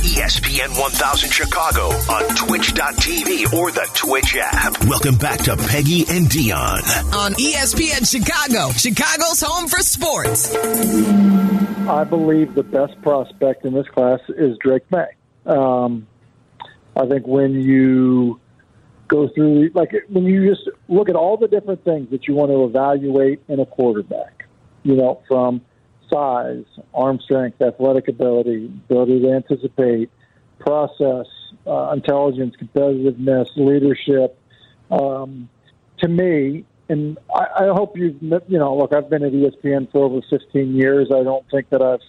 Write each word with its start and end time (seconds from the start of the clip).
ESPN 0.00 0.80
1000 0.80 1.30
Chicago 1.30 1.88
on 2.10 2.22
twitch.tv 2.34 3.52
or 3.52 3.70
the 3.70 3.86
Twitch 3.92 4.34
app. 4.40 4.82
Welcome 4.86 5.16
back 5.16 5.40
to 5.40 5.54
Peggy 5.58 6.06
and 6.08 6.26
Dionne 6.26 7.12
on 7.12 7.34
ESPN 7.34 8.10
Chicago, 8.10 8.70
Chicago's 8.72 9.42
home 9.42 9.68
for 9.68 9.80
sports. 9.80 10.54
I 11.86 12.04
believe 12.04 12.54
the 12.54 12.62
best 12.62 13.00
prospect 13.02 13.66
in 13.66 13.74
this 13.74 13.86
class 13.88 14.20
is 14.30 14.56
Drake 14.58 14.90
Maye. 14.90 15.14
Um, 15.44 16.06
I 16.96 17.06
think 17.06 17.26
when 17.26 17.60
you 17.60 18.40
go 19.06 19.28
through, 19.28 19.70
like, 19.74 19.92
when 20.08 20.24
you 20.24 20.48
just 20.48 20.66
look 20.88 21.10
at 21.10 21.14
all 21.14 21.36
the 21.36 21.48
different 21.48 21.84
things 21.84 22.08
that 22.10 22.26
you 22.26 22.34
want 22.34 22.50
to 22.50 22.64
evaluate 22.64 23.42
in 23.48 23.60
a 23.60 23.66
quarterback, 23.66 24.46
you 24.82 24.96
know, 24.96 25.20
from 25.28 25.60
size, 26.12 26.64
arm 26.94 27.20
strength, 27.20 27.60
athletic 27.60 28.08
ability, 28.08 28.66
ability 28.66 29.20
to 29.20 29.32
anticipate, 29.32 30.10
process, 30.58 31.26
uh, 31.66 31.92
intelligence, 31.92 32.54
competitiveness, 32.60 33.46
leadership. 33.56 34.38
Um, 34.90 35.48
to 35.98 36.08
me, 36.08 36.64
and 36.88 37.18
I, 37.34 37.64
I 37.64 37.66
hope 37.68 37.96
you've, 37.96 38.20
you 38.20 38.58
know, 38.58 38.76
look, 38.76 38.92
I've 38.92 39.08
been 39.08 39.22
at 39.22 39.32
ESPN 39.32 39.90
for 39.92 40.04
over 40.04 40.20
15 40.28 40.74
years. 40.74 41.08
I 41.14 41.22
don't 41.22 41.48
think 41.50 41.70
that 41.70 41.82
I've, 41.82 42.00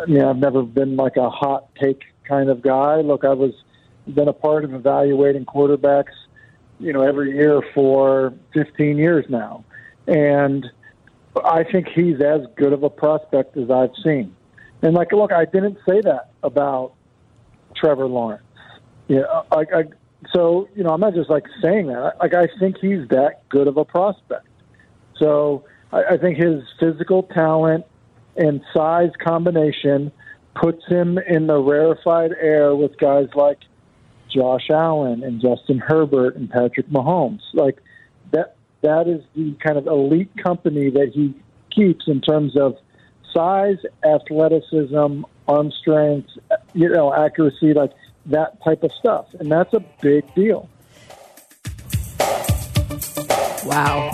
I 0.00 0.06
mean, 0.06 0.22
I've 0.22 0.38
never 0.38 0.62
been 0.62 0.96
like 0.96 1.16
a 1.16 1.30
hot 1.30 1.68
take 1.76 2.02
kind 2.24 2.50
of 2.50 2.62
guy. 2.62 3.00
Look, 3.00 3.24
I 3.24 3.32
was 3.32 3.52
been 4.14 4.28
a 4.28 4.32
part 4.32 4.64
of 4.64 4.74
evaluating 4.74 5.44
quarterbacks, 5.44 6.14
you 6.78 6.92
know, 6.92 7.02
every 7.02 7.32
year 7.32 7.62
for 7.74 8.32
15 8.54 8.98
years 8.98 9.24
now, 9.28 9.64
and 10.06 10.66
I 11.44 11.64
think 11.64 11.88
he's 11.88 12.20
as 12.20 12.42
good 12.56 12.72
of 12.72 12.82
a 12.82 12.90
prospect 12.90 13.56
as 13.56 13.70
I've 13.70 13.94
seen. 14.02 14.34
And 14.82 14.94
like, 14.94 15.12
look, 15.12 15.32
I 15.32 15.44
didn't 15.44 15.78
say 15.88 16.00
that 16.02 16.30
about 16.42 16.94
Trevor 17.76 18.06
Lawrence. 18.06 18.42
Yeah, 19.08 19.22
I, 19.52 19.60
I, 19.60 19.84
so 20.32 20.68
you 20.74 20.82
know, 20.82 20.90
I'm 20.90 21.00
not 21.00 21.14
just 21.14 21.30
like 21.30 21.44
saying 21.62 21.86
that. 21.88 22.14
Like, 22.20 22.34
I 22.34 22.48
think 22.58 22.76
he's 22.80 23.06
that 23.08 23.48
good 23.48 23.68
of 23.68 23.76
a 23.76 23.84
prospect. 23.84 24.46
So 25.18 25.64
I, 25.92 26.14
I 26.14 26.16
think 26.16 26.38
his 26.38 26.62
physical 26.78 27.24
talent 27.24 27.84
and 28.36 28.60
size 28.72 29.10
combination 29.22 30.12
puts 30.54 30.84
him 30.86 31.18
in 31.18 31.46
the 31.46 31.58
rarefied 31.58 32.32
air 32.40 32.74
with 32.74 32.96
guys 32.98 33.28
like 33.34 33.58
Josh 34.28 34.68
Allen 34.70 35.22
and 35.22 35.40
Justin 35.40 35.78
Herbert 35.78 36.36
and 36.36 36.48
Patrick 36.48 36.88
Mahomes. 36.88 37.42
Like 37.52 37.78
that 38.82 39.08
is 39.08 39.22
the 39.34 39.54
kind 39.62 39.76
of 39.76 39.86
elite 39.86 40.30
company 40.42 40.90
that 40.90 41.10
he 41.12 41.34
keeps 41.70 42.08
in 42.08 42.20
terms 42.20 42.56
of 42.56 42.76
size, 43.32 43.78
athleticism, 44.04 45.22
arm 45.46 45.70
strength, 45.72 46.30
you 46.74 46.88
know, 46.88 47.12
accuracy, 47.12 47.72
like 47.74 47.92
that 48.26 48.62
type 48.62 48.82
of 48.82 48.92
stuff. 48.92 49.26
And 49.38 49.50
that's 49.50 49.72
a 49.74 49.80
big 50.00 50.34
deal. 50.34 50.68
Wow. 53.64 54.10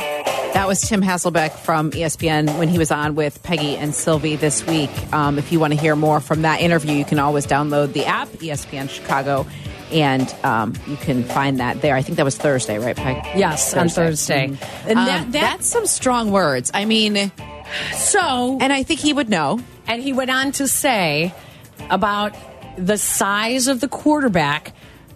That 0.55 0.67
was 0.67 0.80
Tim 0.80 1.03
Hasselbeck 1.03 1.53
from 1.53 1.91
ESPN 1.91 2.58
when 2.58 2.69
he 2.69 2.78
was 2.78 2.91
on 2.91 3.14
with 3.14 3.42
Peggy 3.42 3.77
and 3.77 3.95
Silvy 3.95 4.36
this 4.36 4.67
week. 4.67 4.91
Um, 5.12 5.39
if 5.39 5.53
you 5.53 5.61
want 5.61 5.75
to 5.75 5.78
hear 5.78 5.95
more 5.95 6.19
from 6.19 6.42
that 6.42 6.61
interview, 6.61 6.95
you 6.95 7.05
can 7.05 7.19
always 7.19 7.47
download 7.47 7.92
the 7.92 8.06
app, 8.06 8.28
ESPN 8.28 8.89
Chicago, 8.89 9.47
and 9.92 10.34
um, 10.42 10.75
you 10.87 10.97
can 10.97 11.25
find 11.25 11.61
that 11.61 11.81
there. 11.81 11.95
I 11.95 12.03
think 12.03 12.17
that 12.17 12.25
was 12.25 12.37
Thursday, 12.37 12.79
right, 12.79 12.97
Peg? 12.97 13.17
Yes, 13.39 13.73
Thursday. 13.73 13.81
on 13.81 13.89
Thursday. 13.89 14.48
Mm-hmm. 14.48 14.89
And 14.89 14.98
that, 14.98 15.20
um, 15.23 15.31
that, 15.33 15.41
that's 15.41 15.67
some 15.67 15.87
strong 15.87 16.31
words. 16.31 16.70
I 16.75 16.84
mean, 16.84 17.33
so. 17.92 18.59
And 18.61 18.73
I 18.73 18.83
think 18.83 19.01
he 19.01 19.12
would 19.12 19.29
know. 19.29 19.61
And 19.87 20.03
he 20.03 20.12
went 20.12 20.31
on 20.31 20.53
to 20.53 20.69
say 20.69 21.34
about 21.91 22.34
the 22.77 22.98
size 22.98 23.69
of 23.69 23.81
the 23.81 23.89
quarterback. 23.89 24.73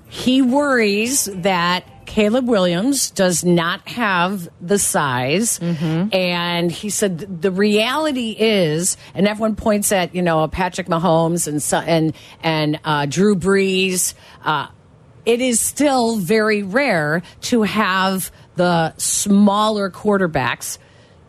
He 0.08 0.42
worries 0.42 1.26
that 1.26 1.84
Caleb 2.10 2.48
Williams 2.48 3.12
does 3.12 3.44
not 3.44 3.86
have 3.88 4.48
the 4.60 4.80
size. 4.80 5.60
Mm-hmm. 5.60 6.12
And 6.12 6.72
he 6.72 6.90
said 6.90 7.40
the 7.40 7.52
reality 7.52 8.34
is, 8.36 8.96
and 9.14 9.28
everyone 9.28 9.54
points 9.54 9.92
at, 9.92 10.12
you 10.12 10.20
know, 10.20 10.48
Patrick 10.48 10.88
Mahomes 10.88 11.46
and, 11.46 11.88
and, 11.88 12.12
and 12.42 12.80
uh, 12.84 13.06
Drew 13.06 13.36
Brees. 13.36 14.14
Uh, 14.44 14.66
it 15.24 15.40
is 15.40 15.60
still 15.60 16.16
very 16.16 16.64
rare 16.64 17.22
to 17.42 17.62
have 17.62 18.32
the 18.56 18.92
smaller 18.96 19.88
quarterbacks 19.88 20.78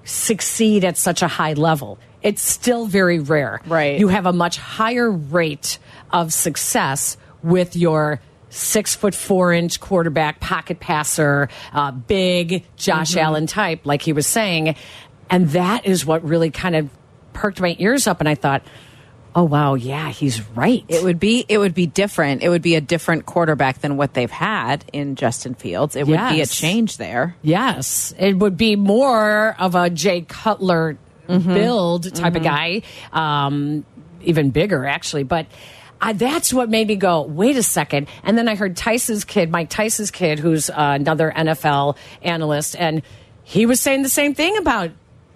succeed 0.03 0.83
at 0.83 0.97
such 0.97 1.21
a 1.21 1.27
high 1.27 1.53
level. 1.53 1.99
It's 2.23 2.41
still 2.41 2.87
very 2.87 3.19
rare. 3.19 3.61
Right. 3.67 3.99
You 3.99 4.07
have 4.07 4.25
a 4.25 4.33
much 4.33 4.57
higher 4.57 5.11
rate 5.11 5.77
of 6.09 6.33
success 6.33 7.17
with 7.43 7.75
your 7.75 8.19
six 8.51 8.95
foot 8.95 9.15
four 9.15 9.53
inch 9.53 9.79
quarterback, 9.79 10.39
pocket 10.39 10.79
passer, 10.79 11.49
uh, 11.73 11.91
big 11.91 12.63
Josh 12.75 13.11
mm 13.11 13.17
-hmm. 13.17 13.23
Allen 13.23 13.47
type, 13.47 13.85
like 13.85 14.03
he 14.03 14.13
was 14.13 14.27
saying. 14.27 14.75
And 15.29 15.49
that 15.51 15.85
is 15.85 16.05
what 16.05 16.23
really 16.23 16.51
kind 16.51 16.75
of 16.75 16.89
perked 17.33 17.61
my 17.61 17.75
ears 17.79 18.05
up. 18.07 18.19
And 18.19 18.29
I 18.29 18.35
thought, 18.35 18.61
oh 19.35 19.43
wow, 19.43 19.75
yeah, 19.75 20.09
he's 20.09 20.41
right. 20.49 20.83
It 20.87 21.03
would 21.03 21.19
be 21.19 21.45
it 21.47 21.57
would 21.57 21.73
be 21.73 21.87
different. 21.87 22.43
It 22.43 22.49
would 22.49 22.61
be 22.61 22.75
a 22.75 22.81
different 22.81 23.25
quarterback 23.25 23.79
than 23.79 23.97
what 23.97 24.13
they've 24.13 24.31
had 24.31 24.85
in 24.91 25.15
Justin 25.15 25.55
Fields. 25.55 25.95
It 25.95 26.07
yes. 26.07 26.07
would 26.07 26.35
be 26.35 26.41
a 26.41 26.45
change 26.45 26.97
there. 26.97 27.35
Yes, 27.41 28.13
it 28.19 28.37
would 28.37 28.57
be 28.57 28.75
more 28.75 29.55
of 29.57 29.75
a 29.75 29.89
Jay 29.89 30.21
Cutler 30.21 30.97
mm 31.27 31.41
-hmm. 31.41 31.53
build 31.53 32.03
type 32.03 32.15
mm 32.15 32.23
-hmm. 32.23 32.27
of 32.27 32.43
mm-hmm. 32.43 32.81
guy, 33.13 33.47
um, 33.47 33.85
even 34.23 34.51
bigger 34.51 34.85
actually, 34.85 35.23
but. 35.23 35.45
I, 36.01 36.13
that's 36.13 36.51
what 36.51 36.69
made 36.69 36.87
me 36.87 36.95
go, 36.95 37.21
wait 37.21 37.55
a 37.57 37.63
second. 37.63 38.07
And 38.23 38.37
then 38.37 38.47
I 38.47 38.55
heard 38.55 38.75
Tyson's 38.75 39.23
kid, 39.23 39.51
Mike 39.51 39.69
Tyson's 39.69 40.09
kid, 40.09 40.39
who's 40.39 40.69
uh, 40.69 40.73
another 40.99 41.31
NFL 41.35 41.95
analyst, 42.23 42.75
and 42.75 43.03
he 43.43 43.65
was 43.65 43.79
saying 43.79 44.01
the 44.01 44.09
same 44.09 44.33
thing 44.33 44.57
about 44.57 44.91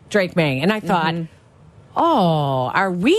Drake 0.10 0.36
Maye. 0.36 0.62
And 0.62 0.74
I 0.74 0.80
thought, 0.80 1.14
mm 1.14 1.22
-hmm. 1.22 1.96
oh, 1.96 2.72
are 2.74 2.92
we 2.92 3.18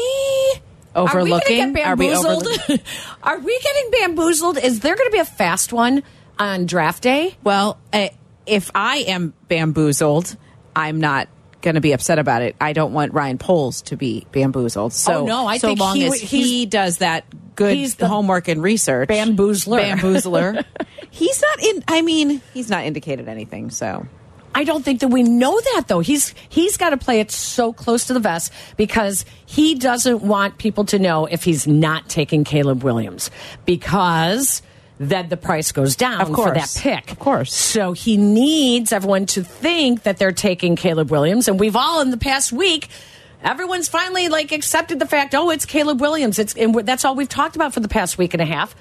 overlooking? 0.94 1.78
Are 1.78 1.96
we, 1.96 2.16
overlooking? 2.16 2.80
are 3.22 3.38
we 3.38 3.58
getting 3.62 3.90
bamboozled? 3.90 4.58
Is 4.58 4.80
there 4.80 4.96
going 4.96 5.10
to 5.10 5.12
be 5.12 5.20
a 5.20 5.24
fast 5.36 5.72
one 5.72 6.02
on 6.38 6.66
draft 6.66 7.02
day? 7.02 7.36
Well, 7.44 7.78
uh, 7.92 8.08
if 8.46 8.70
I 8.74 9.04
am 9.08 9.34
bamboozled, 9.48 10.36
I'm 10.74 11.00
not 11.00 11.28
going 11.66 11.74
to 11.74 11.80
be 11.80 11.90
upset 11.90 12.20
about 12.20 12.42
it. 12.42 12.54
I 12.60 12.72
don't 12.72 12.92
want 12.92 13.12
Ryan 13.12 13.38
Poles 13.38 13.82
to 13.82 13.96
be 13.96 14.24
bamboozled. 14.30 14.92
So 14.92 15.22
oh, 15.22 15.26
no, 15.26 15.46
I 15.48 15.58
so 15.58 15.66
think 15.66 15.80
long 15.80 15.96
he, 15.96 16.06
as 16.06 16.14
he 16.20 16.64
does 16.64 16.98
that 16.98 17.24
good 17.56 17.76
he's 17.76 18.00
homework 18.00 18.46
and 18.46 18.62
research, 18.62 19.08
bamboozler, 19.08 19.98
bamboozler. 19.98 20.64
he's 21.10 21.42
not 21.42 21.62
in. 21.64 21.84
I 21.88 22.02
mean, 22.02 22.40
he's 22.54 22.70
not 22.70 22.84
indicated 22.84 23.28
anything. 23.28 23.70
So 23.70 24.06
I 24.54 24.62
don't 24.62 24.84
think 24.84 25.00
that 25.00 25.08
we 25.08 25.24
know 25.24 25.60
that 25.74 25.86
though. 25.88 25.98
He's 25.98 26.34
he's 26.48 26.76
got 26.76 26.90
to 26.90 26.96
play 26.96 27.18
it 27.18 27.32
so 27.32 27.72
close 27.72 28.06
to 28.06 28.12
the 28.12 28.20
vest 28.20 28.52
because 28.76 29.24
he 29.44 29.74
doesn't 29.74 30.22
want 30.22 30.58
people 30.58 30.84
to 30.84 31.00
know 31.00 31.26
if 31.26 31.42
he's 31.42 31.66
not 31.66 32.08
taking 32.08 32.44
Caleb 32.44 32.84
Williams 32.84 33.28
because 33.64 34.62
then 34.98 35.28
the 35.28 35.36
price 35.36 35.72
goes 35.72 35.96
down 35.96 36.20
of 36.22 36.28
for 36.28 36.54
that 36.54 36.74
pick. 36.78 37.12
Of 37.12 37.18
course. 37.18 37.52
So 37.52 37.92
he 37.92 38.16
needs 38.16 38.92
everyone 38.92 39.26
to 39.26 39.44
think 39.44 40.04
that 40.04 40.18
they're 40.18 40.32
taking 40.32 40.76
Caleb 40.76 41.10
Williams. 41.10 41.48
And 41.48 41.60
we've 41.60 41.76
all 41.76 42.00
in 42.00 42.10
the 42.10 42.16
past 42.16 42.52
week, 42.52 42.88
everyone's 43.42 43.88
finally 43.88 44.28
like 44.28 44.52
accepted 44.52 44.98
the 44.98 45.06
fact, 45.06 45.34
oh, 45.34 45.50
it's 45.50 45.66
Caleb 45.66 46.00
Williams. 46.00 46.38
It's 46.38 46.54
and 46.54 46.74
that's 46.86 47.04
all 47.04 47.14
we've 47.14 47.28
talked 47.28 47.56
about 47.56 47.74
for 47.74 47.80
the 47.80 47.88
past 47.88 48.16
week 48.16 48.32
and 48.34 48.40
a 48.40 48.46
half. 48.46 48.74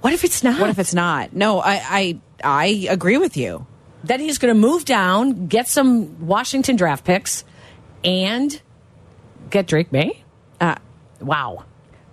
What 0.00 0.12
if 0.12 0.24
it's 0.24 0.44
not? 0.44 0.60
What 0.60 0.70
if 0.70 0.78
it's 0.78 0.94
not? 0.94 1.32
No, 1.32 1.60
I 1.60 1.80
I, 1.82 2.20
I 2.44 2.66
agree 2.90 3.16
with 3.18 3.36
you. 3.36 3.66
Then 4.04 4.20
he's 4.20 4.38
going 4.38 4.54
to 4.54 4.60
move 4.60 4.84
down, 4.84 5.46
get 5.46 5.66
some 5.66 6.26
Washington 6.26 6.76
draft 6.76 7.04
picks, 7.04 7.44
and 8.04 8.60
get 9.50 9.66
Drake 9.66 9.90
Maye. 9.90 10.22
Uh, 10.60 10.76
wow. 11.20 11.64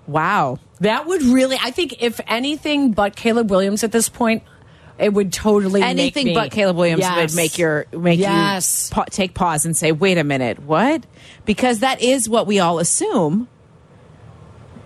Wow. 0.07 0.59
That 0.81 1.07
would 1.07 1.23
really, 1.23 1.57
I 1.61 1.71
think, 1.71 2.01
if 2.01 2.19
anything 2.27 2.91
but 2.91 3.15
Caleb 3.15 3.49
Williams 3.49 3.83
at 3.83 3.91
this 3.91 4.09
point, 4.09 4.43
it 4.97 5.13
would 5.13 5.33
totally 5.33 5.81
anything 5.81 6.27
me, 6.27 6.33
but 6.33 6.51
Caleb 6.51 6.77
Williams 6.77 7.01
yes. 7.01 7.15
would 7.15 7.35
make 7.35 7.57
your 7.57 7.85
make 7.91 8.19
yes. 8.19 8.89
you 8.89 8.95
pa 8.95 9.05
take 9.05 9.33
pause 9.33 9.65
and 9.65 9.75
say, 9.75 9.91
"Wait 9.91 10.17
a 10.17 10.23
minute, 10.23 10.59
what?" 10.59 11.05
Because 11.45 11.79
that 11.79 12.01
is 12.01 12.29
what 12.29 12.47
we 12.47 12.59
all 12.59 12.79
assume. 12.79 13.47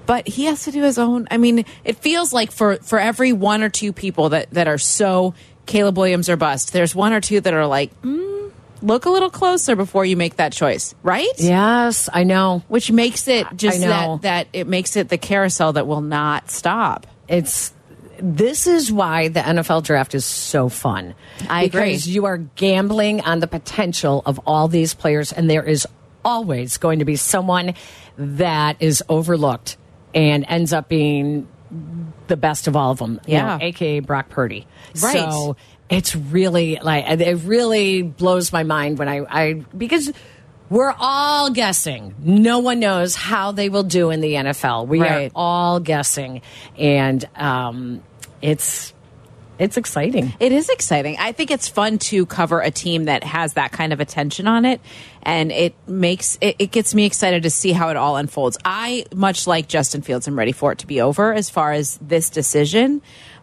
But 0.05 0.27
he 0.27 0.45
has 0.45 0.63
to 0.63 0.71
do 0.71 0.81
his 0.81 0.97
own. 0.97 1.27
I 1.29 1.37
mean, 1.37 1.65
it 1.83 1.97
feels 1.97 2.33
like 2.33 2.51
for 2.51 2.77
for 2.77 2.99
every 2.99 3.33
one 3.33 3.61
or 3.61 3.69
two 3.69 3.93
people 3.93 4.29
that 4.29 4.49
that 4.51 4.67
are 4.67 4.79
so 4.79 5.35
Caleb 5.67 5.97
Williams 5.97 6.27
or 6.27 6.37
bust, 6.37 6.73
there's 6.73 6.95
one 6.95 7.13
or 7.13 7.21
two 7.21 7.39
that 7.41 7.53
are 7.53 7.67
like. 7.67 7.99
Mm, 8.01 8.38
look 8.81 9.05
a 9.05 9.09
little 9.09 9.29
closer 9.29 9.75
before 9.75 10.05
you 10.05 10.17
make 10.17 10.37
that 10.37 10.53
choice, 10.53 10.95
right? 11.03 11.27
Yes, 11.37 12.09
I 12.11 12.23
know. 12.23 12.63
Which 12.67 12.91
makes 12.91 13.27
it 13.27 13.47
just 13.55 13.81
that 13.81 14.21
that 14.21 14.47
it 14.53 14.67
makes 14.67 14.95
it 14.95 15.09
the 15.09 15.17
carousel 15.17 15.73
that 15.73 15.87
will 15.87 16.01
not 16.01 16.49
stop. 16.49 17.07
It's 17.27 17.73
this 18.21 18.67
is 18.67 18.91
why 18.91 19.29
the 19.29 19.39
NFL 19.39 19.83
draft 19.83 20.13
is 20.13 20.25
so 20.25 20.69
fun. 20.69 21.15
I 21.49 21.65
because 21.65 22.03
agree. 22.03 22.13
you 22.13 22.25
are 22.25 22.37
gambling 22.37 23.21
on 23.21 23.39
the 23.39 23.47
potential 23.47 24.21
of 24.25 24.39
all 24.45 24.67
these 24.67 24.93
players, 24.93 25.31
and 25.31 25.49
there 25.49 25.63
is 25.63 25.87
always 26.23 26.77
going 26.77 26.99
to 26.99 27.05
be 27.05 27.15
someone 27.15 27.75
that 28.17 28.77
is 28.81 29.03
overlooked 29.07 29.77
and 30.13 30.45
ends 30.47 30.73
up 30.73 30.89
being 30.89 31.47
the 32.27 32.37
best 32.37 32.67
of 32.67 32.75
all 32.75 32.91
of 32.91 32.97
them. 32.99 33.21
Yeah. 33.25 33.57
know, 33.57 33.65
aka 33.65 33.99
Brock 33.99 34.29
Purdy. 34.29 34.67
Right. 35.01 35.17
So 35.17 35.55
it's 35.89 36.15
really 36.15 36.79
like 36.81 37.05
it 37.07 37.35
really 37.43 38.01
blows 38.03 38.53
my 38.53 38.63
mind 38.63 38.99
when 38.99 39.09
I, 39.09 39.25
I 39.27 39.53
because 39.53 40.11
we're 40.69 40.93
all 40.99 41.49
guessing. 41.49 42.13
No 42.19 42.59
one 42.59 42.79
knows 42.79 43.15
how 43.15 43.51
they 43.51 43.69
will 43.69 43.83
do 43.83 44.11
in 44.11 44.21
the 44.21 44.33
NFL. 44.33 44.87
We 44.87 45.01
Right. 45.01 45.31
are 45.31 45.31
all 45.35 45.79
guessing, 45.79 46.41
and 46.77 47.27
um, 47.35 48.03
it's 48.41 48.93
it's 49.57 49.75
exciting. 49.75 50.31
It 50.39 50.53
is 50.53 50.69
exciting. 50.69 51.17
I 51.19 51.33
think 51.33 51.51
it's 51.51 51.67
fun 51.67 51.97
to 51.99 52.25
cover 52.25 52.61
a 52.61 52.71
team 52.71 53.05
that 53.05 53.25
has 53.25 53.53
that 53.55 53.73
kind 53.73 53.91
of 53.91 53.99
attention 53.99 54.47
on 54.47 54.63
it, 54.63 54.79
and 55.23 55.51
it 55.51 55.73
makes 55.87 56.37
it, 56.39 56.55
it 56.59 56.71
gets 56.71 56.93
me 56.95 57.05
excited 57.05 57.43
to 57.43 57.49
see 57.49 57.71
how 57.73 57.89
it 57.89 57.97
all 57.97 58.15
unfolds. 58.15 58.57
I, 58.63 59.05
much 59.13 59.47
like 59.47 59.67
Justin 59.67 60.01
Fields, 60.01 60.27
I'm 60.27 60.37
ready 60.37 60.53
for 60.53 60.71
it 60.71 60.77
to 60.79 60.87
be 60.87 61.01
over 61.01 61.33
as 61.33 61.49
far 61.49 61.73
as 61.73 61.97
this 62.01 62.29
decision, 62.29 63.01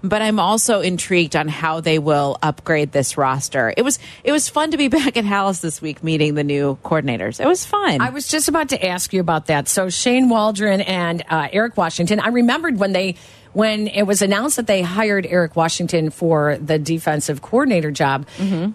but 0.09 0.23
I'm 0.23 0.39
also 0.41 0.81
intrigued 0.81 1.37
on 1.37 1.49
how 1.49 1.81
they 1.81 1.99
will 1.99 2.39
upgrade 2.43 2.93
this 2.93 3.17
roster. 3.17 3.73
It 3.77 3.83
was 3.83 3.99
it 4.25 4.33
was 4.33 4.49
fun 4.49 4.71
to 4.73 4.77
be 4.77 4.89
back 4.99 5.17
at 5.17 5.25
Halas 5.25 5.61
this 5.61 5.81
week 5.83 6.03
meeting 6.05 6.35
the 6.35 6.45
new 6.45 6.79
coordinators. 6.85 7.41
It 7.41 7.47
was 7.47 7.65
fun. 7.65 8.01
I 8.01 8.11
was 8.11 8.29
just 8.29 8.49
about 8.49 8.71
to 8.71 8.87
ask 8.87 9.13
you 9.13 9.21
about 9.21 9.47
that. 9.47 9.69
So 9.69 9.89
Shane 9.91 10.29
Waldron 10.29 10.81
and 10.81 11.23
uh, 11.29 11.49
Eric 11.53 11.77
Washington. 11.77 12.21
I 12.21 12.29
remembered 12.29 12.79
when 12.79 12.93
they 12.93 13.17
when 13.53 13.89
it 13.89 14.03
was 14.03 14.21
announced 14.21 14.57
that 14.57 14.67
they 14.67 14.83
hired 14.83 15.25
Eric 15.25 15.57
Washington 15.57 16.11
for 16.11 16.59
the 16.59 16.79
defensive 16.79 17.41
coordinator 17.41 17.91
job. 17.91 18.27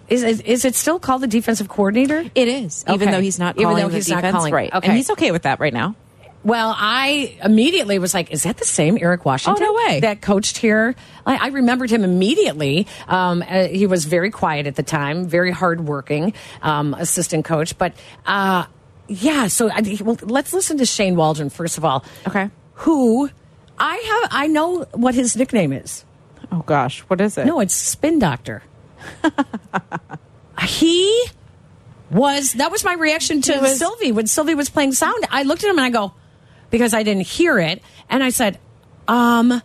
Is, 0.08 0.24
is 0.24 0.40
is 0.40 0.64
it 0.64 0.74
still 0.74 0.98
called 0.98 1.22
the 1.22 1.28
defensive 1.28 1.68
coordinator? 1.68 2.24
it 2.34 2.48
is, 2.48 2.84
even 2.88 3.02
Okay. 3.08 3.10
though 3.16 3.20
he's 3.22 3.38
not 3.38 3.54
Even 3.56 3.64
calling 3.68 3.82
though 3.84 3.88
the 3.90 3.94
he's 3.96 4.08
not 4.08 4.16
defense, 4.16 4.34
calling- 4.36 4.52
right? 4.54 4.74
okay. 4.74 4.88
And 4.88 4.96
he's 4.96 5.08
okay 5.10 5.30
with 5.30 5.42
that 5.42 5.60
right 5.60 5.72
now. 5.72 5.94
Well, 6.44 6.74
I 6.76 7.38
immediately 7.44 7.98
was 8.00 8.14
like, 8.14 8.32
"Is 8.32 8.42
that 8.42 8.56
the 8.56 8.64
same 8.64 8.98
Eric 9.00 9.24
Washington? 9.24 9.62
Oh, 9.62 9.66
no 9.66 9.74
way. 9.86 10.00
That 10.00 10.20
coached 10.20 10.58
here." 10.58 10.94
I, 11.24 11.36
I 11.36 11.46
remembered 11.48 11.90
him 11.90 12.02
immediately. 12.02 12.86
Um, 13.06 13.42
uh, 13.48 13.68
he 13.68 13.86
was 13.86 14.06
very 14.06 14.30
quiet 14.30 14.66
at 14.66 14.74
the 14.74 14.82
time, 14.82 15.26
very 15.28 15.52
hardworking 15.52 16.34
um, 16.62 16.94
assistant 16.94 17.44
coach. 17.44 17.78
But 17.78 17.92
uh, 18.26 18.64
yeah, 19.06 19.46
so 19.46 19.70
I, 19.70 19.82
well, 20.02 20.18
let's 20.22 20.52
listen 20.52 20.78
to 20.78 20.86
Shane 20.86 21.14
Waldron 21.16 21.48
first 21.50 21.78
of 21.78 21.84
all. 21.84 22.04
Okay. 22.26 22.50
who 22.74 23.30
I 23.78 23.96
have? 24.22 24.28
I 24.32 24.46
know 24.48 24.82
what 24.92 25.14
his 25.14 25.36
nickname 25.36 25.72
is. 25.72 26.04
Oh 26.50 26.62
gosh, 26.62 27.00
what 27.02 27.20
is 27.20 27.38
it? 27.38 27.46
No, 27.46 27.60
it's 27.60 27.74
Spin 27.74 28.18
Doctor. 28.18 28.62
he 30.66 31.24
was. 32.10 32.54
That 32.54 32.70
was 32.70 32.84
my 32.84 32.94
reaction 32.94 33.40
to 33.42 33.58
was- 33.60 33.78
Silvy 33.78 34.12
when 34.12 34.26
Silvy 34.26 34.54
was 34.54 34.68
playing 34.70 34.92
sound. 34.92 35.24
I 35.30 35.44
looked 35.44 35.64
at 35.64 35.70
him 35.70 35.78
and 35.78 35.84
I 35.86 35.90
go, 35.90 36.14
because 36.72 36.94
I 36.94 37.04
didn't 37.04 37.28
hear 37.28 37.60
it, 37.60 37.80
and 38.10 38.24
I 38.24 38.30
said, 38.30 38.58
um, 39.06 39.62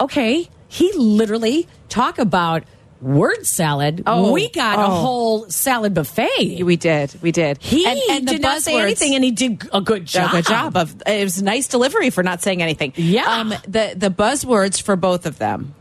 okay. 0.00 0.48
He 0.66 0.92
literally 0.94 1.68
talk 1.88 2.18
about 2.18 2.64
word 3.00 3.46
salad. 3.46 4.02
Oh, 4.06 4.32
we 4.32 4.48
got 4.48 4.78
a 4.78 4.86
oh. 4.86 4.90
whole 4.90 5.50
salad 5.50 5.94
buffet. 5.94 6.64
We 6.64 6.74
did. 6.76 7.14
We 7.22 7.30
did. 7.30 7.62
He 7.62 7.86
and, 7.86 8.00
and 8.10 8.26
did 8.26 8.42
not 8.42 8.62
say 8.62 8.80
anything, 8.80 9.14
and 9.14 9.22
he 9.22 9.30
did 9.30 9.68
a 9.72 9.80
good 9.80 10.06
job. 10.06 10.30
A 10.30 10.36
good 10.36 10.46
job 10.46 10.76
of 10.76 11.02
it 11.06 11.22
was 11.22 11.40
nice 11.42 11.68
delivery 11.68 12.10
for 12.10 12.24
not 12.24 12.42
saying 12.42 12.62
anything. 12.62 12.92
Yeah. 12.96 13.26
Um, 13.26 13.50
the 13.68 13.94
the 13.96 14.10
buzzwords 14.10 14.82
for 14.82 14.96
both 14.96 15.26
of 15.26 15.38
them 15.38 15.74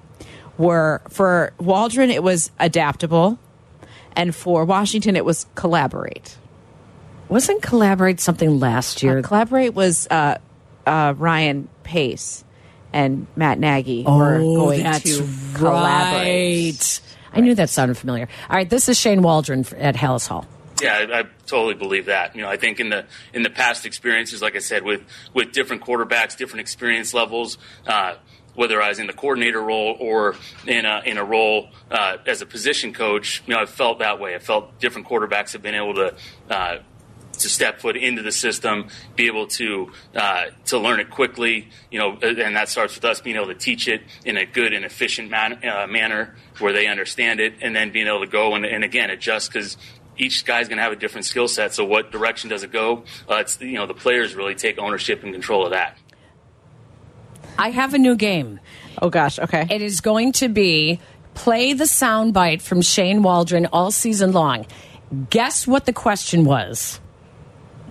were 0.57 1.01
for 1.09 1.53
Waldron 1.57 2.11
it 2.11 2.21
was 2.21 2.51
adaptable, 2.59 3.39
and 4.15 4.35
for 4.35 4.65
Washington 4.65 5.15
it 5.15 5.25
was 5.25 5.47
collaborate. 5.55 6.37
Wasn't 7.33 7.63
collaborate 7.63 8.19
something 8.19 8.59
last 8.59 9.01
year? 9.01 9.17
Uh, 9.17 9.21
collaborate 9.23 9.73
was 9.73 10.07
uh, 10.11 10.37
uh, 10.85 11.15
Ryan 11.17 11.67
Pace 11.81 12.43
and 12.93 13.25
Matt 13.35 13.57
Nagy 13.57 14.03
were 14.03 14.37
going 14.37 14.83
to 14.83 15.27
collaborate. 15.55 16.75
right. 16.75 17.01
I 17.33 17.39
knew 17.39 17.55
that 17.55 17.71
sounded 17.71 17.97
familiar. 17.97 18.29
All 18.47 18.55
right, 18.55 18.69
this 18.69 18.87
is 18.87 18.99
Shane 18.99 19.23
Waldron 19.23 19.65
at 19.77 19.95
Halas 19.95 20.27
Hall. 20.27 20.45
Yeah, 20.79 20.93
I, 20.93 21.21
I 21.21 21.23
totally 21.47 21.73
believe 21.73 22.05
that. 22.05 22.35
You 22.35 22.43
know, 22.43 22.49
I 22.49 22.57
think 22.57 22.79
in 22.79 22.89
the 22.89 23.07
in 23.33 23.41
the 23.41 23.49
past 23.49 23.87
experiences, 23.87 24.43
like 24.43 24.55
I 24.55 24.59
said, 24.59 24.83
with 24.83 25.01
with 25.33 25.53
different 25.53 25.81
quarterbacks, 25.81 26.37
different 26.37 26.61
experience 26.61 27.15
levels, 27.15 27.57
uh, 27.87 28.13
whether 28.53 28.79
I 28.79 28.89
was 28.89 28.99
in 28.99 29.07
the 29.07 29.13
coordinator 29.13 29.59
role 29.59 29.97
or 29.99 30.35
in 30.67 30.85
a 30.85 31.01
in 31.03 31.17
a 31.17 31.23
role 31.23 31.69
uh, 31.89 32.17
as 32.27 32.43
a 32.43 32.45
position 32.45 32.93
coach, 32.93 33.41
you 33.47 33.55
know, 33.55 33.59
I 33.59 33.65
felt 33.65 33.97
that 33.99 34.19
way. 34.19 34.35
I 34.35 34.37
felt 34.37 34.79
different 34.79 35.07
quarterbacks 35.07 35.53
have 35.53 35.63
been 35.63 35.73
able 35.73 35.95
to. 35.95 36.15
Uh, 36.47 36.77
to 37.33 37.49
step 37.49 37.79
foot 37.79 37.97
into 37.97 38.21
the 38.21 38.31
system, 38.31 38.87
be 39.15 39.27
able 39.27 39.47
to 39.47 39.91
uh, 40.15 40.45
to 40.65 40.77
learn 40.77 40.99
it 40.99 41.09
quickly, 41.09 41.69
you 41.91 41.99
know, 41.99 42.17
and 42.21 42.55
that 42.55 42.69
starts 42.69 42.95
with 42.95 43.05
us 43.05 43.21
being 43.21 43.35
able 43.35 43.47
to 43.47 43.55
teach 43.55 43.87
it 43.87 44.01
in 44.25 44.37
a 44.37 44.45
good 44.45 44.73
and 44.73 44.85
efficient 44.85 45.29
man- 45.29 45.59
uh, 45.65 45.87
manner 45.87 46.35
where 46.59 46.73
they 46.73 46.87
understand 46.87 47.39
it, 47.39 47.55
and 47.61 47.75
then 47.75 47.91
being 47.91 48.07
able 48.07 48.21
to 48.21 48.27
go 48.27 48.55
and, 48.55 48.65
and 48.65 48.83
again 48.83 49.09
adjust 49.09 49.51
because 49.51 49.77
each 50.17 50.45
guy's 50.45 50.67
going 50.67 50.77
to 50.77 50.83
have 50.83 50.93
a 50.93 50.97
different 50.97 51.25
skill 51.25 51.47
set. 51.47 51.73
So, 51.73 51.85
what 51.85 52.11
direction 52.11 52.49
does 52.49 52.63
it 52.63 52.71
go? 52.71 53.03
Uh, 53.29 53.35
it's 53.37 53.59
you 53.59 53.73
know 53.73 53.87
the 53.87 53.93
players 53.93 54.35
really 54.35 54.55
take 54.55 54.77
ownership 54.77 55.23
and 55.23 55.33
control 55.33 55.65
of 55.65 55.71
that. 55.71 55.97
I 57.57 57.69
have 57.69 57.93
a 57.93 57.97
new 57.97 58.15
game. 58.15 58.59
Oh 59.01 59.09
gosh, 59.09 59.39
okay. 59.39 59.67
It 59.69 59.81
is 59.81 60.01
going 60.01 60.33
to 60.33 60.49
be 60.49 60.99
play 61.33 61.73
the 61.73 61.85
soundbite 61.85 62.61
from 62.61 62.81
Shane 62.81 63.23
Waldron 63.23 63.67
all 63.67 63.91
season 63.91 64.31
long. 64.31 64.65
Guess 65.29 65.67
what 65.67 65.85
the 65.85 65.93
question 65.93 66.45
was? 66.45 66.99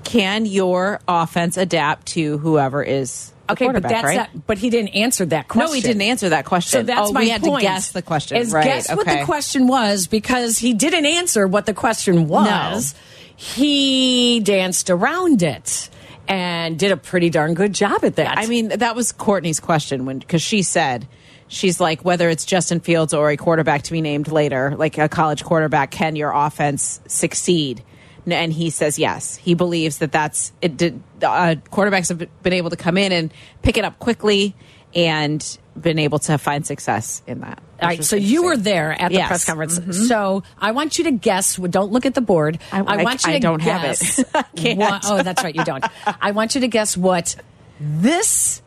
Can 0.04 0.46
your 0.46 1.00
offense 1.06 1.56
adapt 1.56 2.06
to 2.08 2.38
whoever 2.38 2.82
is 2.82 3.32
Okay, 3.50 3.70
but 3.70 3.82
that's 3.82 4.04
right? 4.04 4.16
not, 4.16 4.46
but 4.46 4.58
he 4.58 4.70
didn't 4.70 4.90
answer 4.90 5.26
that 5.26 5.48
question. 5.48 5.70
No, 5.70 5.74
he 5.74 5.80
didn't 5.80 6.02
answer 6.02 6.30
that 6.30 6.44
question. 6.44 6.80
So 6.80 6.82
that's 6.84 7.10
oh, 7.10 7.12
my 7.12 7.20
we 7.20 7.28
had 7.28 7.42
point. 7.42 7.60
to 7.60 7.66
guess 7.66 7.92
the 7.92 8.02
question. 8.02 8.38
Is 8.38 8.52
right? 8.52 8.64
guess 8.64 8.88
what 8.94 9.06
the 9.06 9.22
question 9.24 9.66
was 9.66 10.06
because 10.06 10.58
he 10.58 10.74
didn't 10.74 11.06
answer 11.06 11.46
what 11.46 11.66
the 11.66 11.74
question 11.74 12.28
was. 12.28 12.94
He 13.36 14.40
danced 14.40 14.88
around 14.88 15.42
it 15.42 15.90
and 16.28 16.78
did 16.78 16.92
a 16.92 16.96
pretty 16.96 17.30
darn 17.30 17.54
good 17.54 17.72
job 17.74 18.04
at 18.04 18.16
that. 18.16 18.38
I 18.38 18.46
mean, 18.46 18.68
that 18.68 18.94
was 18.94 19.12
Courtney's 19.12 19.60
question 19.60 20.06
when 20.06 20.20
because 20.20 20.42
she 20.42 20.62
said 20.62 21.08
she's 21.48 21.80
like 21.80 22.04
whether 22.04 22.30
it's 22.30 22.44
Justin 22.44 22.80
Fields 22.80 23.12
or 23.12 23.30
a 23.30 23.36
quarterback 23.36 23.82
to 23.82 23.92
be 23.92 24.00
named 24.00 24.28
later, 24.28 24.74
like 24.76 24.96
a 24.98 25.08
college 25.08 25.44
quarterback, 25.44 25.90
can 25.90 26.14
your 26.16 26.30
offense 26.32 27.00
succeed? 27.06 27.82
And 28.26 28.52
he 28.52 28.70
says 28.70 28.98
yes. 28.98 29.34
He 29.36 29.54
believes 29.54 29.98
that 29.98 30.12
that's 30.12 30.52
it. 30.62 30.76
Did 30.76 31.02
uh, 31.22 31.56
quarterbacks 31.70 32.08
have 32.08 32.18
been 32.42 32.52
able 32.52 32.70
to 32.70 32.76
come 32.76 32.96
in 32.96 33.10
and 33.12 33.32
pick 33.62 33.76
it 33.78 33.84
up 33.84 33.98
quickly 33.98 34.54
and 34.94 35.58
been 35.80 35.98
able 35.98 36.18
to 36.20 36.36
find 36.38 36.66
success 36.66 37.22
in 37.26 37.40
that. 37.40 37.60
All 37.80 37.88
right, 37.88 38.04
so 38.04 38.14
you 38.14 38.44
were 38.44 38.56
there 38.56 38.92
at 38.92 39.08
the 39.08 39.14
Yes. 39.16 39.28
press 39.28 39.44
conference. 39.46 40.06
So 40.06 40.42
I 40.58 40.70
want 40.72 40.98
you 40.98 41.04
to 41.04 41.10
guess. 41.12 41.56
Don't 41.56 41.90
look 41.90 42.04
at 42.06 42.14
the 42.14 42.20
board. 42.20 42.58
I- 42.70 42.80
I- 42.80 43.02
want 43.02 43.24
you 43.26 43.30
I 43.32 43.34
to 43.34 43.40
don't 43.40 43.60
have 43.62 43.82
it. 43.84 44.76
What- 44.78 45.02
oh, 45.06 45.22
that's 45.22 45.42
right, 45.42 45.54
you 45.56 45.64
don't. 45.64 45.82
I 46.20 46.30
want 46.32 46.54
you 46.54 46.60
to 46.60 46.68
guess 46.68 46.96
what 46.96 47.34
this 47.80 48.62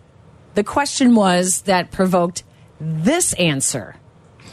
the 0.55 0.63
question 0.63 1.15
was 1.15 1.61
that 1.63 1.91
provoked 1.91 2.43
this 2.79 3.33
answer. 3.33 3.95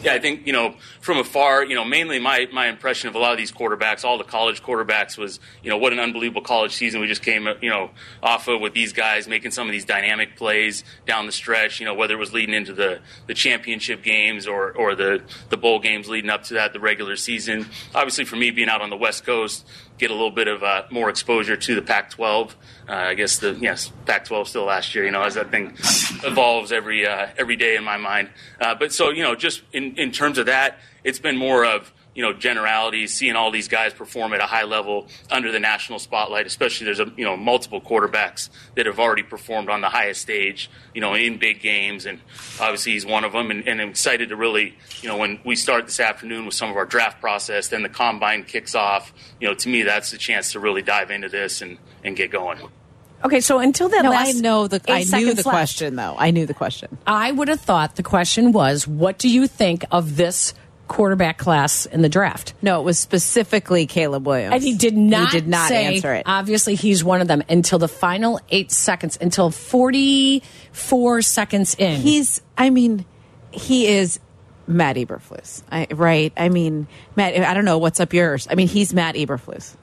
Yeah, 0.03 0.15
I 0.15 0.19
think 0.19 0.47
you 0.49 0.53
know 0.53 0.75
from 1.01 1.19
afar, 1.19 1.65
you 1.65 1.77
know, 1.77 1.85
mainly 1.85 2.19
my 2.19 2.49
my 2.53 2.67
impression 2.67 3.09
of 3.09 3.15
a 3.15 3.19
lot 3.19 3.33
of 3.33 3.39
these 3.39 3.53
quarterbacks, 3.53 4.05
all 4.05 4.19
the 4.19 4.25
college 4.25 4.61
quarterbacks, 4.63 5.17
was 5.17 5.39
you 5.63 5.71
know 5.71 5.79
what 5.79 5.93
an 5.93 6.01
unbelievable 6.01 6.43
college 6.43 6.73
season 6.73 7.01
we 7.01 7.07
just 7.07 7.23
came 7.23 7.49
you 7.61 7.71
know 7.71 7.91
off 8.21 8.49
of 8.49 8.61
with 8.61 8.75
these 8.75 8.93
guys 8.93 9.29
making 9.29 9.53
some 9.53 9.69
of 9.69 9.73
these 9.73 9.85
dynamic 9.85 10.37
plays 10.37 10.83
down 11.07 11.27
the 11.27 11.33
stretch. 11.33 11.79
You 11.79 11.87
know, 11.87 11.95
whether 11.95 12.15
it 12.15 12.19
was 12.19 12.33
leading 12.33 12.55
into 12.55 12.73
the 12.73 13.01
the 13.29 13.35
championship 13.35 14.03
games 14.03 14.49
or 14.49 14.73
or 14.73 14.97
the 14.97 15.23
the 15.51 15.57
bowl 15.57 15.79
games 15.79 16.09
leading 16.09 16.31
up 16.31 16.43
to 16.45 16.55
that, 16.55 16.73
the 16.73 16.81
regular 16.81 17.15
season. 17.15 17.69
Obviously, 17.95 18.25
for 18.25 18.35
me 18.35 18.51
being 18.51 18.69
out 18.69 18.83
on 18.83 18.91
the 18.91 18.97
West 18.97 19.25
Coast, 19.25 19.65
get 19.99 20.11
a 20.11 20.15
little 20.15 20.31
bit 20.31 20.49
of 20.49 20.63
uh, 20.63 20.85
more 20.91 21.09
exposure 21.09 21.57
to 21.57 21.75
the 21.75 21.83
Pac-12. 21.83 22.51
Uh, 22.89 22.93
I 22.93 23.15
guess 23.15 23.39
the 23.39 23.57
yes, 23.61 23.93
Pac-12 24.07 24.47
still 24.49 24.65
last 24.65 24.95
year. 24.95 25.05
You 25.05 25.11
know, 25.11 25.23
as 25.23 25.35
that 25.35 25.51
thing 25.51 25.77
evolves 26.25 26.73
every 26.73 27.07
uh, 27.07 27.29
every 27.37 27.57
day 27.57 27.77
in 27.77 27.85
my 27.85 27.97
mind. 27.97 28.31
Uh, 28.61 28.75
but 28.75 28.93
so 28.93 29.11
you 29.11 29.23
know, 29.23 29.35
just 29.35 29.63
in 29.73 29.97
in 29.97 30.11
terms 30.11 30.39
of 30.39 30.47
that, 30.47 30.79
it's 31.05 31.19
been 31.19 31.37
more 31.37 31.65
of 31.65 31.93
you 32.15 32.23
know 32.23 32.33
generalities, 32.33 33.13
seeing 33.15 33.37
all 33.37 33.51
these 33.51 33.69
guys 33.69 33.93
perform 33.93 34.35
at 34.35 34.41
a 34.41 34.47
high 34.47 34.65
level 34.65 35.07
under 35.31 35.51
the 35.51 35.61
national 35.61 35.99
spotlight. 35.99 36.47
Especially 36.47 36.85
there's 36.85 37.01
a 37.01 37.11
you 37.17 37.25
know 37.25 37.37
multiple 37.37 37.81
quarterbacks 37.81 38.51
that 38.75 38.87
have 38.87 38.99
already 38.99 39.23
performed 39.23 39.69
on 39.69 39.81
the 39.81 39.89
highest 39.89 40.21
stage, 40.21 40.71
you 40.95 41.01
know, 41.01 41.15
in 41.15 41.39
big 41.39 41.61
games, 41.61 42.07
and 42.07 42.21
obviously 42.61 42.93
he's 42.93 43.07
one 43.07 43.25
of 43.25 43.33
them. 43.33 43.51
And, 43.51 43.67
and 43.67 43.81
I'm 43.81 43.91
excited 43.91 44.29
to 44.29 44.37
really 44.37 44.77
you 45.01 45.09
know 45.09 45.17
when 45.17 45.41
we 45.45 45.57
start 45.57 45.87
this 45.87 46.01
afternoon 46.01 46.47
with 46.47 46.55
some 46.55 46.71
of 46.71 46.77
our 46.77 46.87
draft 46.87 47.21
process, 47.21 47.69
then 47.69 47.83
the 47.83 47.89
combine 47.89 48.45
kicks 48.45 48.75
off. 48.75 49.13
You 49.41 49.49
know, 49.49 49.55
to 49.55 49.69
me 49.69 49.83
that's 49.83 50.11
the 50.11 50.19
chance 50.19 50.53
to 50.53 50.61
really 50.61 50.83
dive 50.83 51.11
into 51.11 51.29
this 51.29 51.63
and 51.63 51.79
and 52.05 52.17
get 52.17 52.31
going. 52.31 52.59
Okay, 53.25 53.41
so 53.41 53.59
until 53.59 53.89
that 53.91 54.03
No, 54.03 54.11
last 54.11 54.37
I 54.37 54.41
know 54.41 54.67
the. 54.67 54.81
I 54.89 55.05
knew 55.05 55.27
the 55.27 55.35
left, 55.37 55.45
question 55.45 55.97
though. 55.97 56.17
I 56.19 56.33
knew 56.33 56.45
the 56.45 56.55
question. 56.55 56.99
I 57.07 57.31
would 57.31 57.49
have 57.49 57.61
thought 57.61 57.95
the 57.95 58.03
question 58.03 58.53
was, 58.53 58.89
"What 58.89 59.19
do 59.19 59.29
you 59.29 59.47
think 59.47 59.85
of 59.93 60.17
this 60.17 60.55
quarterback 60.89 61.39
class 61.39 61.87
in 61.87 62.03
the 62.03 62.09
draft. 62.09 62.55
No, 62.61 62.81
it 62.81 62.85
was 62.85 62.99
specifically 62.99 63.87
Caleb 63.87 64.27
Williams. 64.27 64.55
And 64.55 64.63
he 64.63 64.75
did 64.77 64.97
not 64.97 65.31
He 65.31 65.41
did 65.41 65.49
not 65.49 65.69
say, 65.69 65.87
answer 65.97 66.13
it. 66.15 66.25
Obviously, 66.27 66.75
he's 66.75 67.03
one 67.03 67.21
of 67.21 67.29
them 67.29 67.43
until 67.49 67.79
the 67.79 67.89
final 67.89 68.41
eight 68.51 68.71
seconds, 68.71 69.17
until 69.21 69.51
44 69.51 71.23
seconds 71.23 71.75
in. 71.77 72.01
He's, 72.01 72.43
I 72.59 72.71
mean, 72.71 73.05
he 73.51 73.87
is 73.87 74.21
Matt 74.67 74.97
Eberflus, 74.97 75.63
I, 75.71 75.87
right? 75.91 76.33
I 76.37 76.49
mean, 76.49 76.87
Matt, 77.17 77.37
I 77.37 77.55
don't 77.55 77.65
know 77.65 77.79
what's 77.79 78.01
up 78.01 78.13
yours. 78.13 78.47
I 78.51 78.55
mean, 78.55 78.69
he's 78.69 78.93
Matt 78.93 79.15
Eberflus, 79.15 79.75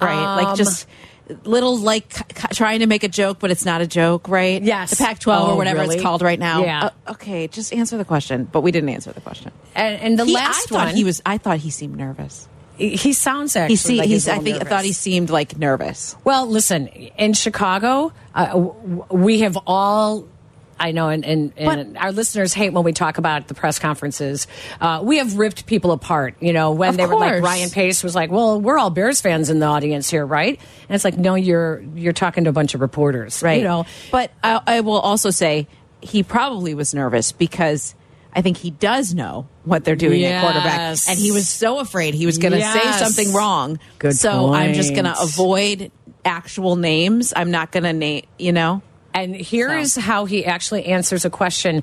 right? 0.00 0.36
like 0.36 0.46
Um, 0.48 0.56
just 0.56 0.86
little 1.44 1.76
like 1.78 2.08
trying 2.52 2.80
to 2.80 2.86
make 2.86 3.02
a 3.04 3.08
joke, 3.08 3.38
but 3.38 3.50
it's 3.50 3.64
not 3.64 3.80
a 3.80 3.86
joke, 3.86 4.28
right? 4.28 4.62
Yes. 4.62 4.90
the 4.90 4.96
Pac-12 5.04 5.36
Oh, 5.40 5.50
or 5.52 5.56
whatever 5.56 5.80
really? 5.80 5.94
it's 5.96 6.02
called 6.02 6.22
right 6.22 6.38
now. 6.38 6.62
Yeah. 6.62 6.90
Uh, 7.06 7.12
okay, 7.12 7.46
just 7.48 7.72
answer 7.72 7.96
the 7.96 8.04
question. 8.04 8.44
But 8.50 8.60
we 8.62 8.70
didn't 8.72 8.90
answer 8.90 9.12
the 9.12 9.20
question. 9.20 9.50
and, 9.74 10.00
and 10.00 10.18
the 10.18 10.24
He- 10.26 10.34
last 10.34 10.66
I 10.66 10.74
thought 10.74 10.86
one, 10.88 10.94
he 10.96 11.04
was. 11.04 11.22
I 11.24 11.38
thought 11.38 11.58
he 11.58 11.70
seemed 11.70 11.96
nervous. 11.96 12.46
he, 12.76 13.12
sounds 13.12 13.54
actually 13.56 13.72
He 13.74 13.76
see, 13.76 13.98
like 13.98 14.08
he's. 14.08 14.26
a 14.28 14.34
I 14.34 14.38
think 14.40 14.60
I 14.60 14.64
thought 14.68 14.84
he 14.84 14.92
seemed 14.92 15.30
like 15.30 15.56
nervous. 15.56 16.16
Well, 16.24 16.46
listen, 16.46 16.88
in 16.88 17.32
Chicago, 17.32 18.12
uh, 18.34 18.58
we 19.10 19.40
have 19.40 19.56
all. 19.66 20.28
I 20.78 20.92
know, 20.92 21.08
and, 21.08 21.24
and, 21.24 21.52
and 21.56 21.96
our 21.98 22.12
listeners 22.12 22.52
hate 22.52 22.72
when 22.72 22.84
we 22.84 22.92
talk 22.92 23.18
about 23.18 23.48
the 23.48 23.54
press 23.54 23.78
conferences. 23.78 24.46
Uh, 24.80 25.00
we 25.02 25.18
have 25.18 25.36
ripped 25.38 25.66
people 25.66 25.92
apart. 25.92 26.34
You 26.40 26.52
know, 26.52 26.72
when 26.72 26.90
Of 26.90 26.96
they 26.96 27.06
were 27.06 27.16
like. 27.16 27.42
Ryan 27.42 27.70
Pace 27.70 28.02
was 28.02 28.14
like, 28.14 28.30
"Well, 28.30 28.60
we're 28.60 28.78
all 28.78 28.90
Bears 28.90 29.20
fans 29.20 29.50
in 29.50 29.58
the 29.60 29.66
audience 29.66 30.10
here, 30.10 30.24
right?" 30.26 30.58
And 30.88 30.94
it's 30.94 31.04
like, 31.04 31.16
no, 31.16 31.34
you're 31.34 31.80
you're 31.94 32.12
talking 32.12 32.44
to 32.44 32.50
a 32.50 32.52
bunch 32.52 32.74
of 32.74 32.80
reporters, 32.80 33.42
right? 33.42 33.58
You 33.58 33.64
know, 33.64 33.86
but 34.10 34.30
I, 34.42 34.60
I 34.66 34.80
will 34.80 34.98
also 35.00 35.30
say 35.30 35.66
he 36.00 36.22
probably 36.22 36.74
was 36.74 36.92
nervous 36.94 37.32
because 37.32 37.94
I 38.34 38.42
think 38.42 38.56
he 38.56 38.70
does 38.70 39.14
know 39.14 39.46
what 39.64 39.84
they're 39.84 39.96
doing 39.96 40.24
at 40.24 40.42
quarterback, 40.42 40.98
and 41.08 41.18
he 41.18 41.30
was 41.32 41.48
so 41.48 41.78
afraid 41.78 42.14
he 42.14 42.26
was 42.26 42.38
going 42.38 42.52
to 42.52 42.58
Yes. 42.58 42.98
say 42.98 43.04
something 43.04 43.32
wrong. 43.34 43.78
Good 43.98 44.16
so 44.16 44.52
I'm 44.52 44.74
just 44.74 44.92
going 44.92 45.04
to 45.06 45.14
avoid 45.20 45.90
actual 46.24 46.76
names. 46.76 47.32
I'm 47.36 47.50
not 47.50 47.70
going 47.70 47.84
to 47.84 47.92
name. 47.92 48.24
You 48.38 48.52
know, 48.52 48.82
And 49.14 49.34
here 49.34 49.72
is 49.72 49.94
So. 49.94 50.00
how 50.00 50.24
he 50.24 50.44
actually 50.44 50.86
answers 50.86 51.24
a 51.24 51.30
question. 51.30 51.82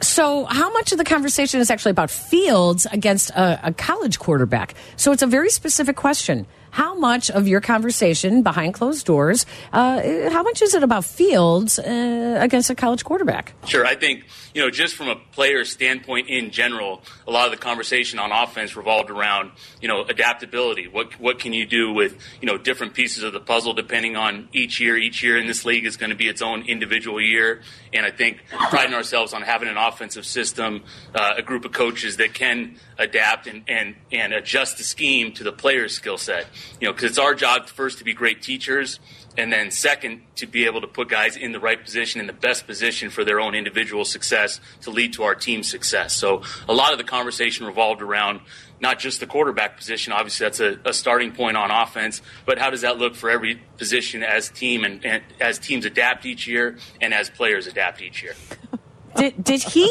So, 0.00 0.44
how 0.44 0.72
much 0.72 0.92
of 0.92 0.98
the 0.98 1.04
conversation 1.04 1.60
is 1.60 1.70
actually 1.70 1.90
about 1.90 2.10
Fields 2.10 2.86
against 2.92 3.30
a, 3.30 3.68
a 3.68 3.72
college 3.72 4.20
quarterback? 4.20 4.74
So, 4.96 5.10
it's 5.10 5.22
a 5.22 5.26
very 5.26 5.50
specific 5.50 5.96
question. 5.96 6.46
How 6.78 6.94
much 6.94 7.28
of 7.28 7.48
your 7.48 7.60
conversation 7.60 8.44
behind 8.44 8.72
closed 8.72 9.04
doors, 9.04 9.46
uh, 9.72 10.30
how 10.30 10.44
much 10.44 10.62
is 10.62 10.74
it 10.74 10.84
about 10.84 11.04
Fields 11.04 11.76
uh, 11.76 12.38
against 12.40 12.70
a 12.70 12.76
college 12.76 13.04
quarterback? 13.04 13.52
Sure. 13.66 13.84
I 13.84 13.96
think, 13.96 14.24
you 14.54 14.62
know, 14.62 14.70
just 14.70 14.94
from 14.94 15.08
a 15.08 15.16
player 15.16 15.64
standpoint 15.64 16.28
in 16.28 16.52
general, 16.52 17.02
a 17.26 17.32
lot 17.32 17.46
of 17.46 17.50
the 17.50 17.56
conversation 17.56 18.20
on 18.20 18.30
offense 18.30 18.76
revolved 18.76 19.10
around, 19.10 19.50
you 19.80 19.88
know, 19.88 20.04
adaptability. 20.04 20.86
What, 20.86 21.18
what 21.18 21.40
can 21.40 21.52
you 21.52 21.66
do 21.66 21.92
with, 21.92 22.16
you 22.40 22.46
know, 22.46 22.56
different 22.56 22.94
pieces 22.94 23.24
of 23.24 23.32
the 23.32 23.40
puzzle 23.40 23.72
depending 23.72 24.14
on 24.14 24.48
each 24.52 24.78
year? 24.78 24.96
Each 24.96 25.20
year 25.20 25.36
in 25.36 25.48
this 25.48 25.64
league 25.64 25.84
is 25.84 25.96
going 25.96 26.10
to 26.10 26.16
be 26.16 26.28
its 26.28 26.42
own 26.42 26.62
individual 26.68 27.20
year. 27.20 27.62
And 27.92 28.06
I 28.06 28.12
think 28.12 28.44
priding 28.70 28.94
ourselves 28.94 29.32
on 29.32 29.42
having 29.42 29.68
an 29.68 29.78
offensive 29.78 30.24
system, 30.24 30.84
uh, 31.12 31.34
a 31.38 31.42
group 31.42 31.64
of 31.64 31.72
coaches 31.72 32.18
that 32.18 32.34
can 32.34 32.76
adapt 32.98 33.48
and, 33.48 33.64
and, 33.66 33.96
and 34.12 34.32
adjust 34.32 34.78
the 34.78 34.84
scheme 34.84 35.32
to 35.32 35.42
the 35.42 35.52
player's 35.52 35.92
skill 35.94 36.18
set. 36.18 36.46
You 36.80 36.88
know, 36.88 36.92
because 36.92 37.10
it's 37.10 37.18
our 37.18 37.34
job 37.34 37.68
first 37.68 37.98
to 37.98 38.04
be 38.04 38.14
great 38.14 38.42
teachers 38.42 39.00
and 39.38 39.52
then 39.52 39.70
second 39.70 40.20
to 40.34 40.46
be 40.46 40.66
able 40.66 40.80
to 40.80 40.86
put 40.86 41.08
guys 41.08 41.36
in 41.36 41.52
the 41.52 41.60
right 41.60 41.82
position 41.82 42.20
in 42.20 42.26
the 42.26 42.32
best 42.32 42.66
position 42.66 43.08
for 43.08 43.24
their 43.24 43.40
own 43.40 43.54
individual 43.54 44.04
success 44.04 44.60
to 44.82 44.90
lead 44.90 45.12
to 45.12 45.22
our 45.22 45.34
team's 45.34 45.70
success 45.70 46.14
so 46.14 46.42
a 46.68 46.74
lot 46.74 46.92
of 46.92 46.98
the 46.98 47.04
conversation 47.04 47.64
revolved 47.64 48.02
around 48.02 48.40
not 48.80 48.98
just 48.98 49.20
the 49.20 49.26
quarterback 49.26 49.76
position 49.76 50.12
obviously 50.12 50.44
that's 50.44 50.60
a, 50.60 50.78
a 50.84 50.92
starting 50.92 51.32
point 51.32 51.56
on 51.56 51.70
offense 51.70 52.20
but 52.44 52.58
how 52.58 52.68
does 52.68 52.80
that 52.80 52.98
look 52.98 53.14
for 53.14 53.30
every 53.30 53.60
position 53.76 54.22
as 54.22 54.48
team 54.50 54.84
and, 54.84 55.04
and 55.06 55.22
as 55.40 55.58
teams 55.58 55.84
adapt 55.84 56.26
each 56.26 56.46
year 56.46 56.76
and 57.00 57.14
as 57.14 57.30
players 57.30 57.66
adapt 57.66 58.02
each 58.02 58.22
year 58.22 58.34
Did, 59.16 59.42
did 59.42 59.62
he? 59.62 59.88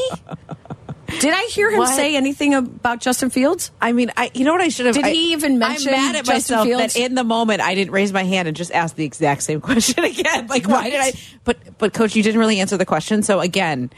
Did 1.19 1.33
I 1.33 1.43
hear 1.51 1.69
him 1.71 1.79
What? 1.79 1.95
say 1.95 2.15
anything 2.15 2.53
about 2.53 2.99
Justin 3.01 3.29
Fields? 3.29 3.71
I 3.81 3.91
mean, 3.91 4.11
I 4.17 4.31
you 4.33 4.43
know 4.45 4.51
what 4.51 4.61
I 4.61 4.69
should 4.69 4.85
have. 4.85 4.95
Did 4.95 5.05
I- 5.05 5.11
he 5.11 5.31
even 5.33 5.59
mention 5.59 5.93
I'm 5.93 5.99
mad 6.01 6.15
at 6.15 6.25
Justin 6.25 6.55
myself 6.57 6.67
Fields? 6.67 6.93
that 6.93 6.99
in 6.99 7.15
the 7.15 7.23
moment 7.23 7.61
I 7.61 7.75
didn't 7.75 7.91
raise 7.91 8.13
my 8.13 8.23
hand 8.23 8.47
and 8.47 8.55
just 8.55 8.71
ask 8.71 8.95
the 8.95 9.05
exact 9.05 9.43
same 9.43 9.61
question 9.69 10.03
again. 10.03 10.47
Like, 10.47 10.67
why 10.67 10.89
did 10.89 11.01
I? 11.01 11.13
But 11.43 11.57
but 11.77 11.93
coach, 11.93 12.15
you 12.15 12.23
didn't 12.23 12.39
really 12.39 12.59
answer 12.59 12.77
the 12.77 12.85
question. 12.85 13.23
So 13.23 13.39
again, 13.39 13.89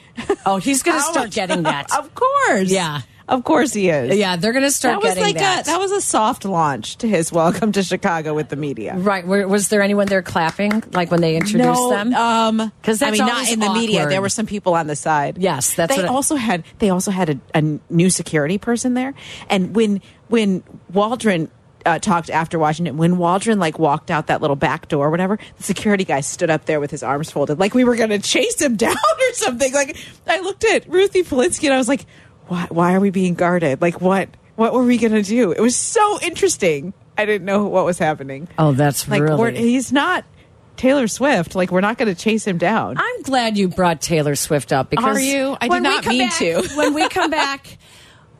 Oh, 0.45 0.57
he's 0.57 0.83
going 0.83 0.97
to 0.97 1.03
start 1.03 1.25
much- 1.27 1.35
getting 1.35 1.63
that. 1.63 1.87
of 1.97 2.13
course, 2.15 2.69
Yeah. 2.69 3.01
Of 3.29 3.43
course 3.45 3.73
he 3.73 3.89
is. 3.89 4.17
Yeah, 4.17 4.35
they're 4.35 4.51
going 4.51 4.65
to 4.65 4.71
start 4.71 4.95
that 5.01 5.07
was 5.07 5.15
getting 5.15 5.23
like 5.23 5.35
that. 5.37 5.61
a 5.67 5.71
that 5.71 5.79
was 5.79 5.91
a 5.91 6.01
soft 6.01 6.43
launch 6.45 6.97
to 6.97 7.07
his 7.07 7.31
welcome 7.31 7.71
to 7.71 7.83
Chicago 7.83 8.33
with 8.33 8.49
the 8.49 8.55
media. 8.55 8.95
Right. 8.95 9.25
Was 9.25 9.69
there 9.69 9.81
anyone 9.81 10.07
there 10.07 10.21
clapping, 10.21 10.83
like 10.91 11.11
when 11.11 11.21
they 11.21 11.35
introduced 11.35 11.79
no, 11.79 11.89
them? 11.91 12.13
um, 12.13 12.71
'Cause 12.83 13.01
I 13.01 13.11
mean, 13.11 13.19
not 13.25 13.49
in 13.51 13.59
the 13.59 13.71
media. 13.73 14.07
There 14.09 14.21
were 14.21 14.29
some 14.29 14.45
people 14.45 14.73
on 14.73 14.87
the 14.87 14.95
side. 14.95 15.37
Yes, 15.37 15.73
that's 15.75 15.95
they 15.95 16.01
what 16.01 16.09
I- 16.11 16.13
also 16.13 16.35
had. 16.35 16.63
They 16.79 16.89
also 16.89 17.11
had 17.11 17.29
a, 17.29 17.39
a 17.53 17.79
new 17.89 18.09
security 18.09 18.57
person 18.57 18.95
there, 18.95 19.13
and 19.49 19.75
when 19.75 20.01
when 20.27 20.63
Waldron. 20.93 21.49
Uh, 21.85 21.97
talked 21.97 22.29
after 22.29 22.59
Washington 22.59 22.97
when 22.97 23.17
Waldron 23.17 23.57
like 23.57 23.79
walked 23.79 24.11
out 24.11 24.27
that 24.27 24.41
little 24.41 24.57
back 24.57 24.89
door 24.89 25.07
or 25.07 25.09
whatever 25.09 25.39
the 25.55 25.63
security 25.63 26.03
guy 26.03 26.19
stood 26.19 26.49
up 26.49 26.65
there 26.65 26.77
with 26.81 26.91
his 26.91 27.03
arms 27.03 27.31
folded 27.31 27.57
like 27.57 27.73
we 27.73 27.85
were 27.85 27.95
gonna 27.95 28.19
chase 28.19 28.61
him 28.61 28.75
down 28.75 28.97
or 28.97 29.33
something 29.33 29.73
like 29.73 29.95
I 30.27 30.41
looked 30.41 30.65
at 30.65 30.89
Ruthie 30.89 31.23
Polinsky 31.23 31.63
and 31.63 31.73
I 31.73 31.77
was 31.77 31.87
like 31.87 32.05
why 32.49 32.67
why 32.69 32.93
are 32.93 32.99
we 32.99 33.09
being 33.09 33.33
guarded 33.33 33.81
like 33.81 34.01
what 34.01 34.29
what 34.55 34.73
were 34.73 34.83
we 34.83 34.97
gonna 34.97 35.23
do 35.23 35.51
it 35.51 35.61
was 35.61 35.75
so 35.75 36.19
interesting 36.21 36.93
I 37.17 37.25
didn't 37.25 37.45
know 37.45 37.67
what 37.67 37.85
was 37.85 37.97
happening 37.97 38.47
oh, 38.57 38.73
that's 38.73 39.07
like 39.07 39.21
really. 39.21 39.57
he's 39.57 39.91
not 39.91 40.25
Taylor 40.79 41.09
Swift. 41.09 41.55
Like 41.55 41.71
we're 41.71 41.81
not 41.81 41.97
going 41.97 42.07
to 42.07 42.19
chase 42.19 42.47
him 42.47 42.57
down. 42.57 42.97
I'm 42.97 43.21
glad 43.23 43.57
you 43.57 43.67
brought 43.67 44.01
Taylor 44.01 44.35
Swift 44.35 44.71
up 44.71 44.89
because 44.89 45.17
Are 45.17 45.19
you? 45.19 45.57
I 45.59 45.67
did 45.67 45.83
not 45.83 46.05
mean 46.05 46.29
back- 46.29 46.37
to. 46.37 46.69
when 46.75 46.93
we 46.93 47.07
come 47.09 47.29
back, 47.29 47.77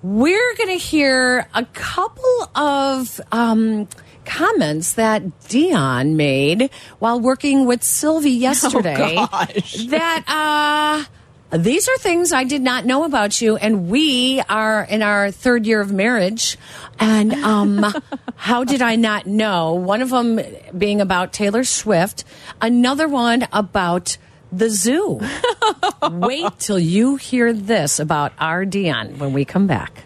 we're 0.01 0.56
going 0.56 0.70
to 0.70 0.82
hear 0.82 1.46
a 1.54 1.66
couple 1.66 2.50
of 2.56 3.20
um, 3.34 3.89
comments 4.24 4.94
that 4.94 5.24
Dionne 5.42 6.16
made 6.16 6.70
while 7.00 7.20
working 7.20 7.66
with 7.66 7.84
Silvy 7.84 8.32
yesterday. 8.48 9.16
Oh, 9.18 9.28
gosh. 9.28 9.88
That 9.88 10.24
uh, 10.28 11.12
these 11.51 11.89
are 11.89 11.98
things 11.98 12.32
I 12.32 12.44
did 12.44 12.62
not 12.62 12.86
know 12.86 13.03
about 13.03 13.41
you, 13.41 13.58
and 13.58 13.89
we 13.89 14.41
are 14.50 14.84
in 14.84 15.01
our 15.01 15.32
third 15.32 15.65
year 15.65 15.82
of 15.82 15.91
marriage. 15.91 16.58
And 17.00 17.34
um, 17.34 17.86
how 18.36 18.63
did 18.63 18.82
I 18.82 18.96
not 18.96 19.25
know? 19.25 19.74
One 19.74 20.01
of 20.01 20.10
them 20.10 20.39
being 20.77 21.01
about 21.01 21.34
Taylor 21.34 21.63
Swift, 21.63 22.24
another 22.62 23.08
one 23.08 23.48
about 23.51 24.18
the 24.51 24.70
zoo. 24.70 25.20
Wait 26.12 26.46
till 26.60 26.79
you 26.79 27.15
hear 27.15 27.53
this 27.53 28.00
about 28.00 28.34
our 28.39 28.65
Dionne 28.65 29.18
when 29.18 29.34
we 29.34 29.46
come 29.46 29.68
back. 29.68 30.03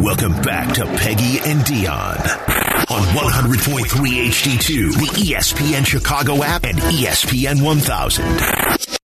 Welcome 0.00 0.32
back 0.42 0.74
to 0.74 0.84
Peggy 0.84 1.38
and 1.48 1.60
Dionne 1.60 2.52
on 2.90 3.02
100.3 3.14 3.86
HD2, 4.26 4.92
the 4.94 5.32
ESPN 5.32 5.86
Chicago 5.86 6.42
app, 6.42 6.64
and 6.64 6.78
ESPN 6.78 7.62
1000. 7.62 8.98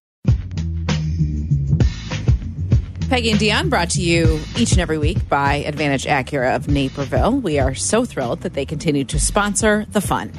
Peggy 3.09 3.31
and 3.31 3.41
Dionne 3.41 3.71
brought 3.71 3.89
to 3.91 4.03
you 4.03 4.39
each 4.59 4.73
and 4.73 4.81
every 4.83 4.99
week 4.99 5.31
by 5.31 5.55
Advantage 5.55 6.05
Acura 6.05 6.55
of 6.55 6.69
Naperville. 6.69 7.41
We 7.41 7.59
are 7.59 7.75
so 7.75 8.05
thrilled 8.05 8.43
that 8.43 8.53
they 8.53 8.67
continue 8.67 9.05
to 9.05 9.19
sponsor 9.19 9.87
the 9.93 10.03
fun 10.03 10.31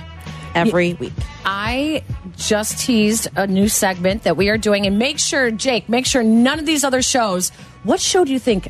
every 0.53 0.93
week. 0.93 1.13
I 1.43 2.03
just 2.37 2.77
teased 2.77 3.27
a 3.35 3.47
new 3.47 3.69
segment 3.69 4.21
that 4.21 4.37
we 4.37 4.49
are 4.49 4.57
doing, 4.57 4.85
and 4.85 4.99
make 4.99 5.17
sure, 5.17 5.49
Jake, 5.49 5.89
make 5.89 6.05
sure 6.05 6.21
none 6.21 6.59
of 6.59 6.67
these 6.67 6.83
other 6.83 7.01
shows. 7.01 7.49
What 7.83 7.99
show 7.99 8.23
do 8.23 8.31
you 8.31 8.39
think 8.39 8.69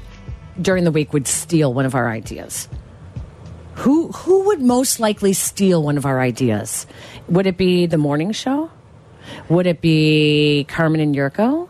during 0.61 0.85
the 0.85 0.91
week 0.91 1.11
would 1.11 1.27
steal 1.27 1.73
one 1.73 1.85
of 1.85 1.93
our 1.93 2.09
ideas? 2.09 2.69
Who 3.75 4.13
who 4.13 4.45
would 4.45 4.61
most 4.61 5.01
likely 5.01 5.33
steal 5.33 5.83
one 5.83 5.97
of 5.97 6.05
our 6.05 6.21
ideas? 6.21 6.87
Would 7.27 7.47
it 7.47 7.57
be 7.57 7.85
the 7.85 7.97
morning 7.97 8.31
show? 8.31 8.71
Would 9.49 9.67
it 9.67 9.81
be 9.81 10.65
Carmen 10.69 11.01
and 11.01 11.13
Jurko? 11.13 11.67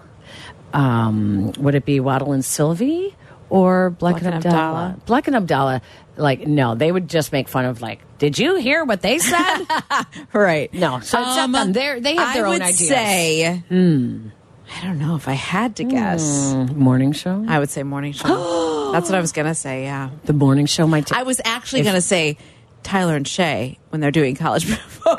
Um, 0.73 1.51
would 1.57 1.75
it 1.75 1.85
be 1.85 1.99
Waddle 1.99 2.31
and 2.33 2.43
Silvy 2.45 3.15
or 3.49 3.89
Black, 3.89 4.13
Black 4.13 4.23
and 4.25 4.35
and 4.35 4.45
Abdallah? 4.45 4.59
Abdallah. 4.89 5.01
Black 5.05 5.27
and 5.27 5.35
Abdallah, 5.35 5.81
like 6.17 6.45
no, 6.47 6.75
they 6.75 6.91
would 6.91 7.07
just 7.09 7.31
make 7.31 7.47
fun 7.47 7.65
of 7.65 7.81
like. 7.81 8.01
Did 8.19 8.37
you 8.37 8.55
hear 8.57 8.83
what 8.85 9.01
they 9.01 9.17
said? 9.19 9.63
Right. 10.33 10.73
No, 10.73 10.99
so 10.99 11.19
it's 11.19 11.27
not 11.35 11.51
them. 11.51 11.71
They're, 11.73 11.99
they 11.99 12.15
have 12.15 12.33
their 12.33 12.45
Um, 12.45 12.51
I 12.51 12.55
own 12.55 12.59
would 12.59 12.61
ideas. 12.67 12.87
say, 12.87 13.63
I 13.71 14.83
don't 14.83 14.99
know 14.99 15.15
if 15.15 15.27
I 15.27 15.33
had 15.33 15.75
to 15.77 15.83
guess. 15.85 16.53
morning 16.75 17.11
show. 17.13 17.43
I 17.47 17.57
would 17.59 17.69
say 17.69 17.81
morning 17.83 18.11
show. 18.13 18.91
That's 18.91 19.09
what 19.09 19.17
I 19.17 19.21
was 19.21 19.31
going 19.31 19.47
to 19.47 19.55
say, 19.55 19.83
yeah. 19.83 20.09
The 20.25 20.33
morning 20.33 20.65
show 20.65 20.85
might. 20.85 21.11
I 21.13 21.23
was 21.23 21.39
actually 21.45 21.83
going 21.83 21.95
to 21.95 22.01
say 22.01 22.37
Tyler 22.83 23.15
and 23.15 23.27
Shay 23.27 23.79
when 23.89 24.01
they're 24.01 24.11
doing 24.11 24.35
college 24.35 24.65
football. 24.75 25.15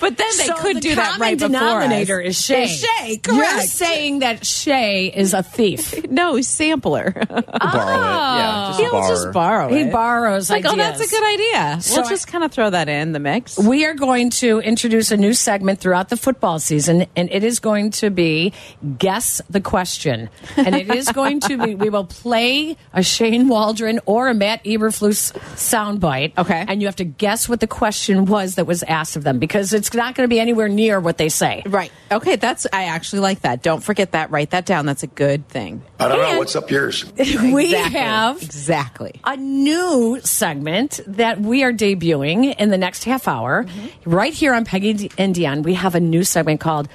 but 0.00 0.16
then 0.16 0.16
they 0.38 0.46
So 0.46 0.54
could 0.56 0.76
the 0.76 0.80
do 0.80 0.94
that 0.94 1.12
common 1.12 1.20
right 1.20 1.38
before 1.38 1.48
denominator 1.48 2.20
us. 2.20 2.26
is 2.28 2.40
Shay. 2.40 2.64
Is 2.64 2.80
Shay, 2.80 3.20
You're 3.30 3.60
saying 3.62 4.18
that 4.20 4.44
Shay 4.46 5.06
is 5.14 5.34
a 5.34 5.42
thief. 5.42 6.06
no, 6.10 6.40
sampler. 6.40 7.12
borrow 7.12 7.38
it. 7.40 7.52
Yeah, 7.60 8.64
oh. 8.64 8.68
just 8.68 8.80
He'll 8.80 8.90
borrow. 8.92 9.08
just 9.08 9.32
borrow 9.32 9.68
it. 9.68 9.72
he 9.74 9.80
it. 9.82 9.92
borrows 9.92 10.50
like, 10.50 10.64
oh, 10.66 10.76
that's 10.76 11.00
a 11.00 11.08
good 11.08 11.24
idea. 11.34 11.80
So 11.80 11.96
we'll 11.96 12.06
I- 12.06 12.08
just 12.10 12.26
kind 12.26 12.44
of 12.44 12.52
throw 12.52 12.70
that 12.70 12.88
in 12.88 13.12
the 13.12 13.20
mix. 13.20 13.58
We 13.58 13.84
are 13.86 13.94
going 13.94 14.30
to 14.30 14.60
introduce 14.60 15.10
a 15.10 15.16
new 15.16 15.34
segment 15.34 15.80
throughout 15.80 16.08
the 16.08 16.16
football 16.16 16.58
season, 16.58 17.06
and 17.16 17.30
it 17.30 17.44
is 17.44 17.60
going 17.60 17.90
to 17.92 18.10
be 18.10 18.52
Guess 18.98 19.42
the 19.50 19.60
Question. 19.60 20.30
And 20.56 20.74
it 20.74 20.88
is 20.94 21.08
going 21.12 21.40
to 21.40 21.58
be, 21.62 21.74
we 21.74 21.90
will 21.90 22.04
play 22.06 22.76
a 22.92 23.02
Shane 23.02 23.48
Waldron 23.48 24.00
or 24.06 24.28
a 24.28 24.34
Matt 24.34 24.64
Eberflus 24.64 25.32
soundbite. 25.56 26.13
Okay. 26.38 26.64
And 26.68 26.80
you 26.80 26.88
have 26.88 26.96
to 26.96 27.04
guess 27.04 27.48
what 27.48 27.60
the 27.60 27.66
question 27.66 28.24
was 28.24 28.54
that 28.56 28.66
was 28.66 28.82
asked 28.82 29.16
of 29.16 29.24
them 29.24 29.38
because 29.38 29.72
it's 29.72 29.92
not 29.94 30.14
going 30.14 30.24
to 30.28 30.28
be 30.28 30.40
anywhere 30.40 30.68
near 30.68 31.00
what 31.00 31.18
they 31.18 31.28
say. 31.28 31.62
Right. 31.66 31.90
Okay, 32.10 32.36
that's 32.36 32.66
I 32.72 32.84
actually 32.84 33.20
like 33.20 33.40
that. 33.42 33.62
Don't 33.62 33.82
forget 33.82 34.12
that. 34.12 34.30
Write 34.30 34.50
that 34.50 34.66
down. 34.66 34.86
That's 34.86 35.02
a 35.02 35.06
good 35.08 35.48
thing. 35.48 35.82
I 35.98 36.08
don't 36.08 36.20
And- 36.20 36.32
know. 36.32 36.38
What's 36.38 36.56
up 36.56 36.70
yours? 36.70 37.04
We 37.16 37.66
Exactly. 37.74 37.98
have 38.00 38.42
exactly. 38.42 39.20
a 39.24 39.36
new 39.36 40.18
segment 40.22 41.00
that 41.06 41.40
we 41.40 41.62
are 41.64 41.72
debuting 41.72 42.54
in 42.58 42.70
the 42.70 42.78
next 42.78 43.04
half 43.04 43.28
hour. 43.28 43.64
Mm-hmm. 43.64 44.10
Right 44.10 44.32
here 44.32 44.54
on 44.54 44.64
Peggy 44.64 45.10
and 45.18 45.34
Dionne, 45.34 45.62
we 45.62 45.74
have 45.74 45.94
a 45.94 46.00
new 46.00 46.24
segment 46.24 46.60
called 46.60 46.88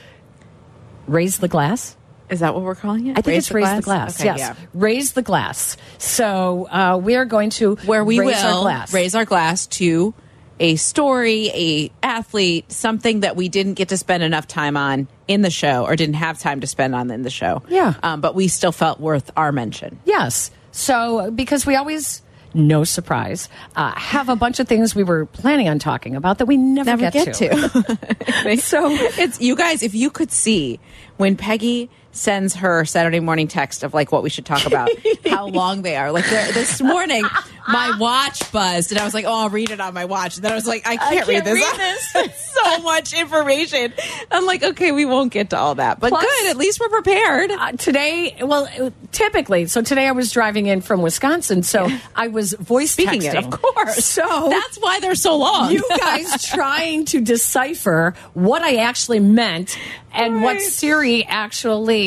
Raise 1.07 1.39
the 1.39 1.47
Glass. 1.47 1.95
Is 2.29 2.41
that 2.41 2.53
what 2.53 2.63
we're 2.63 2.75
calling 2.75 3.07
it? 3.07 3.17
I 3.17 3.21
think 3.21 3.37
it's 3.37 3.51
raise 3.51 3.75
the 3.75 3.81
glass. 3.81 4.19
Okay, 4.19 4.25
yes, 4.25 4.39
yeah. 4.39 4.55
raise 4.73 5.13
the 5.13 5.21
glass. 5.21 5.77
So 5.97 6.67
uh, 6.69 6.99
we 7.01 7.15
are 7.15 7.25
going 7.25 7.49
to 7.51 7.75
Where 7.85 8.03
we 8.03 8.19
raise 8.19 8.43
will 8.43 8.57
our 8.57 8.61
glass. 8.63 8.93
raise 8.93 9.15
our 9.15 9.25
glass 9.25 9.67
to 9.67 10.13
a 10.59 10.75
story, 10.75 11.49
a 11.53 11.91
athlete, 12.03 12.71
something 12.71 13.21
that 13.21 13.35
we 13.35 13.47
didn't 13.49 13.75
get 13.75 13.89
to 13.89 13.97
spend 13.97 14.23
enough 14.23 14.45
time 14.47 14.75
on 14.77 15.07
in 15.27 15.41
the 15.41 15.49
show 15.49 15.85
or 15.85 15.95
didn't 15.95 16.15
have 16.15 16.37
time 16.37 16.59
to 16.61 16.67
spend 16.67 16.93
on 16.93 17.09
in 17.11 17.21
the 17.21 17.29
show. 17.29 17.63
Yeah. 17.69 17.93
Um, 18.03 18.19
but 18.21 18.35
we 18.35 18.47
still 18.49 18.73
felt 18.73 18.99
worth 18.99 19.31
our 19.37 19.51
mention. 19.51 19.99
Yes. 20.05 20.51
So 20.71 21.31
because 21.31 21.65
we 21.65 21.75
always. 21.75 22.21
No 22.53 22.83
surprise. 22.83 23.47
Uh, 23.75 23.91
have 23.95 24.27
a 24.27 24.35
bunch 24.35 24.59
of 24.59 24.67
things 24.67 24.95
we 24.95 25.03
were 25.03 25.27
planning 25.27 25.69
on 25.69 25.77
talking 25.77 26.15
about 26.15 26.39
that 26.39 26.47
we 26.47 26.57
never, 26.57 26.97
Never 26.97 27.11
get, 27.11 27.35
to. 27.35 28.57
So 28.57 28.87
it's 28.89 29.39
you 29.39 29.55
guys, 29.55 29.83
if 29.83 29.93
you 29.93 30.09
could 30.09 30.31
see 30.31 30.79
when 31.17 31.37
Peggy 31.37 31.91
sends 32.11 32.55
her 32.55 32.85
Saturday 32.85 33.19
morning 33.19 33.47
text 33.47 33.83
of 33.83 33.93
like 33.93 34.11
what 34.11 34.23
we 34.23 34.29
should 34.29 34.45
talk 34.45 34.65
about, 34.65 34.89
how 35.27 35.47
long 35.47 35.81
they 35.83 35.95
are. 35.95 36.11
Like 36.11 36.25
this 36.29 36.81
morning, 36.81 37.23
my 37.67 37.95
watch 37.99 38.51
buzzed, 38.51 38.91
and 38.91 38.99
I 38.99 39.05
was 39.05 39.13
like, 39.13 39.25
"Oh, 39.25 39.33
I'll 39.43 39.49
read 39.49 39.69
it 39.71 39.79
on 39.79 39.93
my 39.93 40.05
watch." 40.05 40.35
And 40.35 40.43
then 40.43 40.51
I 40.51 40.55
was 40.55 40.65
like, 40.67 40.87
"I 40.87 40.97
can't, 40.97 41.27
read 41.27 41.43
can't 41.43 41.45
this. 41.45 42.15
read 42.15 42.25
this. 42.25 42.45
So 42.59 42.81
much 42.81 43.13
information." 43.13 43.93
I'm 44.31 44.45
like, 44.45 44.63
"Okay, 44.63 44.91
we 44.91 45.05
won't 45.05 45.31
get 45.31 45.51
to 45.51 45.57
all 45.57 45.75
that, 45.75 45.99
but 45.99 46.09
Plus- 46.09 46.23
good. 46.23 46.49
At 46.49 46.57
least 46.57 46.79
we're 46.79 46.89
prepared." 46.89 47.51
uh, 47.51 47.71
today, 47.73 48.35
well, 48.41 48.67
uh, 48.79 48.89
typically, 49.11 49.67
so 49.67 49.81
today 49.81 50.07
I 50.07 50.11
was 50.11 50.31
driving 50.31 50.65
in 50.65 50.81
from 50.81 51.01
Wisconsin, 51.01 51.63
so 51.63 51.87
I 52.15 52.27
was 52.29 52.53
voice 52.53 52.91
Speaking 52.91 53.21
texting. 53.21 53.35
it, 53.35 53.45
of 53.45 53.51
course. 53.61 54.03
So 54.03 54.47
that's 54.49 54.77
why 54.77 54.99
they're 54.99 55.15
so 55.15 55.37
long. 55.37 55.71
you 55.71 55.83
guys 55.99 56.43
trying 56.49 57.05
to 57.05 57.21
decipher 57.21 58.15
what 58.33 58.61
I 58.63 58.77
actually 58.77 59.19
meant 59.19 59.77
and 60.11 60.41
what 60.41 60.59
Siri 60.59 61.23
actually 61.23 61.98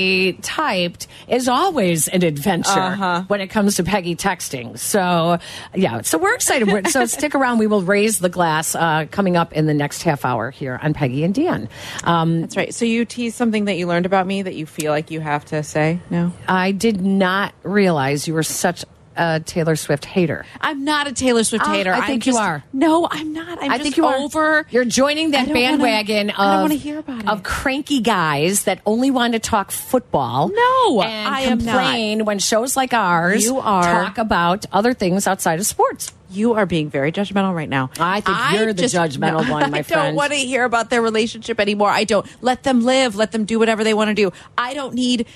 typed 0.43 1.07
is 1.29 1.49
always 1.49 2.09
an 2.09 2.23
adventure 2.25 2.71
Uh-huh. 2.71 3.25
when 3.29 3.41
it 3.41 3.49
comes 3.49 3.77
to 3.77 3.83
Peggy 3.85 4.17
texting. 4.17 4.79
So, 4.79 5.39
yeah, 5.75 6.01
so 6.03 6.19
we're 6.19 6.35
excited. 6.35 6.69
We're- 6.69 6.89
so 6.91 7.05
stick 7.19 7.35
around. 7.35 7.59
We 7.59 7.67
will 7.67 7.83
raise 7.83 8.19
the 8.19 8.29
glass 8.29 8.75
uh, 8.75 9.07
coming 9.11 9.37
up 9.37 9.53
in 9.53 9.67
the 9.67 9.75
next 9.75 10.03
half 10.03 10.25
hour 10.25 10.51
here 10.51 10.79
on 10.83 10.95
Peggy 10.95 11.25
and 11.25 11.35
Dan. 11.35 11.69
Um, 12.05 12.43
That's 12.43 12.57
right. 12.57 12.75
So 12.75 12.85
you 12.85 13.05
teased 13.05 13.37
something 13.37 13.67
that 13.67 13.77
you 13.77 13.87
learned 13.87 14.07
about 14.07 14.27
me 14.27 14.43
that 14.43 14.55
you 14.55 14.67
feel 14.67 14.93
like 14.93 15.11
you 15.11 15.21
have 15.21 15.45
to 15.47 15.63
say. 15.63 16.01
No, 16.11 16.33
I 16.49 16.73
did 16.73 17.01
not 17.01 17.53
realize 17.63 18.27
you 18.29 18.35
were 18.35 18.43
such 18.43 18.85
a 19.17 19.41
Taylor 19.41 19.77
Swift 19.77 20.05
hater. 20.05 20.45
I'm 20.61 20.85
not 20.85 21.07
a 21.07 21.13
Taylor 21.13 21.45
Swift 21.45 21.65
Oh, 21.67 21.73
hater. 21.73 21.93
I 21.93 22.07
think 22.07 22.27
you 22.27 22.33
just- 22.33 22.43
are. 22.43 22.63
No, 22.73 23.07
I'm 23.11 23.33
not. 23.33 23.59
I'm 23.63 23.71
I 23.71 23.79
just 23.79 23.83
think 23.83 23.97
you 23.97 24.07
are 24.07 24.17
over. 24.17 24.67
You're 24.71 24.85
joining 24.85 25.33
that 25.33 25.49
wanna- 25.49 25.53
bandwagon 25.55 26.31
I 26.31 26.45
don't 26.47 26.55
of 26.57 26.61
wanna 26.63 26.75
hear 26.75 26.99
about 26.99 27.29
of 27.29 27.39
it. 27.39 27.45
cranky 27.45 28.01
guys 28.01 28.65
that 28.65 28.81
only 28.87 29.11
want 29.11 29.35
to 29.35 29.39
talk 29.39 29.71
football. 29.71 30.49
No, 30.49 31.03
and 31.03 31.29
I 31.35 31.41
am 31.43 31.59
not. 31.59 31.75
complain 31.77 32.25
when 32.25 32.39
shows 32.39 32.77
like 32.77 32.93
ours 32.95 33.45
You 33.45 33.59
are- 33.59 33.83
talk 34.05 34.19
about 34.19 34.67
other 34.73 34.95
things 34.95 35.27
outside 35.27 35.59
of 35.61 35.67
sports. 35.67 36.13
You 36.31 36.55
are 36.55 36.65
being 36.65 36.89
very 36.89 37.13
judgmental 37.13 37.55
right 37.55 37.69
now. 37.69 37.91
I 38.01 38.23
think 38.23 38.39
you're 38.55 38.73
the 38.73 38.85
judgmental 38.85 39.49
one, 39.51 39.71
my 39.71 39.79
I 39.79 39.83
friend. 39.83 40.01
I 40.03 40.07
don't 40.07 40.15
want 40.15 40.33
to 40.33 40.39
hear 40.39 40.65
about 40.65 40.89
their 40.89 41.03
relationship 41.03 41.61
anymore. 41.61 41.91
I 41.91 42.05
don't. 42.05 42.27
Let 42.41 42.63
them 42.63 42.81
live. 42.83 43.17
Let 43.17 43.33
them 43.33 43.45
do 43.45 43.59
whatever 43.59 43.85
they 43.85 43.93
want 43.93 44.09
to 44.09 44.15
do. 44.15 44.33
I 44.57 44.73
don't 44.73 44.95
need 44.95 45.27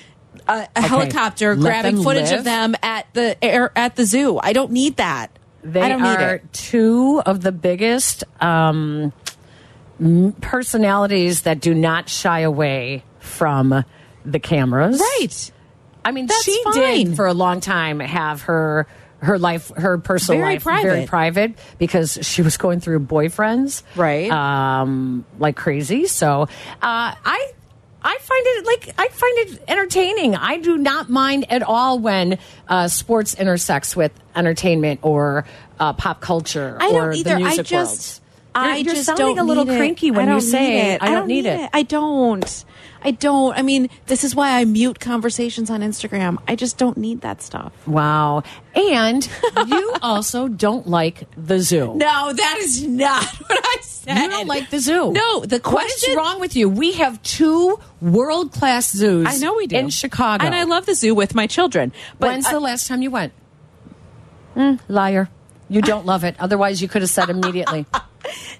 a, 0.47 0.67
a 0.75 0.81
helicopter 0.81 1.55
Let 1.55 1.61
grabbing 1.61 2.03
footage 2.03 2.29
live. 2.29 2.39
of 2.39 2.43
them 2.45 2.75
at 2.83 3.05
the 3.13 3.41
air 3.43 3.71
at 3.75 3.95
the 3.95 4.05
zoo. 4.05 4.39
I 4.41 4.53
don't 4.53 4.71
need 4.71 4.97
that. 4.97 5.31
They 5.63 5.81
I 5.81 5.89
don't 5.89 6.01
are 6.03 6.17
need 6.17 6.35
it. 6.35 6.53
two 6.53 7.21
of 7.25 7.41
the 7.41 7.51
biggest 7.51 8.23
um, 8.41 9.11
personalities 10.41 11.41
that 11.41 11.59
do 11.59 11.73
not 11.73 12.09
shy 12.09 12.41
away 12.41 13.03
from 13.19 13.83
the 14.25 14.39
cameras. 14.39 14.99
Right. 14.99 15.51
I 16.05 16.11
mean, 16.11 16.27
That's 16.27 16.43
she 16.43 16.61
fine. 16.63 16.73
did 17.07 17.15
for 17.15 17.25
a 17.25 17.33
long 17.33 17.59
time 17.59 17.99
have 17.99 18.43
her 18.43 18.87
her 19.19 19.39
life, 19.39 19.71
her 19.75 19.97
personal 19.97 20.39
Very 20.41 20.53
life, 20.53 20.63
very 20.63 20.81
private. 20.83 21.07
private 21.09 21.53
because 21.79 22.19
she 22.21 22.43
was 22.43 22.57
going 22.57 22.79
through 22.79 22.99
boyfriends, 22.99 23.81
Right. 23.95 24.29
Um, 24.31 25.25
like 25.39 25.55
crazy. 25.55 26.05
So, 26.05 26.43
uh, 26.43 26.47
I. 26.81 27.51
I 28.03 28.17
find 28.19 28.43
it 28.45 28.65
like 28.65 28.95
I 28.97 29.07
find 29.09 29.37
it 29.39 29.61
entertaining. 29.67 30.35
I 30.35 30.57
do 30.57 30.77
not 30.77 31.09
mind 31.09 31.51
at 31.51 31.63
all 31.63 31.99
when 31.99 32.37
uh, 32.67 32.87
sports 32.87 33.33
intersects 33.33 33.95
with 33.95 34.11
entertainment 34.35 34.99
or 35.03 35.45
uh, 35.79 35.93
pop 35.93 36.21
culture. 36.21 36.77
I 36.79 36.89
or 36.89 36.91
don't 36.91 37.09
the 37.11 37.17
either. 37.17 37.35
I 37.35 37.37
music 37.39 37.65
just, 37.65 37.71
worlds. 37.91 38.21
I 38.55 38.67
You're- 38.69 38.81
you're 38.81 38.93
just 38.95 39.05
sounding 39.05 39.25
don't 39.35 39.39
a 39.39 39.43
little 39.43 39.65
need 39.65 39.73
it. 39.73 39.77
cranky 39.77 40.11
when 40.11 40.29
I 40.29 40.33
you 40.35 40.39
don't 40.39 40.41
say, 40.41 40.69
need 40.69 40.93
it. 40.93 41.03
"I 41.03 41.11
don't 41.11 41.27
need 41.27 41.45
it." 41.45 41.69
I 41.73 41.83
don't. 41.83 42.65
I 43.03 43.11
don't. 43.11 43.57
I 43.57 43.61
mean, 43.61 43.89
this 44.07 44.23
is 44.23 44.35
why 44.35 44.59
I 44.59 44.65
mute 44.65 44.99
conversations 44.99 45.69
on 45.69 45.81
Instagram. 45.81 46.37
I 46.47 46.55
just 46.55 46.77
don't 46.77 46.97
need 46.97 47.21
that 47.21 47.41
stuff. 47.41 47.71
Wow, 47.87 48.43
and 48.75 49.27
you 49.67 49.93
also 50.01 50.47
don't 50.47 50.87
like 50.87 51.27
the 51.37 51.59
zoo. 51.59 51.93
No, 51.95 52.33
that 52.33 52.57
is 52.59 52.83
not 52.83 53.23
what 53.47 53.59
I 53.63 53.77
said. 53.81 54.17
You 54.17 54.29
don't 54.29 54.47
like 54.47 54.69
the 54.69 54.79
zoo. 54.79 55.11
No, 55.13 55.45
the 55.45 55.59
What 55.59 55.85
is 55.85 55.93
question. 55.93 56.15
wrong 56.17 56.39
with 56.39 56.55
you? 56.55 56.69
We 56.69 56.93
have 56.93 57.21
two 57.23 57.79
world 58.01 58.51
class 58.51 58.91
zoos. 58.91 59.27
I 59.29 59.37
know 59.37 59.55
we 59.55 59.67
do 59.67 59.77
in 59.77 59.89
Chicago, 59.89 60.45
and 60.45 60.53
I 60.55 60.63
love 60.63 60.85
the 60.85 60.95
zoo 60.95 61.13
with 61.15 61.35
my 61.35 61.47
children. 61.47 61.93
But 62.19 62.29
When's 62.31 62.45
I- 62.47 62.53
the 62.53 62.59
last 62.59 62.87
time 62.87 63.01
you 63.01 63.11
went? 63.11 63.33
Mm, 64.55 64.79
liar. 64.87 65.29
You 65.69 65.81
don't 65.81 66.05
love 66.05 66.23
it. 66.23 66.35
Otherwise, 66.39 66.81
you 66.81 66.87
could 66.87 67.01
have 67.03 67.11
said 67.11 67.29
immediately. 67.29 67.85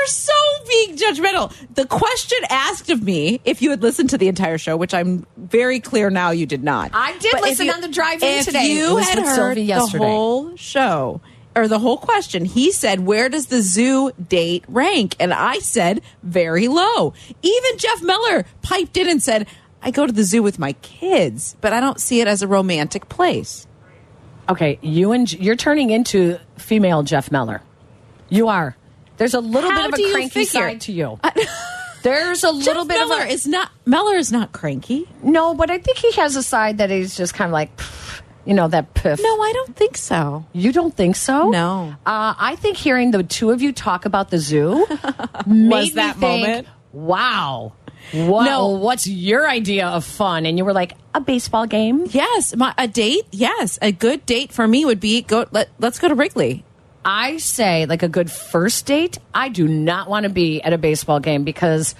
That's 0.00 0.28
you're 0.28 0.34
so 0.34 0.68
being 0.68 0.96
judgmental. 0.96 1.52
The 1.74 1.86
question 1.86 2.38
asked 2.50 2.90
of 2.90 3.02
me, 3.02 3.40
if 3.44 3.62
you 3.62 3.70
had 3.70 3.82
listened 3.82 4.10
to 4.10 4.18
the 4.18 4.28
entire 4.28 4.58
show, 4.58 4.76
which 4.76 4.94
I'm 4.94 5.26
very 5.36 5.80
clear 5.80 6.10
now 6.10 6.30
you 6.30 6.46
did 6.46 6.62
not. 6.62 6.90
I 6.94 7.16
did 7.18 7.32
But 7.32 7.42
listen 7.42 7.66
you- 7.66 7.72
on 7.72 7.80
the 7.80 7.88
drive-in 7.88 8.44
today. 8.44 8.66
You 8.66 8.96
had 8.98 9.18
heard 9.18 9.54
Silvy 9.56 9.66
the 9.66 9.98
whole 9.98 10.56
show 10.56 11.20
or 11.54 11.68
the 11.68 11.78
whole 11.78 11.98
question, 11.98 12.46
he 12.46 12.72
said, 12.72 13.00
"Where 13.04 13.28
does 13.28 13.46
the 13.46 13.60
zoo 13.60 14.10
date 14.28 14.64
rank?" 14.68 15.16
And 15.20 15.34
I 15.34 15.58
said, 15.58 16.00
"Very 16.22 16.66
low." 16.68 17.12
Even 17.42 17.78
Jeff 17.78 18.02
Miller 18.02 18.46
piped 18.62 18.96
in 18.96 19.08
and 19.08 19.22
said, 19.22 19.46
"I 19.82 19.90
go 19.90 20.06
to 20.06 20.12
the 20.12 20.24
zoo 20.24 20.42
with 20.42 20.58
my 20.58 20.72
kids, 20.80 21.56
but 21.60 21.72
I 21.74 21.80
don't 21.80 22.00
see 22.00 22.20
it 22.22 22.26
as 22.26 22.40
a 22.40 22.48
romantic 22.48 23.08
place." 23.10 23.66
Okay, 24.48 24.78
you 24.80 25.12
and 25.12 25.30
you're 25.32 25.54
turning 25.56 25.90
into 25.90 26.38
female 26.56 27.02
Jeff 27.02 27.30
Miller. 27.30 27.60
You 28.30 28.48
are. 28.48 28.76
There's 29.16 29.34
a 29.34 29.40
little 29.40 29.70
How 29.70 29.90
bit 29.90 30.00
of 30.00 30.06
a 30.06 30.12
cranky 30.12 30.44
side 30.44 30.80
to 30.82 30.92
you. 30.92 31.18
There's 32.02 32.42
a 32.42 32.50
little 32.50 32.84
Jeff 32.84 32.88
bit 32.88 32.98
Miller 32.98 33.22
of 33.22 33.28
a 33.28 33.32
is 33.32 33.46
not 33.46 33.70
Miller 33.86 34.16
is 34.16 34.32
not 34.32 34.52
cranky. 34.52 35.06
no, 35.22 35.54
but 35.54 35.70
I 35.70 35.78
think 35.78 35.98
he 35.98 36.10
has 36.12 36.34
a 36.34 36.42
side 36.42 36.78
that 36.78 36.90
he's 36.90 37.16
just 37.16 37.32
kind 37.34 37.48
of 37.48 37.52
like, 37.52 37.76
pff, 37.76 38.22
you 38.44 38.54
know, 38.54 38.66
that 38.68 38.94
piff. 38.94 39.20
No, 39.22 39.40
I 39.40 39.52
don't 39.52 39.76
think 39.76 39.96
so. 39.96 40.44
You 40.52 40.72
don't 40.72 40.94
think 40.96 41.14
so? 41.14 41.50
No. 41.50 41.94
Uh, 42.04 42.34
I 42.36 42.56
think 42.56 42.76
hearing 42.76 43.12
the 43.12 43.22
two 43.22 43.50
of 43.50 43.62
you 43.62 43.72
talk 43.72 44.04
about 44.04 44.30
the 44.30 44.38
zoo 44.38 44.84
made 45.46 45.94
that 45.94 46.16
me 46.16 46.20
think, 46.20 46.42
moment? 46.42 46.68
Wow. 46.92 47.74
What, 48.12 48.46
No. 48.46 48.70
What's 48.70 49.06
your 49.06 49.48
idea 49.48 49.86
of 49.86 50.04
fun? 50.04 50.44
And 50.44 50.58
you 50.58 50.64
were 50.64 50.72
like, 50.72 50.94
a 51.14 51.20
baseball 51.20 51.66
game? 51.66 52.06
Yes, 52.10 52.56
my, 52.56 52.74
a 52.76 52.88
date. 52.88 53.26
Yes, 53.30 53.78
a 53.80 53.92
good 53.92 54.26
date 54.26 54.50
for 54.52 54.66
me 54.66 54.84
would 54.84 54.98
be 54.98 55.22
go. 55.22 55.46
Let, 55.52 55.68
let's 55.78 56.00
go 56.00 56.08
to 56.08 56.14
Wrigley. 56.16 56.64
I 57.04 57.38
say, 57.38 57.86
like 57.86 58.02
a 58.02 58.08
good 58.08 58.30
first 58.30 58.86
date, 58.86 59.18
I 59.34 59.48
do 59.48 59.66
not 59.66 60.08
want 60.08 60.24
to 60.24 60.30
be 60.30 60.62
at 60.62 60.72
a 60.72 60.78
baseball 60.78 61.18
game 61.20 61.42
because 61.44 61.94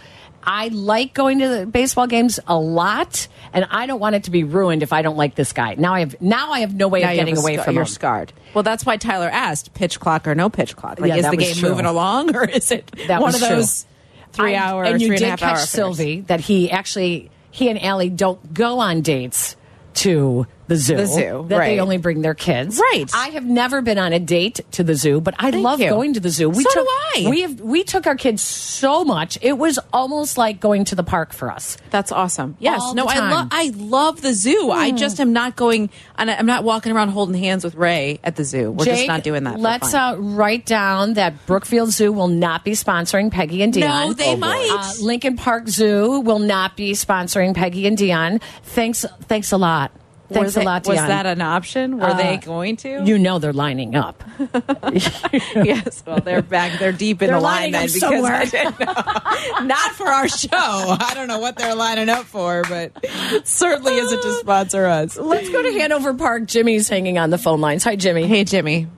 I 0.44 0.68
like 0.68 1.12
going 1.14 1.38
to 1.40 1.48
the 1.48 1.66
baseball 1.66 2.06
games 2.06 2.38
a 2.46 2.56
lot, 2.58 3.26
and 3.52 3.66
I 3.70 3.86
don't 3.86 4.00
want 4.00 4.14
it 4.16 4.24
to 4.24 4.30
be 4.30 4.44
ruined 4.44 4.82
if 4.82 4.92
I 4.92 5.02
don't 5.02 5.16
like 5.16 5.34
this 5.34 5.52
guy. 5.52 5.74
Now 5.74 5.94
I 5.94 6.00
have 6.00 6.20
now 6.20 6.52
I 6.52 6.60
have 6.60 6.74
no 6.74 6.88
way 6.88 7.02
Now 7.02 7.10
of 7.10 7.16
getting 7.16 7.36
away 7.36 7.56
from 7.58 7.74
you're 7.74 7.82
him. 7.82 7.88
scarred. 7.88 8.32
Well, 8.54 8.62
that's 8.62 8.84
why 8.86 8.96
Tyler 8.96 9.28
asked 9.28 9.74
pitch 9.74 9.98
clock 10.00 10.26
or 10.28 10.34
no 10.34 10.48
pitch 10.50 10.76
clock. 10.76 11.00
Like, 11.00 11.08
Yeah, 11.08 11.16
is 11.16 11.30
the 11.30 11.36
game 11.36 11.54
true. 11.56 11.70
moving 11.70 11.86
along 11.86 12.34
or 12.36 12.44
is 12.44 12.70
it 12.70 12.90
That 13.08 13.20
one 13.20 13.34
of 13.34 13.40
true. 13.40 13.48
those 13.48 13.86
three 14.32 14.54
hours? 14.54 14.88
and 14.90 15.00
you 15.00 15.08
three 15.08 15.16
and 15.16 15.20
did 15.20 15.26
a 15.26 15.30
half 15.30 15.58
catch? 15.58 15.68
Silvy 15.68 16.20
that 16.22 16.40
he 16.40 16.70
actually 16.70 17.30
he 17.50 17.68
and 17.68 17.80
Allie 17.82 18.10
don't 18.10 18.52
go 18.54 18.78
on 18.80 19.00
dates 19.02 19.56
to 19.94 20.46
the 20.68 20.76
zoo. 20.76 20.96
The 20.96 21.06
zoo, 21.06 21.46
that 21.48 21.58
right. 21.58 21.66
they 21.68 21.80
only 21.80 21.98
bring 21.98 22.22
their 22.22 22.34
kids. 22.34 22.78
Right. 22.78 23.06
I 23.14 23.28
have 23.28 23.44
never 23.44 23.82
been 23.82 23.98
on 23.98 24.12
a 24.12 24.18
date 24.18 24.60
to 24.72 24.84
the 24.84 24.94
zoo, 24.94 25.20
but 25.20 25.34
I 25.38 25.50
Thank 25.50 25.64
love 25.64 25.80
you. 25.80 25.88
going 25.90 26.14
to 26.14 26.20
the 26.20 26.30
zoo. 26.30 26.48
We 26.48 26.62
So 26.62 26.70
took, 26.70 26.84
do 26.84 26.88
I. 26.88 27.30
We 27.30 27.40
have 27.42 27.60
we 27.60 27.84
took 27.84 28.06
our 28.06 28.16
kids 28.16 28.42
so 28.42 29.04
much. 29.04 29.38
It 29.42 29.54
was 29.58 29.78
almost 29.92 30.38
like 30.38 30.60
going 30.60 30.84
to 30.86 30.94
the 30.94 31.02
park 31.04 31.32
for 31.32 31.50
us. 31.50 31.76
That's 31.90 32.12
awesome. 32.12 32.56
Yes. 32.58 32.80
All 32.80 32.94
no, 32.94 33.06
I 33.06 33.18
love 33.18 33.48
I 33.50 33.72
love 33.76 34.20
the 34.22 34.32
zoo. 34.32 34.70
I 34.70 34.92
just 34.92 35.20
am 35.20 35.32
not 35.32 35.56
going 35.56 35.90
and 36.16 36.30
I'm 36.30 36.46
not 36.46 36.64
walking 36.64 36.92
around 36.92 37.08
holding 37.08 37.34
hands 37.34 37.64
with 37.64 37.74
Ray 37.74 38.20
at 38.22 38.36
the 38.36 38.44
zoo. 38.44 38.70
We're 38.70 38.84
just 38.84 39.06
not 39.06 39.22
doing 39.22 39.44
that. 39.44 39.58
Let's 39.58 39.94
uh, 39.94 40.16
write 40.18 40.66
down 40.66 41.14
that 41.14 41.46
Brookfield 41.46 41.90
Zoo 41.90 42.12
will 42.12 42.28
not 42.28 42.64
be 42.64 42.72
sponsoring 42.72 43.30
Peggy 43.30 43.62
and 43.62 43.72
Dionne. 43.72 44.08
No, 44.08 44.12
they 44.12 44.36
might. 44.36 44.68
Uh, 44.70 45.04
Lincoln 45.04 45.36
Park 45.36 45.68
Zoo 45.68 46.20
will 46.20 46.38
not 46.38 46.76
be 46.76 46.92
sponsoring 46.92 47.54
Peggy 47.54 47.86
and 47.86 47.96
Dionne. 47.96 48.40
Thanks, 48.62 49.04
thanks 49.22 49.52
a 49.52 49.56
lot. 49.56 49.92
Thanks 50.32 50.46
was 50.46 50.56
a 50.56 50.62
lot, 50.62 50.86
Was 50.86 50.98
Dionne. 50.98 51.06
that 51.08 51.26
an 51.26 51.40
option? 51.40 51.98
Were 51.98 52.04
Uh, 52.10 52.14
they 52.14 52.36
going 52.38 52.76
to? 52.78 53.02
You 53.04 53.18
know 53.18 53.38
they're 53.38 53.52
lining 53.52 53.94
up. 53.94 54.22
yes. 55.54 56.02
Well, 56.06 56.20
they're 56.20 56.42
back. 56.42 56.78
They're 56.78 56.92
deep 56.92 57.22
in 57.22 57.28
They're 57.28 57.36
the 57.38 57.42
line 57.42 57.72
lining 57.72 57.72
then 57.72 57.86
because 57.86 58.00
somewhere. 58.00 58.32
I 58.34 58.44
didn't 58.44 58.80
know. 58.80 59.66
not 59.66 59.92
for 59.92 60.06
our 60.08 60.28
show. 60.28 60.48
I 60.52 61.12
don't 61.14 61.28
know 61.28 61.38
what 61.38 61.56
they're 61.56 61.74
lining 61.74 62.08
up 62.08 62.24
for, 62.24 62.62
but 62.68 62.92
certainly 63.46 63.94
isn't 63.96 64.22
to 64.22 64.32
sponsor 64.34 64.86
us. 64.86 65.16
Let's 65.16 65.48
go 65.50 65.62
to 65.62 65.72
Hanover 65.72 66.14
Park. 66.14 66.46
Jimmy's 66.46 66.88
hanging 66.88 67.18
on 67.18 67.30
the 67.30 67.38
phone 67.38 67.60
lines. 67.60 67.84
Hi, 67.84 67.96
Jimmy. 67.96 68.26
Hey, 68.26 68.44
Jimmy. 68.44 68.88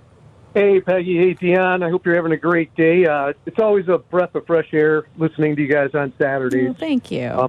Hey, 0.55 0.81
Peggy. 0.81 1.17
Hey, 1.19 1.35
Dionne. 1.35 1.85
I 1.85 1.91
hope 1.91 2.07
you're 2.07 2.15
having 2.15 2.31
a 2.33 2.37
great 2.37 2.75
day. 2.77 3.07
Uh, 3.07 3.33
it's 3.45 3.59
always 3.59 3.89
a 3.89 3.99
breath 3.99 4.35
of 4.37 4.47
fresh 4.47 4.69
air 4.73 5.05
listening 5.17 5.57
to 5.57 5.63
you 5.63 5.69
guys 5.69 5.91
on 5.95 6.13
Saturdays. 6.17 6.65
Well, 6.67 6.75
thank 6.79 7.11
you. 7.11 7.23
Uh, 7.25 7.49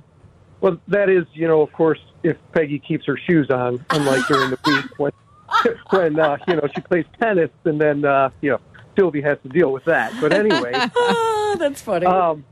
well, 0.61 0.79
that 0.87 1.09
is, 1.09 1.25
you 1.33 1.47
know, 1.47 1.61
of 1.61 1.71
course, 1.71 1.99
if 2.25 2.37
Peggy 2.53 2.79
keeps 2.79 3.05
her 3.05 3.17
shoes 3.17 3.49
on, 3.49 3.85
unlike 3.91 4.25
during 4.27 4.49
the 4.49 4.57
week 4.65 4.85
when, 4.97 5.11
when 5.91 6.19
uh, 6.19 6.37
you 6.47 6.55
know, 6.55 6.67
she 6.75 6.81
plays 6.81 7.05
tennis 7.21 7.51
and 7.63 7.79
then, 7.79 8.03
uh, 8.03 8.29
you 8.41 8.51
know, 8.51 8.59
Silvy 8.97 9.21
has 9.21 9.37
to 9.43 9.49
deal 9.49 9.71
with 9.71 9.85
that. 9.85 10.13
But 10.19 10.33
anyway, 10.33 10.71
Oh, 10.95 11.55
that's 11.59 11.81
funny. 11.81 12.05
um, 12.05 12.43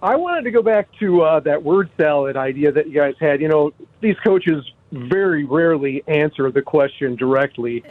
I 0.00 0.16
wanted 0.16 0.42
to 0.44 0.50
go 0.50 0.62
back 0.62 0.88
to 1.00 1.22
uh, 1.22 1.40
that 1.40 1.62
word 1.62 1.90
salad 1.96 2.36
idea 2.36 2.70
that 2.72 2.86
you 2.86 2.94
guys 2.94 3.14
had. 3.20 3.40
You 3.40 3.48
know, 3.48 3.72
these 4.00 4.16
coaches 4.24 4.64
very 4.92 5.44
rarely 5.44 6.04
answer 6.06 6.50
the 6.52 6.62
question 6.62 7.16
directly. 7.16 7.82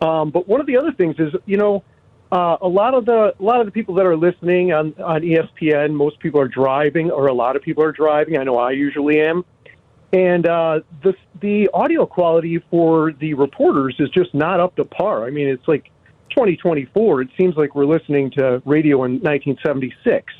Um, 0.00 0.30
but 0.30 0.48
one 0.48 0.60
of 0.60 0.66
the 0.66 0.78
other 0.78 0.92
things 0.92 1.16
is, 1.18 1.34
you 1.44 1.58
know, 1.58 1.84
uh, 2.32 2.56
a 2.62 2.68
lot 2.68 2.94
of 2.94 3.04
the 3.06 3.34
a 3.38 3.42
lot 3.42 3.58
of 3.60 3.66
the 3.66 3.72
people 3.72 3.94
that 3.96 4.06
are 4.06 4.16
listening 4.16 4.72
on 4.72 4.94
on 5.02 5.20
ESPN, 5.22 5.92
most 5.92 6.18
people 6.20 6.40
are 6.40 6.48
driving, 6.48 7.10
or 7.10 7.26
a 7.26 7.34
lot 7.34 7.56
of 7.56 7.62
people 7.62 7.82
are 7.82 7.92
driving. 7.92 8.38
I 8.38 8.44
know 8.44 8.56
I 8.56 8.70
usually 8.70 9.20
am, 9.20 9.44
and 10.12 10.46
uh, 10.46 10.80
the 11.02 11.14
the 11.40 11.68
audio 11.72 12.04
quality 12.04 12.62
for 12.70 13.12
the 13.12 13.34
reporters 13.34 13.96
is 13.98 14.10
just 14.10 14.34
not 14.34 14.60
up 14.60 14.76
to 14.76 14.84
par. 14.84 15.24
I 15.24 15.30
mean, 15.30 15.48
it's 15.48 15.66
like 15.68 15.84
2024. 16.30 17.22
It 17.22 17.28
seems 17.38 17.56
like 17.56 17.74
we're 17.74 17.86
listening 17.86 18.30
to 18.32 18.62
radio 18.64 19.04
in 19.04 19.12
1976. 19.20 20.32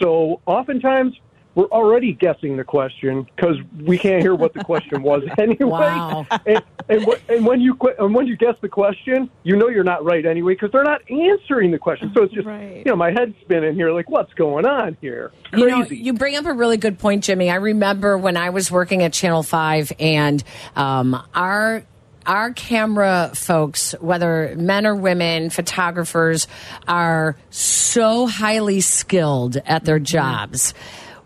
So 0.00 0.40
oftentimes 0.46 1.14
we're 1.54 1.66
already 1.66 2.12
guessing 2.12 2.56
the 2.56 2.64
question 2.64 3.26
because 3.36 3.56
we 3.82 3.98
can't 3.98 4.22
hear 4.22 4.34
what 4.34 4.54
the 4.54 4.64
question 4.64 5.02
was 5.02 5.22
anyway. 5.38 5.64
Wow. 5.66 6.26
And, 6.46 6.62
and, 6.88 7.06
and 7.28 7.46
when 7.46 7.60
you 7.60 7.76
and 7.98 8.14
when 8.14 8.26
you 8.26 8.36
guess 8.36 8.54
the 8.62 8.68
question, 8.68 9.30
you 9.42 9.56
know 9.56 9.68
you're 9.68 9.84
not 9.84 10.04
right 10.04 10.24
anyway 10.24 10.54
because 10.54 10.70
they're 10.72 10.82
not 10.84 11.02
answering 11.10 11.70
the 11.70 11.78
question. 11.78 12.10
So 12.14 12.22
it's 12.22 12.32
just 12.34 12.46
Right. 12.46 12.78
you 12.78 12.84
know 12.86 12.96
my 12.96 13.10
head's 13.10 13.34
spinning 13.42 13.74
here, 13.74 13.92
like 13.92 14.08
what's 14.10 14.32
going 14.34 14.66
on 14.66 14.96
here? 15.00 15.30
You 15.52 15.68
know, 15.68 15.80
Crazy. 15.86 15.98
you 15.98 16.12
bring 16.14 16.36
up 16.36 16.46
a 16.46 16.52
really 16.52 16.76
good 16.78 16.98
point, 16.98 17.24
Jimmy. 17.24 17.50
I 17.50 17.56
remember 17.56 18.16
when 18.16 18.36
I 18.36 18.50
was 18.50 18.70
working 18.70 19.02
at 19.02 19.12
Channel 19.12 19.42
Five, 19.42 19.92
and 19.98 20.42
um, 20.74 21.22
our 21.34 21.84
our 22.24 22.52
camera 22.52 23.32
folks, 23.34 23.92
whether 24.00 24.54
men 24.56 24.86
or 24.86 24.94
women, 24.94 25.50
photographers, 25.50 26.46
are 26.86 27.36
so 27.50 28.26
highly 28.26 28.80
skilled 28.80 29.56
at 29.66 29.84
their 29.84 29.98
jobs. 29.98 30.72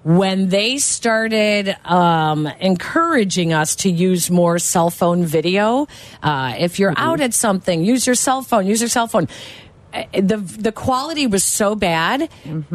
When 0.07 0.51
they 0.51 0.79
started 0.79 1.75
um, 1.85 2.47
encouraging 2.47 3.53
us 3.53 3.75
to 3.77 3.91
use 3.91 4.31
more 4.31 4.61
cell 4.61 4.89
phone 4.89 5.25
video, 5.25 5.89
uh, 6.23 6.55
if 6.57 6.79
you're 6.79 6.95
out 6.97 7.21
at 7.21 7.35
something, 7.35 7.85
use 7.85 8.07
your 8.07 8.15
cell 8.15 8.43
phone. 8.43 8.69
Use 8.69 8.81
your 8.81 8.89
cell 8.89 9.09
phone. 9.09 9.27
Uh, 9.93 10.05
the 10.13 10.37
the 10.37 10.71
quality 10.71 11.27
was 11.27 11.43
so 11.43 11.75
bad 11.75 12.29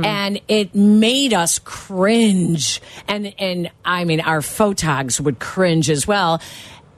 and 0.03 0.41
it 0.49 0.75
made 0.75 1.33
us 1.33 1.57
cringe. 1.59 2.81
And 3.07 3.33
and 3.39 3.71
I 3.85 4.03
mean 4.03 4.19
our 4.19 4.41
photogs 4.41 5.21
would 5.21 5.39
cringe 5.39 5.89
as 5.89 6.05
well 6.05 6.41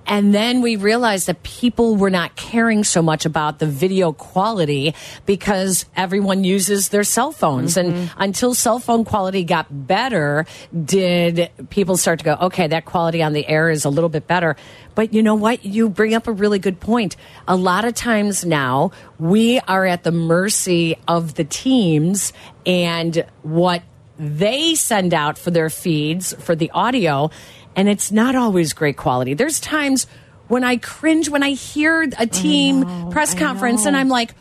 and 0.05 0.33
then 0.33 0.61
we 0.61 0.75
realized 0.75 1.27
that 1.27 1.43
people 1.43 1.95
were 1.95 2.09
not 2.09 2.35
caring 2.35 2.83
so 2.83 3.01
much 3.01 3.25
about 3.25 3.59
the 3.59 3.65
video 3.65 4.11
quality 4.11 4.93
because 5.25 5.85
everyone 5.95 6.43
uses 6.43 6.89
their 6.89 7.03
cell 7.03 7.31
phones. 7.31 7.77
And 7.77 7.93
mm-hmm. 7.93 8.21
until 8.21 8.53
cell 8.53 8.79
phone 8.79 9.05
quality 9.05 9.43
got 9.43 9.67
better, 9.69 10.45
did 10.83 11.49
people 11.69 11.97
start 11.97 12.19
to 12.19 12.25
go, 12.25 12.33
okay, 12.41 12.67
that 12.67 12.85
quality 12.85 13.23
on 13.23 13.33
the 13.33 13.47
air 13.47 13.69
is 13.69 13.85
a 13.85 13.89
little 13.89 14.09
bit 14.09 14.27
better. 14.27 14.55
But 14.95 15.13
you 15.13 15.23
know 15.23 15.35
what? 15.35 15.63
You 15.65 15.89
bring 15.89 16.13
up 16.13 16.27
a 16.27 16.31
really 16.31 16.59
good 16.59 16.79
point. 16.79 17.15
A 17.47 17.55
lot 17.55 17.85
of 17.85 17.93
times 17.93 18.45
now, 18.45 18.91
we 19.19 19.59
are 19.61 19.85
at 19.85 20.03
the 20.03 20.11
mercy 20.11 20.97
of 21.07 21.35
the 21.35 21.45
teams 21.45 22.33
and 22.65 23.25
what 23.41 23.83
they 24.19 24.75
send 24.75 25.13
out 25.13 25.37
for 25.37 25.49
their 25.49 25.69
feeds 25.69 26.33
for 26.39 26.55
the 26.55 26.69
audio 26.71 27.31
and 27.75 27.89
it's 27.89 28.11
not 28.11 28.35
always 28.35 28.73
great 28.73 28.97
quality. 28.97 29.33
There's 29.33 29.59
times 29.59 30.07
when 30.49 30.63
i 30.63 30.75
cringe 30.75 31.29
when 31.29 31.41
i 31.41 31.51
hear 31.51 32.01
a 32.19 32.27
team 32.27 33.09
press 33.09 33.33
conference 33.33 33.85
and 33.85 33.95
i'm 33.95 34.09
like 34.09 34.35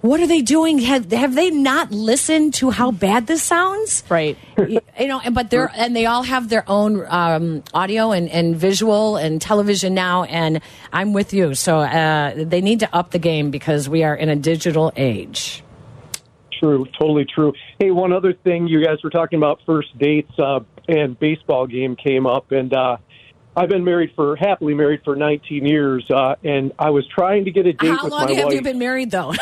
what 0.00 0.20
are 0.20 0.28
they 0.28 0.42
doing? 0.42 0.78
Have, 0.78 1.10
have 1.10 1.34
they 1.34 1.50
not 1.50 1.90
listened 1.90 2.54
to 2.54 2.70
how 2.70 2.92
bad 2.92 3.26
this 3.26 3.42
sounds? 3.42 4.04
Right. 4.08 4.38
you 4.56 4.80
you 5.00 5.08
know 5.08 5.20
and- 5.24 5.34
but 5.34 5.50
they're 5.50 5.72
and 5.74 5.96
they 5.96 6.06
all 6.06 6.22
have 6.22 6.48
their 6.48 6.62
own 6.68 7.04
um, 7.08 7.64
audio 7.74 8.12
and, 8.12 8.28
and 8.28 8.54
visual 8.54 9.16
and 9.16 9.40
television 9.42 9.94
now 9.94 10.22
and 10.24 10.60
i'm 10.92 11.12
with 11.12 11.32
you. 11.32 11.54
So 11.54 11.78
uh, 11.80 12.34
they 12.36 12.60
need 12.60 12.80
to 12.80 12.94
up 12.94 13.10
the 13.10 13.18
game 13.18 13.50
because 13.50 13.88
we 13.88 14.04
are 14.04 14.14
in 14.14 14.28
a 14.28 14.36
digital 14.36 14.92
age. 14.96 15.64
True, 16.60 16.86
totally 16.98 17.24
true. 17.24 17.52
Hey, 17.80 17.90
one 17.90 18.12
other 18.12 18.32
thing, 18.32 18.68
you 18.68 18.84
guys 18.84 18.98
were 19.02 19.10
talking 19.10 19.38
about 19.38 19.60
first 19.66 19.96
dates, 19.98 20.30
uh, 20.38 20.60
and 20.88 21.18
baseball 21.18 21.66
game 21.66 21.94
came 21.96 22.26
up, 22.26 22.50
and 22.52 22.72
uh, 22.72 22.96
I've 23.56 23.68
been 23.68 23.84
married 23.84 24.12
for 24.16 24.36
happily 24.36 24.74
married 24.74 25.00
for 25.04 25.14
19 25.16 25.66
years, 25.66 26.10
uh, 26.10 26.34
and 26.44 26.72
I 26.78 26.90
was 26.90 27.06
trying 27.08 27.44
to 27.44 27.50
get 27.50 27.66
a 27.66 27.72
date 27.72 27.88
how 27.90 28.04
with 28.04 28.12
long 28.12 28.26
my 28.26 28.32
have 28.32 28.44
wife. 28.46 28.54
you 28.54 28.62
been 28.62 28.78
married 28.78 29.10
though 29.10 29.32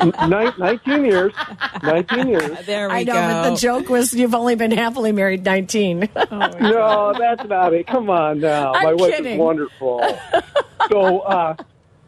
Nin- 0.00 0.52
19 0.58 1.04
years, 1.04 1.32
19 1.82 2.28
years. 2.28 2.58
There 2.66 2.88
we 2.88 2.94
I 2.94 3.02
know, 3.04 3.12
go. 3.14 3.20
but 3.20 3.50
the 3.50 3.56
joke 3.56 3.88
was 3.88 4.14
you've 4.14 4.34
only 4.34 4.54
been 4.54 4.70
happily 4.70 5.10
married 5.12 5.44
19. 5.44 6.08
No, 6.60 7.14
that's 7.18 7.48
not 7.48 7.72
it. 7.74 7.86
Come 7.86 8.10
on 8.10 8.40
now, 8.40 8.74
I'm 8.74 8.84
my 8.84 8.94
wife 8.94 9.12
kidding. 9.16 9.32
is 9.34 9.38
wonderful. 9.38 10.16
so 10.90 11.20
uh, 11.20 11.54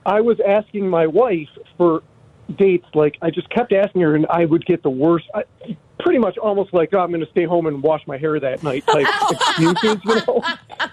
I 0.07 0.21
was 0.21 0.39
asking 0.47 0.89
my 0.89 1.07
wife 1.07 1.49
for 1.77 2.03
dates. 2.57 2.87
Like 2.95 3.19
I 3.23 3.31
just 3.31 3.49
kept 3.51 3.73
asking 3.73 4.03
her, 4.03 4.15
and 4.15 4.27
I 4.29 4.45
would 4.45 4.65
get 4.67 4.83
the 4.83 4.91
worst. 4.91 5.27
I, 5.35 5.45
pretty 6.01 6.19
much 6.19 6.39
almost 6.39 6.73
like, 6.73 6.93
oh, 6.95 7.01
I'm 7.01 7.11
going 7.11 7.25
to 7.25 7.31
stay 7.31 7.45
home 7.45 7.67
and 7.67 7.83
wash 7.83 8.07
my 8.07 8.19
hair 8.19 8.41
that 8.41 8.63
night 8.63 8.87
type 8.87 9.07
excuses, 9.31 9.99
you 10.05 10.15
know. 10.27 10.43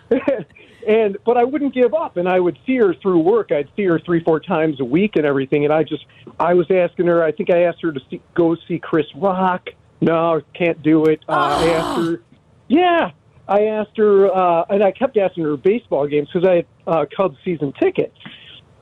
and 0.87 1.17
but 1.25 1.37
I 1.37 1.43
wouldn't 1.43 1.73
give 1.73 1.93
up, 1.93 2.17
and 2.17 2.27
I 2.27 2.39
would 2.39 2.57
see 2.65 2.77
her 2.77 2.93
through 2.93 3.19
work. 3.19 3.51
I'd 3.51 3.69
see 3.75 3.83
her 3.85 3.99
three, 3.99 4.23
four 4.23 4.39
times 4.39 4.79
a 4.79 4.85
week 4.85 5.15
and 5.15 5.25
everything. 5.25 5.65
And 5.65 5.73
I 5.73 5.83
just, 5.83 6.05
I 6.39 6.53
was 6.53 6.69
asking 6.69 7.07
her. 7.07 7.23
I 7.23 7.31
think 7.31 7.49
I 7.49 7.63
asked 7.63 7.81
her 7.81 7.91
to 7.91 7.99
see, 8.09 8.21
go 8.33 8.55
see 8.67 8.79
Chris 8.79 9.07
Rock. 9.15 9.69
No, 10.01 10.41
can't 10.53 10.81
do 10.83 11.05
it. 11.05 11.21
Uh, 11.27 11.31
I 11.33 11.69
asked 11.69 12.01
her. 12.01 12.21
Yeah, 12.67 13.11
I 13.47 13.65
asked 13.65 13.97
her, 13.97 14.33
uh, 14.33 14.65
and 14.69 14.83
I 14.83 14.91
kept 14.91 15.17
asking 15.17 15.45
her 15.45 15.57
baseball 15.57 16.05
games 16.07 16.29
because 16.31 16.47
I 16.47 16.55
had 16.55 16.65
uh, 16.85 17.05
Cubs 17.15 17.37
season 17.43 17.73
tickets. 17.79 18.17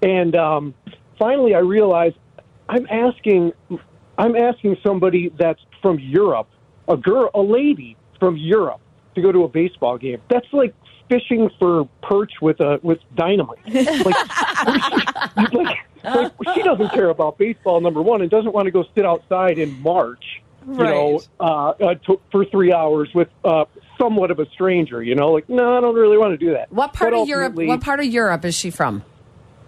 And 0.01 0.35
um, 0.35 0.73
finally, 1.17 1.55
I 1.55 1.59
realized 1.59 2.17
I'm 2.69 2.87
asking, 2.89 3.53
I'm 4.17 4.35
asking 4.35 4.77
somebody 4.83 5.31
that's 5.37 5.59
from 5.81 5.99
Europe, 5.99 6.47
a 6.87 6.97
girl, 6.97 7.29
a 7.33 7.41
lady 7.41 7.97
from 8.19 8.37
Europe, 8.37 8.81
to 9.15 9.21
go 9.21 9.31
to 9.31 9.43
a 9.43 9.47
baseball 9.47 9.97
game. 9.97 10.21
That's 10.29 10.47
like 10.51 10.73
fishing 11.09 11.49
for 11.59 11.87
perch 12.01 12.33
with 12.41 12.59
a 12.59 12.79
with 12.81 12.99
dynamite. 13.15 13.59
Like, 15.35 15.53
like, 15.53 15.77
like 16.03 16.31
she 16.53 16.61
doesn't 16.61 16.89
care 16.89 17.09
about 17.09 17.37
baseball 17.37 17.81
number 17.81 18.01
one, 18.01 18.21
and 18.21 18.29
doesn't 18.29 18.53
want 18.53 18.65
to 18.65 18.71
go 18.71 18.85
sit 18.95 19.05
outside 19.05 19.57
in 19.57 19.81
March 19.81 20.23
you 20.67 20.73
know, 20.77 21.21
uh, 21.39 21.69
uh, 21.69 21.95
to, 22.05 22.19
for 22.31 22.45
three 22.45 22.73
hours 22.73 23.09
with 23.13 23.27
uh, 23.43 23.65
somewhat 23.97 24.31
of 24.31 24.39
a 24.39 24.49
stranger. 24.49 25.01
You 25.03 25.15
know, 25.15 25.31
like 25.31 25.47
no, 25.49 25.77
I 25.77 25.81
don't 25.81 25.95
really 25.95 26.17
want 26.17 26.37
to 26.39 26.43
do 26.43 26.53
that. 26.53 26.71
What 26.71 26.93
part 26.93 27.13
But 27.13 27.21
of 27.21 27.27
Europe? 27.27 27.55
What 27.55 27.81
part 27.81 27.99
of 27.99 28.05
Europe 28.05 28.45
is 28.45 28.55
she 28.55 28.69
from? 28.71 29.03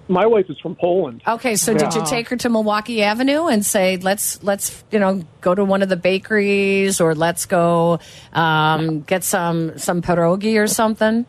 My 0.09 0.25
wife 0.25 0.49
is 0.49 0.57
from 0.59 0.75
Poland. 0.75 1.21
Okay, 1.27 1.55
so 1.55 1.73
did 1.73 1.93
you 1.93 2.05
take 2.05 2.29
her 2.29 2.37
to 2.37 2.49
Milwaukee 2.49 3.03
Avenue 3.03 3.47
and 3.47 3.65
say, 3.65 3.97
"Let's 3.97 4.41
let's 4.41 4.83
you 4.91 4.99
know 4.99 5.23
go 5.41 5.53
to 5.53 5.65
one 5.65 5.81
of 5.81 5.89
the 5.89 5.97
bakeries 5.97 7.01
or 7.01 7.13
let's 7.13 7.45
go 7.45 7.99
um, 8.31 9.01
get 9.01 9.23
some 9.23 9.77
some 9.77 10.01
pierogi 10.01 10.61
or 10.61 10.67
something"? 10.67 11.25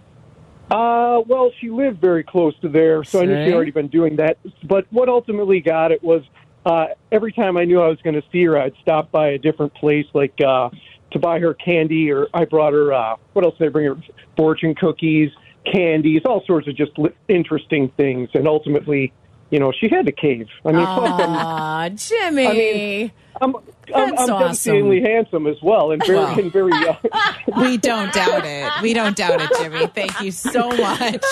Uh, 0.70 1.22
well, 1.26 1.50
she 1.60 1.70
lived 1.70 2.00
very 2.00 2.22
close 2.22 2.54
to 2.60 2.68
there, 2.68 3.02
so 3.02 3.22
I 3.22 3.24
knew 3.24 3.44
she'd 3.46 3.54
already 3.54 3.70
been 3.70 3.88
doing 3.88 4.16
that. 4.16 4.38
But 4.62 4.86
what 4.90 5.08
ultimately 5.08 5.60
got 5.60 5.92
it 5.92 6.02
was 6.02 6.22
uh, 6.66 6.88
every 7.10 7.32
time 7.32 7.56
I 7.56 7.64
knew 7.64 7.80
I 7.80 7.88
was 7.88 7.98
going 8.02 8.20
to 8.20 8.22
see 8.30 8.44
her, 8.44 8.58
I'd 8.58 8.74
stop 8.82 9.10
by 9.10 9.28
a 9.28 9.38
different 9.38 9.74
place, 9.74 10.06
like 10.12 10.34
uh, 10.46 10.68
to 11.12 11.18
buy 11.18 11.38
her 11.40 11.54
candy, 11.54 12.12
or 12.12 12.28
I 12.34 12.44
brought 12.44 12.74
her. 12.74 12.92
Uh, 12.92 13.16
what 13.32 13.44
else 13.44 13.56
did 13.58 13.68
I 13.68 13.70
bring 13.70 13.86
her? 13.86 13.96
Fortune 14.36 14.74
cookies, 14.74 15.30
candies, 15.64 16.22
all 16.24 16.42
sorts 16.46 16.68
of 16.68 16.76
just 16.76 16.92
interesting 17.28 17.90
things. 17.96 18.30
And 18.34 18.46
ultimately, 18.48 19.12
you 19.50 19.58
know, 19.58 19.72
she 19.72 19.88
had 19.88 20.06
to 20.06 20.12
cave. 20.12 20.48
I 20.64 20.72
mean, 20.72 20.84
plus 20.86 22.08
Jimmy. 22.08 22.46
I 22.46 22.52
mean, 22.52 23.12
I'm, 23.40 23.54
I'm, 23.56 23.62
That's 23.86 23.94
I'm 23.94 24.12
awesome. 24.18 24.38
devastatingly 24.40 25.00
handsome 25.02 25.46
as 25.46 25.56
well, 25.62 25.92
and 25.92 26.04
very, 26.04 26.18
and 26.42 26.52
very. 26.52 26.72
Uh, 26.72 26.94
We 27.56 27.76
don't 27.78 28.12
doubt 28.12 28.44
it. 28.44 28.70
We 28.82 28.92
don't 28.92 29.16
doubt 29.16 29.40
it, 29.40 29.50
Jimmy. 29.58 29.86
Thank 29.86 30.20
you 30.20 30.30
so 30.30 30.68
much. 30.68 31.22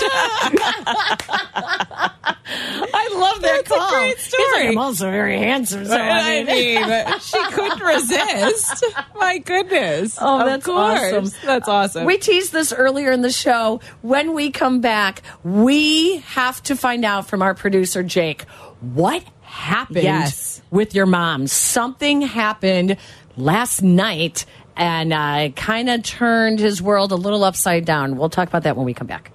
I 1.79 3.11
love 3.15 3.43
that 3.43 3.65
That's 3.65 3.71
a 3.71 3.75
call. 3.75 3.91
great 3.91 4.17
He's 4.19 4.33
like, 4.33 4.47
story. 4.49 4.69
I'm 4.69 4.79
also 4.79 5.11
very 5.11 5.39
handsome. 5.39 5.85
So 5.87 5.97
I 5.97 6.39
I 6.39 6.45
mean, 6.45 6.89
mean, 6.89 7.19
she 7.21 7.45
couldn't 7.53 7.81
resist. 7.83 8.85
My 9.17 9.39
goodness. 9.39 10.19
Oh, 10.21 10.41
Of 10.41 10.47
that's 10.47 10.67
course. 10.67 11.13
awesome. 11.13 11.41
That's 11.45 11.69
awesome. 11.69 12.05
We 12.07 12.19
teased 12.19 12.53
this 12.53 12.73
earlier 12.73 13.11
in 13.11 13.23
the 13.23 13.33
show. 13.33 13.81
When 14.03 14.33
we 14.35 14.51
come 14.51 14.81
back, 14.81 15.23
we 15.45 16.19
have 16.19 16.63
to 16.65 16.77
find 16.77 17.05
out 17.05 17.27
from 17.29 17.43
our 17.43 17.55
producer, 17.55 18.03
Jake, 18.03 18.45
what 18.81 19.23
happened 19.43 20.03
Yes. 20.03 20.56
With 20.71 20.95
your 20.95 21.07
mom. 21.07 21.47
Something 21.47 22.23
happened 22.23 22.97
last 23.37 23.83
night 23.83 24.47
and 24.77 25.13
uh, 25.13 25.49
kind 25.57 25.89
of 25.89 26.03
turned 26.03 26.59
his 26.59 26.83
world 26.83 27.13
a 27.13 27.17
little 27.17 27.45
upside 27.45 27.85
down. 27.85 28.17
We'll 28.17 28.31
talk 28.31 28.49
about 28.49 28.65
that 28.65 28.77
when 28.77 28.85
we 28.85 28.95
come 28.95 29.07
back. 29.07 29.31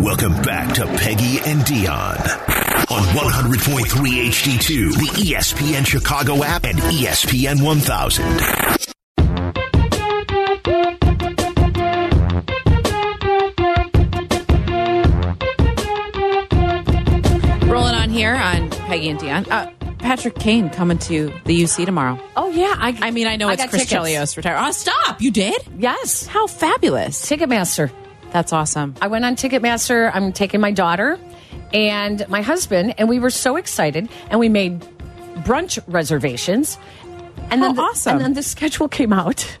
Welcome 0.00 0.40
back 0.42 0.74
to 0.74 0.86
Peggy 0.86 1.38
and 1.44 1.60
Dionne 1.60 2.52
on 2.90 3.02
100.3 3.14 3.86
HD2, 4.26 4.92
the 4.94 5.32
ESPN 5.32 5.86
Chicago 5.86 6.42
app, 6.42 6.64
and 6.64 6.78
ESPN 6.78 7.62
1000. 7.62 8.24
Rolling 17.70 17.94
on 17.94 18.10
here 18.10 18.34
on 18.34 18.68
Peggy 18.70 19.10
and 19.10 19.20
Dionne. 19.20 19.48
Uh, 19.50 19.70
Patrick 20.02 20.34
Kane 20.34 20.68
coming 20.68 20.98
to 20.98 21.32
the 21.44 21.62
UC 21.62 21.86
tomorrow. 21.86 22.18
Oh, 22.36 22.50
yeah. 22.50 22.74
I, 22.76 22.96
I 23.00 23.10
mean, 23.12 23.26
I 23.26 23.36
know 23.36 23.48
it's 23.48 23.62
got 23.62 23.70
Chris 23.70 23.86
tickets. 23.86 24.08
Chelios 24.10 24.36
retired. 24.36 24.58
Oh, 24.60 24.70
stop! 24.72 25.20
You 25.22 25.30
did? 25.30 25.56
Yes. 25.78 26.26
How 26.26 26.46
fabulous! 26.46 27.24
Ticketmaster. 27.24 27.90
That's 28.32 28.52
awesome. 28.52 28.94
I 29.00 29.06
went 29.08 29.24
on 29.24 29.36
Ticketmaster. 29.36 30.10
I'm 30.12 30.32
taking 30.32 30.60
my 30.60 30.72
daughter 30.72 31.18
and 31.72 32.26
my 32.28 32.42
husband, 32.42 32.94
and 32.98 33.08
we 33.08 33.18
were 33.18 33.30
so 33.30 33.56
excited. 33.56 34.08
And 34.28 34.40
we 34.40 34.48
made 34.48 34.80
brunch 35.44 35.78
reservations. 35.86 36.78
And 37.50 37.62
then 37.62 37.70
Oh, 37.72 37.74
the, 37.74 37.82
awesome. 37.82 38.16
And 38.16 38.20
then 38.24 38.32
the 38.34 38.42
schedule 38.42 38.88
came 38.88 39.12
out. 39.12 39.58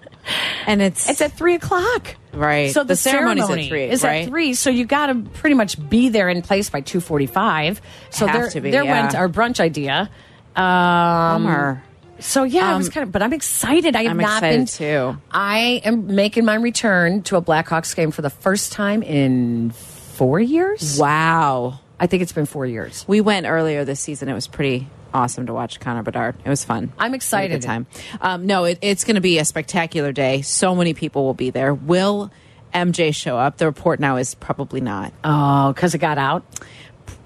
And 0.66 0.80
it's 0.80 1.08
It's 1.08 1.20
at 1.20 1.32
three 1.32 1.54
o'clock. 1.56 2.14
Right. 2.32 2.70
So 2.72 2.80
the, 2.82 2.88
The 2.88 2.96
ceremony's 2.96 3.42
at 3.42 3.46
ceremony 3.48 3.68
three, 3.68 3.84
is 3.84 4.04
right? 4.04 4.22
at 4.22 4.28
three. 4.28 4.54
So 4.54 4.70
you 4.70 4.86
got 4.86 5.06
to 5.06 5.16
pretty 5.16 5.54
much 5.54 5.88
be 5.90 6.08
there 6.10 6.28
in 6.28 6.42
place 6.42 6.70
by 6.70 6.80
two 6.80 7.00
forty-five. 7.00 7.80
So 8.10 8.26
Have 8.26 8.34
there, 8.40 8.50
to 8.50 8.60
be, 8.60 8.70
there 8.70 8.84
yeah. 8.84 9.02
went 9.02 9.14
our 9.16 9.28
brunch 9.28 9.58
idea. 9.60 10.10
Um, 10.56 11.44
bummer. 11.44 11.82
So 12.20 12.44
yeah, 12.44 12.72
I 12.72 12.76
was 12.76 12.86
Um, 12.86 12.92
kind 12.92 13.04
of, 13.04 13.12
but 13.12 13.22
I'm 13.22 13.32
excited. 13.32 13.96
I 13.96 14.02
have 14.02 14.10
I'm 14.12 14.16
not 14.18 14.42
excited 14.44 14.58
been 14.58 14.66
too. 14.66 15.20
I 15.32 15.80
am 15.84 16.14
making 16.14 16.44
my 16.44 16.54
return 16.54 17.22
to 17.22 17.36
a 17.36 17.42
Blackhawks 17.42 17.96
game 17.96 18.10
for 18.12 18.22
the 18.22 18.30
first 18.30 18.70
time 18.72 19.02
in 19.02 19.70
four 19.70 20.38
years. 20.38 20.98
Wow. 21.00 21.80
I 21.98 22.06
think 22.06 22.22
it's 22.22 22.32
been 22.32 22.46
four 22.46 22.64
years. 22.66 23.04
We 23.08 23.20
went 23.20 23.46
earlier 23.46 23.84
this 23.84 23.98
season. 24.00 24.28
It 24.28 24.34
was 24.34 24.46
pretty 24.46 24.88
awesome 25.14 25.46
to 25.46 25.52
watch 25.52 25.80
Connor 25.80 26.02
Bedard. 26.04 26.36
It 26.44 26.48
was 26.48 26.64
fun. 26.64 26.92
I'm 26.98 26.98
We 26.98 27.02
had 27.04 27.12
a 27.12 27.16
excited. 27.16 27.60
Good 27.60 27.66
time. 27.66 27.86
Um, 28.20 28.46
no, 28.46 28.64
it, 28.64 28.78
it's 28.82 29.04
going 29.04 29.16
to 29.16 29.20
be 29.20 29.38
a 29.38 29.44
spectacular 29.44 30.12
day. 30.12 30.42
So 30.42 30.74
many 30.76 30.94
people 30.94 31.24
will 31.24 31.34
be 31.34 31.50
there. 31.50 31.74
Will 31.74 32.30
MJ 32.72 33.14
show 33.14 33.36
up? 33.36 33.56
The 33.58 33.66
report 33.66 34.00
now 34.00 34.16
is 34.16 34.34
probably 34.34 34.80
not. 34.80 35.12
Oh, 35.24 35.72
because 35.72 35.94
it 35.94 35.98
got 35.98 36.18
out. 36.18 36.44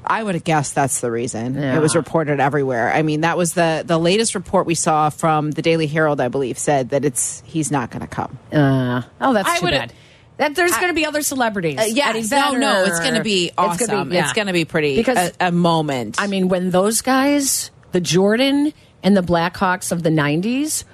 I 0.06 0.22
would 0.22 0.34
have 0.34 0.44
guessed 0.44 0.74
that's 0.74 1.00
the 1.00 1.10
reason. 1.10 1.54
Yeah. 1.54 1.76
It 1.76 1.80
was 1.80 1.96
reported 1.96 2.40
everywhere. 2.40 2.92
I 2.92 3.02
mean, 3.02 3.22
that 3.22 3.36
was 3.36 3.54
the 3.54 3.82
the 3.84 3.98
latest 3.98 4.34
report 4.34 4.66
we 4.66 4.74
saw 4.74 5.10
from 5.10 5.50
the 5.50 5.62
Daily 5.62 5.86
Herald. 5.86 6.20
I 6.20 6.28
believe 6.28 6.58
said 6.58 6.90
that 6.90 7.04
it's 7.04 7.42
he's 7.46 7.70
not 7.70 7.90
going 7.90 8.02
to 8.02 8.06
come. 8.06 8.38
Uh, 8.52 9.02
oh, 9.20 9.32
that's 9.32 9.48
I 9.48 9.58
too 9.58 9.64
would've- 9.66 9.78
bad. 9.78 9.92
That 10.38 10.54
there's 10.54 10.76
going 10.76 10.88
to 10.88 10.94
be 10.94 11.06
other 11.06 11.22
celebrities. 11.22 11.78
Uh, 11.78 11.84
yeah, 11.84 12.12
no, 12.30 12.52
no, 12.52 12.84
it's 12.84 13.00
going 13.00 13.14
to 13.14 13.22
be 13.22 13.52
awesome. 13.56 13.72
It's 13.72 13.86
going 13.86 14.04
to 14.04 14.10
be, 14.10 14.16
yeah. 14.16 14.32
To 14.44 14.52
be 14.52 14.64
pretty 14.66 14.96
Because- 14.96 15.32
a, 15.40 15.46
a 15.46 15.50
moment. 15.52 16.16
I 16.20 16.26
mean, 16.26 16.48
when 16.48 16.70
those 16.70 17.00
guys, 17.00 17.70
the 17.92 18.02
Jordan 18.02 18.74
and 19.02 19.16
the 19.16 19.22
Blackhawks 19.22 19.92
of 19.92 20.02
the 20.02 20.10
90s, 20.10 20.84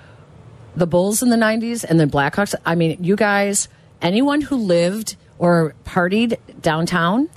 the 0.77 0.87
Bulls 0.87 1.25
in 1.25 1.31
the 1.31 1.37
90s 1.37 1.83
and 1.83 1.98
the 1.98 2.07
Blackhawks, 2.07 2.55
I 2.64 2.77
mean, 2.77 3.03
you 3.03 3.16
guys, 3.16 3.66
anyone 4.01 4.42
who 4.42 4.55
lived 4.57 5.16
or 5.40 5.75
partied 5.85 6.38
downtown 6.61 7.29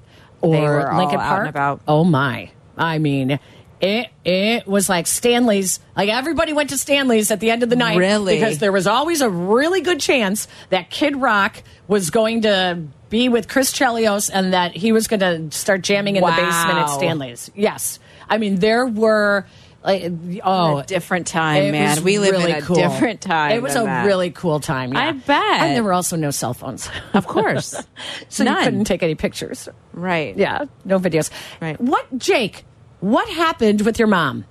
or 0.45 0.51
They 0.55 0.62
were 0.62 0.91
all 0.91 0.97
Lincoln 0.99 1.19
Park, 1.19 1.79
oh 1.88 2.03
my. 2.03 2.49
I 2.77 2.97
mean, 2.99 3.39
it 3.81 4.08
it 4.23 4.67
was 4.67 4.89
like 4.89 5.08
Stanley's. 5.08 5.79
Like 5.95 6.10
everybody 6.10 6.53
went 6.53 6.69
to 6.71 6.77
Stanley's 6.77 7.31
at 7.31 7.39
the 7.39 7.51
end 7.51 7.63
of 7.63 7.69
the 7.69 7.75
night, 7.75 7.97
Really? 7.97 8.36
because 8.36 8.60
there 8.60 8.71
was 8.71 8.88
always 8.88 9.21
a 9.21 9.29
really 9.29 9.81
good 9.81 9.99
chance 9.99 10.47
that 10.69 10.89
Kid 10.89 11.15
Rock 11.17 11.62
was 11.88 12.10
going 12.10 12.41
to 12.41 12.84
be 13.10 13.29
with 13.29 13.47
Chris 13.47 13.71
Chelios 13.71 14.29
and 14.34 14.53
that 14.53 14.75
he 14.75 14.91
was 14.91 15.08
going 15.08 15.19
to 15.19 15.55
start 15.55 15.81
jamming 15.81 16.15
in 16.15 16.21
the 16.23 16.27
basement 16.31 16.79
at 16.79 16.88
Stanley's. 16.88 17.51
Yes, 17.55 17.99
I 18.29 18.38
mean 18.38 18.58
there 18.58 18.86
were 18.86 19.45
like 19.85 20.11
oh 20.43 20.79
a 20.79 20.83
different 20.83 21.27
time, 21.27 21.71
man. 21.71 22.03
We 22.03 22.19
live 22.19 22.31
really 22.31 22.51
in 22.51 22.57
a 22.57 22.61
cool. 22.61 22.75
different 22.75 23.21
time. 23.21 23.51
It 23.51 23.61
was 23.61 23.75
a 23.75 23.83
that. 23.83 24.05
really 24.05 24.31
cool 24.31 24.59
time. 24.59 24.93
yeah. 24.93 25.09
I 25.09 25.11
bet. 25.11 25.61
and 25.61 25.75
there 25.75 25.83
were 25.83 25.93
also 25.93 26.15
no 26.15 26.31
cell 26.31 26.53
phones, 26.53 26.89
Of 27.13 27.27
course. 27.27 27.75
so 28.29 28.43
None. 28.43 28.57
you 28.57 28.63
couldn't 28.63 28.83
take 28.85 29.03
any 29.03 29.15
pictures. 29.15 29.69
right. 29.93 30.35
Yeah, 30.35 30.65
no 30.83 30.99
videos. 30.99 31.29
Right. 31.61 31.79
What, 31.79 32.17
Jake? 32.17 32.65
What 32.99 33.29
happened 33.29 33.81
with 33.81 33.99
your 33.99 34.07
mom? 34.07 34.45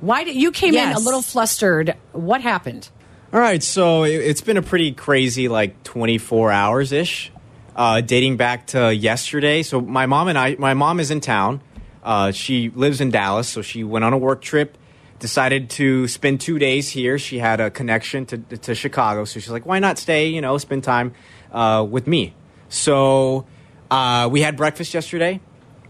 Why 0.00 0.24
did 0.24 0.34
you 0.34 0.50
came 0.50 0.74
in 0.74 0.92
a 0.92 0.98
little 0.98 1.22
flustered? 1.22 1.96
What 2.10 2.40
happened? 2.40 2.88
All 3.32 3.38
right, 3.40 3.62
so 3.62 4.02
it, 4.02 4.16
it's 4.16 4.40
been 4.40 4.56
a 4.56 4.62
pretty 4.62 4.92
crazy, 4.92 5.48
like 5.48 5.82
24 5.84 6.50
hours 6.50 6.92
ish, 6.92 7.30
uh, 7.76 8.00
dating 8.00 8.36
back 8.36 8.66
to 8.68 8.92
yesterday. 8.92 9.62
So 9.62 9.80
my 9.80 10.06
mom 10.06 10.28
and 10.28 10.36
I, 10.36 10.56
my 10.58 10.74
mom 10.74 10.98
is 10.98 11.10
in 11.10 11.20
town. 11.20 11.62
Uh, 12.02 12.32
she 12.32 12.70
lives 12.70 13.00
in 13.00 13.10
Dallas, 13.10 13.48
so 13.48 13.62
she 13.62 13.84
went 13.84 14.04
on 14.04 14.12
a 14.12 14.18
work 14.18 14.40
trip. 14.42 14.76
Decided 15.18 15.70
to 15.70 16.08
spend 16.08 16.40
two 16.40 16.58
days 16.58 16.88
here. 16.88 17.16
She 17.16 17.38
had 17.38 17.60
a 17.60 17.70
connection 17.70 18.26
to 18.26 18.38
to 18.38 18.74
Chicago, 18.74 19.24
so 19.24 19.38
she's 19.38 19.50
like, 19.52 19.64
"Why 19.64 19.78
not 19.78 19.96
stay? 19.98 20.26
You 20.28 20.40
know, 20.40 20.58
spend 20.58 20.82
time 20.82 21.14
uh, 21.52 21.86
with 21.88 22.08
me." 22.08 22.34
So 22.68 23.46
uh, 23.88 24.28
we 24.32 24.40
had 24.40 24.56
breakfast 24.56 24.92
yesterday, 24.94 25.38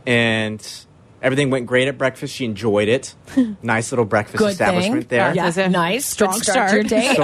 and 0.07 0.61
everything 1.22 1.48
went 1.48 1.64
great 1.66 1.88
at 1.88 1.96
breakfast. 1.96 2.35
She 2.35 2.44
enjoyed 2.44 2.88
it. 2.88 3.14
nice 3.62 3.90
little 3.90 4.05
breakfast 4.05 4.37
Good 4.37 4.51
establishment 4.51 5.09
thing. 5.09 5.18
there. 5.18 5.35
Yeah, 5.35 5.46
Is 5.46 5.57
it- 5.57 5.70
nice. 5.70 6.05
strong 6.05 6.33
Good 6.35 6.42
start, 6.42 6.70
to 6.70 6.77
your 6.77 6.87
start. 6.88 7.01
day. 7.01 7.14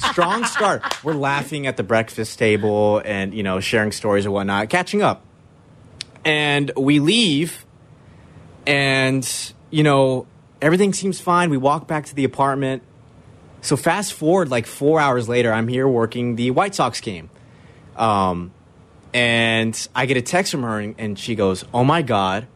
so 0.00 0.08
strong 0.12 0.44
start. 0.44 1.02
We're 1.02 1.14
laughing 1.14 1.66
at 1.66 1.76
the 1.76 1.82
breakfast 1.82 2.38
table 2.38 3.02
and 3.04 3.34
you 3.34 3.42
know 3.42 3.58
sharing 3.58 3.90
stories 3.90 4.26
and 4.26 4.32
whatnot, 4.32 4.68
catching 4.68 5.02
up. 5.02 5.24
And 6.24 6.70
we 6.76 7.00
leave, 7.00 7.64
and 8.68 9.52
you 9.70 9.82
know 9.82 10.26
everything 10.62 10.92
seems 10.92 11.18
fine. 11.18 11.50
We 11.50 11.56
walk 11.56 11.88
back 11.88 12.06
to 12.06 12.14
the 12.14 12.22
apartment. 12.24 12.82
So 13.62 13.76
fast 13.76 14.12
forward 14.12 14.50
like 14.50 14.66
four 14.66 15.00
hours 15.00 15.28
later, 15.28 15.52
I'm 15.52 15.66
here 15.66 15.88
working 15.88 16.36
the 16.36 16.52
White 16.52 16.76
Sox 16.76 17.00
game, 17.00 17.28
um, 17.96 18.52
and 19.12 19.88
I 19.96 20.06
get 20.06 20.16
a 20.16 20.22
text 20.22 20.52
from 20.52 20.62
her, 20.62 20.78
and, 20.78 20.94
and 20.98 21.18
she 21.18 21.34
goes, 21.34 21.64
"Oh 21.74 21.82
my 21.82 22.02
god." 22.02 22.46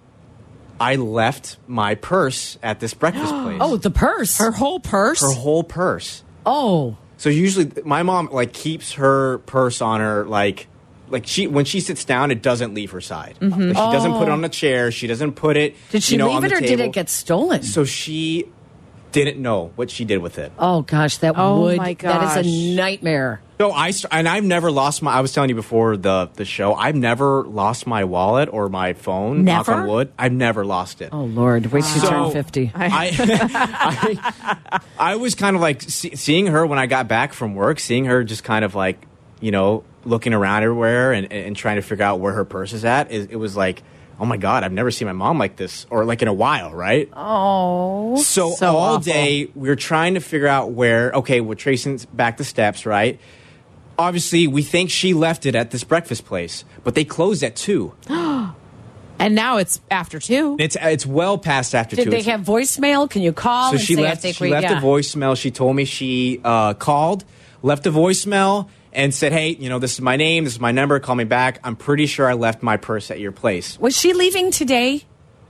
I 0.81 0.96
left 0.96 1.59
my 1.68 1.94
purse 1.94 2.59
at 2.61 2.81
this 2.81 2.92
breakfast 2.92 3.33
place. 3.42 3.59
Oh, 3.61 3.77
the 3.77 3.90
purse. 3.90 4.38
Her 4.38 4.51
whole 4.51 4.81
purse. 4.81 5.20
her 5.20 5.31
whole 5.31 5.62
purse. 5.62 6.25
oh, 6.44 6.96
So 7.18 7.29
usually 7.29 7.70
my 7.85 8.03
mom 8.03 8.31
like 8.33 8.53
keeps 8.53 8.94
her 8.94 9.38
purse 9.38 9.81
on 9.81 10.01
her 10.01 10.25
like 10.25 10.66
like 11.12 11.27
she 11.27 11.46
when 11.46 11.64
she 11.64 11.81
sits 11.81 12.05
down 12.05 12.31
it 12.31 12.42
doesn't 12.42 12.75
leave 12.75 12.90
her 12.90 13.01
side. 13.01 13.37
Mm-hmm. 13.40 13.61
Like, 13.61 13.77
she 13.77 13.92
doesn't 13.92 14.12
put 14.14 14.22
it 14.22 14.31
oh. 14.31 14.33
on 14.33 14.40
the 14.40 14.48
chair. 14.48 14.90
She 14.90 15.07
doesn't 15.07 15.33
put 15.33 15.57
it. 15.57 15.77
did 15.90 16.03
she 16.03 16.14
you 16.14 16.18
know, 16.18 16.29
leave 16.29 16.37
on 16.38 16.44
it 16.44 16.48
the 16.48 16.57
or 16.57 16.61
did 16.61 16.81
it 16.81 16.92
get 16.92 17.09
stolen? 17.09 17.62
So 17.62 17.85
she 17.85 18.48
didn't 19.12 19.40
know 19.40 19.72
what 19.77 19.90
she 19.90 20.05
did 20.05 20.18
with 20.18 20.38
it. 20.38 20.53
Oh 20.59 20.83
gosh, 20.83 21.18
that 21.18 21.35
Oh, 21.37 21.61
would 21.61 21.77
my 21.77 21.94
that 21.94 22.38
is 22.38 22.46
a 22.46 22.75
nightmare. 22.75 23.42
So 23.59 23.70
I 23.70 23.92
and 24.11 24.29
I've 24.29 24.42
never 24.42 24.72
lost 24.72 25.03
my. 25.03 25.12
I 25.12 25.20
was 25.20 25.33
telling 25.33 25.51
you 25.51 25.55
before 25.55 25.96
the 25.96 26.31
the 26.35 26.44
show. 26.44 26.75
I've 26.75 26.96
never 26.96 27.44
lost 27.44 27.87
my 27.87 28.05
wallet 28.05 28.48
or 28.51 28.68
my 28.68 28.94
phone. 28.94 29.44
Knock 29.44 29.68
Never? 29.68 29.83
on 29.83 29.88
wood. 29.88 30.12
I've 30.18 30.33
never 30.33 30.64
lost 30.64 31.01
it. 31.01 31.11
Oh 31.12 31.25
Lord, 31.25 31.66
wait 31.66 31.85
till 31.85 31.94
you 31.94 32.01
So- 32.01 32.11
turn 32.11 32.31
fifty. 32.33 32.72
I, 32.75 33.12
I, 34.72 34.81
I 34.98 35.16
was 35.16 35.37
kind 35.37 35.55
of 35.55 35.62
like 35.62 35.83
see, 35.83 36.16
seeing 36.16 36.46
her 36.46 36.66
when 36.66 36.79
I 36.79 36.87
got 36.87 37.07
back 37.07 37.35
from 37.35 37.55
work, 37.55 37.79
seeing 37.79 38.07
her 38.07 38.25
just 38.25 38.42
kind 38.42 38.64
of 38.64 38.75
like, 38.75 39.07
you 39.40 39.53
know, 39.53 39.85
looking 40.05 40.33
around 40.35 40.62
everywhere 40.62 41.12
and, 41.12 41.33
and 41.33 41.57
trying 41.57 41.77
to 41.77 41.83
figure 41.83 42.05
out 42.05 42.21
where 42.21 42.33
her 42.33 42.45
purse 42.45 42.73
is 42.73 42.85
at. 42.85 43.11
It, 43.12 43.31
it 43.33 43.37
was 43.37 43.57
like, 43.57 43.83
oh 44.21 44.25
my 44.25 44.37
God, 44.37 44.65
I've 44.65 44.73
never 44.73 44.91
seen 44.91 45.07
my 45.07 45.12
mom 45.12 45.38
like 45.38 45.57
this 45.57 45.87
or 45.91 46.05
like 46.05 46.23
in 46.23 46.29
a 46.29 46.33
while, 46.35 46.73
right? 46.73 47.09
Oh, 47.15 48.17
So, 48.17 48.51
So 48.53 48.69
all 48.77 48.95
awful. 48.97 49.01
day 49.12 49.51
we 49.55 49.69
are 49.69 49.77
trying 49.77 50.15
to 50.15 50.21
figure 50.21 50.49
out 50.49 50.73
where. 50.73 51.12
Okay, 51.12 51.41
we're 51.41 51.55
tracing 51.55 52.01
back 52.12 52.37
the 52.37 52.45
steps, 52.45 52.85
right? 52.87 53.19
Obviously, 53.99 54.47
we 54.47 54.62
think 54.62 54.91
she 54.91 55.12
left 55.15 55.45
it 55.47 55.55
at 55.55 55.71
this 55.71 55.85
breakfast 55.85 56.25
place, 56.25 56.65
but 56.83 56.95
they 56.95 57.05
closed 57.05 57.43
at 57.43 57.57
two. 57.57 57.95
And 59.19 59.37
now 59.37 59.59
it's 59.59 59.81
after 59.88 60.19
two. 60.19 60.57
It's 60.59 60.77
it's 60.81 61.07
well 61.07 61.38
past 61.38 61.77
after 61.77 61.95
did 61.95 62.05
two. 62.07 62.11
they 62.11 62.19
It's- 62.21 62.31
have 62.37 62.41
voicemail? 62.45 63.09
Can 63.09 63.23
you 63.23 63.33
call 63.33 63.71
so 63.71 63.79
she 63.79 63.95
left. 63.95 64.27
She 64.27 64.49
left 64.49 64.65
yeah. 64.65 64.79
a 64.79 64.83
voicemail. 64.83 65.37
She 65.37 65.53
told 65.53 65.77
me 65.77 65.85
she 65.85 66.41
uh, 66.43 66.75
called, 66.75 67.25
left 67.62 67.87
a 67.87 67.93
voicemail, 67.93 68.69
and 68.93 69.15
said, 69.15 69.33
"Hey, 69.33 69.51
you 69.51 69.69
know, 69.69 69.79
this 69.79 69.93
is 69.95 70.01
my 70.01 70.17
name. 70.17 70.45
This 70.45 70.55
is 70.55 70.61
my 70.61 70.73
number. 70.73 70.99
Call 71.01 71.15
me 71.15 71.25
back. 71.25 71.59
I'm 71.65 71.77
pretty 71.77 72.07
sure 72.07 72.29
I 72.29 72.35
left 72.35 72.63
my 72.63 72.77
purse 72.77 73.11
at 73.11 73.21
your 73.21 73.33
place." 73.33 73.79
Was 73.81 73.97
she 73.97 74.13
leaving 74.13 74.51
today? 74.51 75.03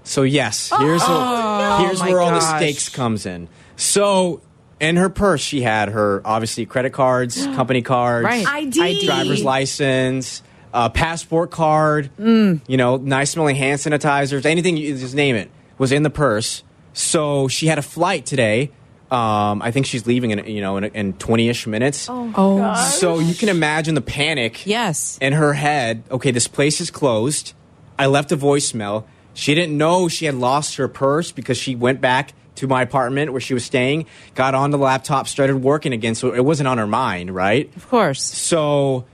So 0.04 0.22
yes, 0.22 0.70
here's 0.78 1.02
a, 1.02 1.78
here's 1.82 2.00
Oh, 2.00 2.04
my 2.04 2.10
where 2.10 2.20
all 2.20 2.30
the 2.32 2.40
stakes 2.40 2.88
comes 2.88 3.24
in. 3.26 3.48
So 3.76 4.40
in 4.80 4.96
her 4.96 5.08
purse, 5.08 5.40
she 5.40 5.62
had 5.62 5.90
her 5.90 6.20
obviously 6.24 6.66
credit 6.66 6.92
cards, 6.92 7.44
company 7.54 7.82
cards, 7.82 8.24
Right. 8.24 8.44
ID. 8.46 9.06
driver's 9.06 9.44
license, 9.44 10.42
uh, 10.74 10.88
passport 10.88 11.50
card, 11.52 12.10
you 12.18 12.60
know, 12.68 12.96
nice 12.96 13.30
smelling 13.30 13.54
hand 13.56 13.78
sanitizers, 13.78 14.44
anything 14.44 14.76
you 14.76 14.96
just 14.98 15.14
name 15.14 15.36
it 15.36 15.50
was 15.78 15.92
in 15.92 16.02
the 16.02 16.10
purse. 16.10 16.64
So 16.94 17.46
she 17.48 17.68
had 17.68 17.78
a 17.78 17.82
flight 17.82 18.26
today. 18.26 18.70
Um, 19.12 19.60
I 19.60 19.72
think 19.72 19.84
she's 19.84 20.06
leaving 20.06 20.30
in 20.30 20.46
you 20.46 20.62
know 20.62 20.78
in, 20.78 20.84
in 20.84 21.12
twenty 21.14 21.50
ish 21.50 21.66
minutes. 21.66 22.08
Oh, 22.08 22.32
So 22.76 23.18
you 23.18 23.34
can 23.34 23.50
imagine 23.50 23.94
the 23.94 24.00
panic 24.00 24.66
yes. 24.66 25.18
in 25.20 25.34
her 25.34 25.52
head, 25.52 26.02
okay, 26.10 26.30
this 26.30 26.48
place 26.48 26.80
is 26.80 26.90
closed. 26.90 27.52
I 27.98 28.06
left 28.06 28.32
a 28.32 28.38
voicemail. 28.38 29.04
She 29.34 29.54
didn't 29.54 29.76
know 29.76 30.08
she 30.08 30.24
had 30.24 30.34
lost 30.34 30.76
her 30.76 30.88
purse 30.88 31.30
because 31.30 31.58
she 31.58 31.74
went 31.74 32.00
back 32.00 32.32
to 32.54 32.66
my 32.66 32.82
apartment 32.82 33.32
where 33.32 33.40
she 33.40 33.54
was 33.54 33.64
staying, 33.64 34.06
got 34.34 34.54
on 34.54 34.70
the 34.70 34.78
laptop, 34.78 35.28
started 35.28 35.56
working 35.56 35.92
again. 35.92 36.14
So 36.14 36.32
it 36.32 36.44
wasn't 36.44 36.68
on 36.68 36.78
her 36.78 36.86
mind, 36.86 37.34
right? 37.34 37.74
Of 37.76 37.88
course. 37.88 38.22
So 38.22 39.04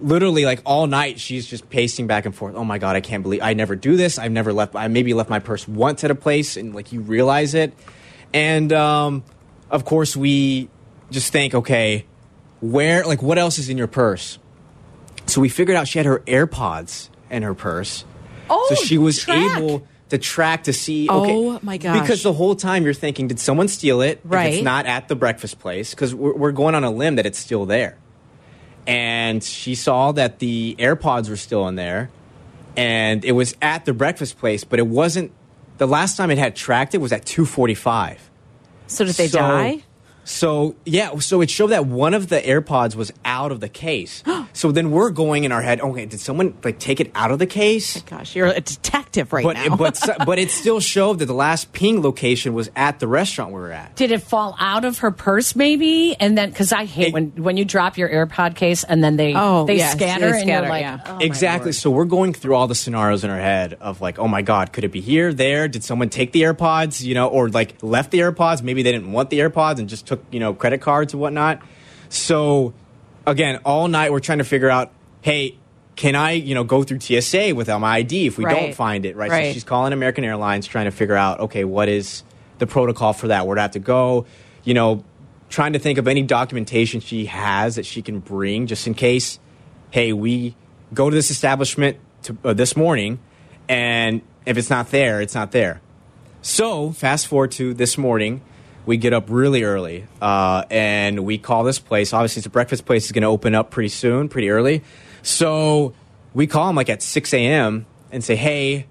literally 0.00 0.44
like 0.44 0.60
all 0.66 0.86
night 0.86 1.18
she's 1.18 1.46
just 1.46 1.70
pacing 1.70 2.06
back 2.06 2.26
and 2.26 2.34
forth. 2.34 2.54
Oh 2.56 2.64
my 2.64 2.76
god, 2.76 2.96
I 2.96 3.00
can't 3.00 3.22
believe 3.22 3.40
I 3.42 3.54
never 3.54 3.74
do 3.74 3.96
this. 3.96 4.18
I've 4.18 4.32
never 4.32 4.52
left 4.52 4.76
I 4.76 4.88
maybe 4.88 5.14
left 5.14 5.30
my 5.30 5.38
purse 5.38 5.66
once 5.66 6.04
at 6.04 6.10
a 6.10 6.14
place 6.14 6.58
and 6.58 6.74
like 6.74 6.92
you 6.92 7.00
realize 7.00 7.54
it. 7.54 7.72
And 8.34 8.70
um 8.72 9.24
of 9.70 9.84
course 9.84 10.16
we 10.16 10.68
just 11.10 11.32
think, 11.32 11.54
okay, 11.54 12.04
where 12.60 13.04
like 13.04 13.22
what 13.22 13.38
else 13.38 13.58
is 13.58 13.68
in 13.68 13.78
your 13.78 13.86
purse? 13.86 14.38
So 15.26 15.40
we 15.40 15.48
figured 15.48 15.76
out 15.76 15.88
she 15.88 15.98
had 15.98 16.06
her 16.06 16.20
AirPods 16.26 17.08
in 17.30 17.42
her 17.42 17.54
purse. 17.54 18.04
Oh, 18.48 18.66
so 18.68 18.74
she 18.84 18.96
was 18.98 19.18
track. 19.20 19.58
able 19.58 19.86
to 20.10 20.18
track 20.18 20.64
to 20.64 20.72
see 20.72 21.10
okay 21.10 21.32
Oh, 21.34 21.58
my 21.62 21.78
gosh. 21.78 22.00
because 22.00 22.22
the 22.22 22.32
whole 22.32 22.54
time 22.54 22.84
you're 22.84 22.94
thinking 22.94 23.26
did 23.26 23.40
someone 23.40 23.66
steal 23.66 24.00
it 24.00 24.20
if 24.24 24.30
Right. 24.30 24.54
it's 24.54 24.62
not 24.62 24.86
at 24.86 25.08
the 25.08 25.16
breakfast 25.16 25.58
place 25.58 25.90
because 25.90 26.14
we're, 26.14 26.32
we're 26.32 26.52
going 26.52 26.76
on 26.76 26.84
a 26.84 26.90
limb 26.92 27.16
that 27.16 27.26
it's 27.26 27.40
still 27.40 27.66
there 27.66 27.98
and 28.86 29.42
she 29.42 29.74
saw 29.74 30.12
that 30.12 30.38
the 30.38 30.76
AirPods 30.78 31.28
were 31.28 31.36
still 31.36 31.66
in 31.66 31.74
there, 31.74 32.08
and 32.76 33.24
it 33.24 33.32
was 33.32 33.56
at 33.60 33.84
the 33.84 33.92
breakfast 33.92 34.38
place, 34.38 34.62
but 34.62 34.78
it 34.78 34.86
wasn't. 34.86 35.32
The 35.78 35.88
last 35.88 36.16
time 36.16 36.30
it 36.30 36.38
had 36.38 36.54
tracked 36.54 36.94
it 36.94 36.98
was 36.98 37.10
at 37.12 37.26
two 37.26 37.44
forty 37.44 37.74
five. 37.74 38.30
So 38.86 39.04
did 39.04 39.14
they 39.14 39.28
So- 39.28 39.38
die? 39.38 39.82
So 40.28 40.74
yeah, 40.84 41.18
so 41.20 41.40
it 41.40 41.48
showed 41.50 41.68
that 41.68 41.86
one 41.86 42.12
of 42.12 42.28
the 42.28 42.40
AirPods 42.40 42.96
was 42.96 43.12
out 43.24 43.52
of 43.52 43.60
the 43.60 43.68
case. 43.68 44.24
so 44.52 44.72
then 44.72 44.90
we're 44.90 45.10
going 45.10 45.44
in 45.44 45.52
our 45.52 45.62
head, 45.62 45.80
okay, 45.80 46.04
did 46.04 46.18
someone 46.20 46.54
like 46.64 46.78
take 46.80 46.98
it 47.00 47.12
out 47.14 47.30
of 47.30 47.38
the 47.38 47.46
case? 47.46 47.96
Oh 47.96 48.02
Gosh, 48.06 48.34
you're 48.34 48.48
a 48.48 48.60
detective 48.60 49.32
right 49.32 49.44
But 49.44 49.54
now. 49.54 49.76
but 49.76 50.00
but 50.26 50.38
it 50.40 50.50
still 50.50 50.80
showed 50.80 51.20
that 51.20 51.26
the 51.26 51.32
last 51.34 51.72
ping 51.72 52.02
location 52.02 52.54
was 52.54 52.70
at 52.74 52.98
the 52.98 53.06
restaurant 53.06 53.52
we 53.52 53.60
were 53.60 53.70
at. 53.70 53.94
Did 53.94 54.10
it 54.10 54.20
fall 54.22 54.56
out 54.58 54.84
of 54.84 54.98
her 54.98 55.12
purse, 55.12 55.54
maybe? 55.54 56.16
And 56.18 56.36
then, 56.36 56.50
because 56.50 56.72
I 56.72 56.84
hate 56.86 57.08
It- 57.08 57.14
when 57.14 57.30
when 57.36 57.56
you 57.56 57.64
drop 57.64 57.96
your 57.96 58.08
AirPod 58.08 58.56
case 58.56 58.82
and 58.82 59.02
then 59.04 59.16
they 59.16 59.32
Oh, 59.36 59.64
they 59.66 59.76
yes, 59.76 59.92
scatter 59.92 60.32
they 60.32 60.40
and 60.40 60.48
you're 60.50 60.62
like, 60.62 60.82
yeah. 60.82 61.00
oh, 61.06 61.18
exactly. 61.20 61.70
So 61.70 61.88
we're 61.90 62.04
going 62.04 62.32
through 62.32 62.56
all 62.56 62.66
the 62.66 62.74
scenarios 62.74 63.22
in 63.22 63.30
our 63.30 63.38
head 63.40 63.74
of 63.80 64.00
like, 64.00 64.18
oh 64.18 64.26
my 64.26 64.42
god, 64.42 64.72
could 64.72 64.82
it 64.82 64.90
be 64.90 65.00
here, 65.00 65.32
there? 65.32 65.68
Did 65.68 65.84
someone 65.84 66.08
take 66.08 66.32
the 66.32 66.42
AirPods? 66.42 67.00
You 67.02 67.14
know, 67.14 67.28
or 67.28 67.48
like 67.48 67.76
left 67.82 68.10
the 68.10 68.18
AirPods? 68.20 68.62
Maybe 68.62 68.82
they 68.82 68.90
didn't 68.92 69.12
want 69.12 69.30
the 69.30 69.38
AirPods 69.38 69.78
and 69.78 69.88
just 69.88 70.06
took 70.06 70.15
you 70.30 70.40
know 70.40 70.54
credit 70.54 70.80
cards 70.80 71.12
and 71.12 71.20
whatnot. 71.20 71.60
So 72.08 72.74
again, 73.26 73.60
all 73.64 73.88
night 73.88 74.12
we're 74.12 74.20
trying 74.20 74.38
to 74.38 74.44
figure 74.44 74.70
out, 74.70 74.92
hey. 75.22 75.58
Can 75.96 76.14
I, 76.14 76.32
you 76.32 76.54
know, 76.54 76.62
go 76.62 76.82
through 76.82 77.00
TSA 77.00 77.54
without 77.54 77.78
my 77.78 77.96
ID 77.96 78.26
if 78.26 78.36
we 78.36 78.44
don't 78.44 78.74
find 78.74 79.06
it, 79.06 79.16
right? 79.16 79.30
Right. 79.30 79.46
So 79.46 79.52
she's 79.54 79.64
calling 79.64 79.94
American 79.94 80.24
Airlines 80.24 80.66
trying 80.66 80.84
to 80.84 80.90
figure 80.90 81.14
out, 81.14 81.40
okay, 81.40 81.64
what 81.64 81.88
is 81.88 82.22
the 82.58 82.66
protocol 82.66 83.14
for 83.14 83.28
that? 83.28 83.46
Where 83.46 83.54
to 83.54 83.62
have 83.62 83.70
to 83.70 83.78
go? 83.78 84.26
You 84.62 84.74
know, 84.74 85.04
trying 85.48 85.72
to 85.72 85.78
think 85.78 85.96
of 85.96 86.06
any 86.06 86.20
documentation 86.22 87.00
she 87.00 87.24
has 87.24 87.76
that 87.76 87.86
she 87.86 88.02
can 88.02 88.20
bring 88.20 88.66
just 88.66 88.86
in 88.86 88.92
case 88.92 89.38
hey, 89.90 90.12
we 90.12 90.54
go 90.92 91.08
to 91.08 91.14
this 91.14 91.30
establishment 91.30 91.98
to, 92.22 92.36
uh, 92.44 92.52
this 92.52 92.76
morning, 92.76 93.18
and 93.68 94.20
if 94.44 94.58
it's 94.58 94.70
not 94.70 94.90
there, 94.90 95.20
it's 95.20 95.34
not 95.34 95.52
there. 95.52 95.80
So, 96.42 96.92
fast 96.92 97.26
forward 97.26 97.52
to 97.52 97.74
this 97.74 97.96
morning, 97.96 98.42
we 98.86 98.96
get 98.96 99.12
up 99.12 99.26
really 99.28 99.64
early, 99.64 100.06
uh, 100.22 100.64
and 100.70 101.24
we 101.24 101.38
call 101.38 101.64
this 101.64 101.78
place. 101.78 102.12
Obviously, 102.12 102.40
it's 102.40 102.46
a 102.46 102.50
breakfast 102.50 102.86
place. 102.86 103.04
It's 103.04 103.12
going 103.12 103.22
to 103.22 103.28
open 103.28 103.54
up 103.54 103.70
pretty 103.70 103.88
soon, 103.88 104.28
pretty 104.28 104.48
early. 104.48 104.82
So, 105.22 105.92
we 106.32 106.46
call 106.46 106.68
them 106.68 106.76
like 106.76 106.88
at 106.88 107.02
6 107.02 107.34
a.m. 107.34 107.84
and 108.12 108.22
say, 108.22 108.36
hey, 108.36 108.86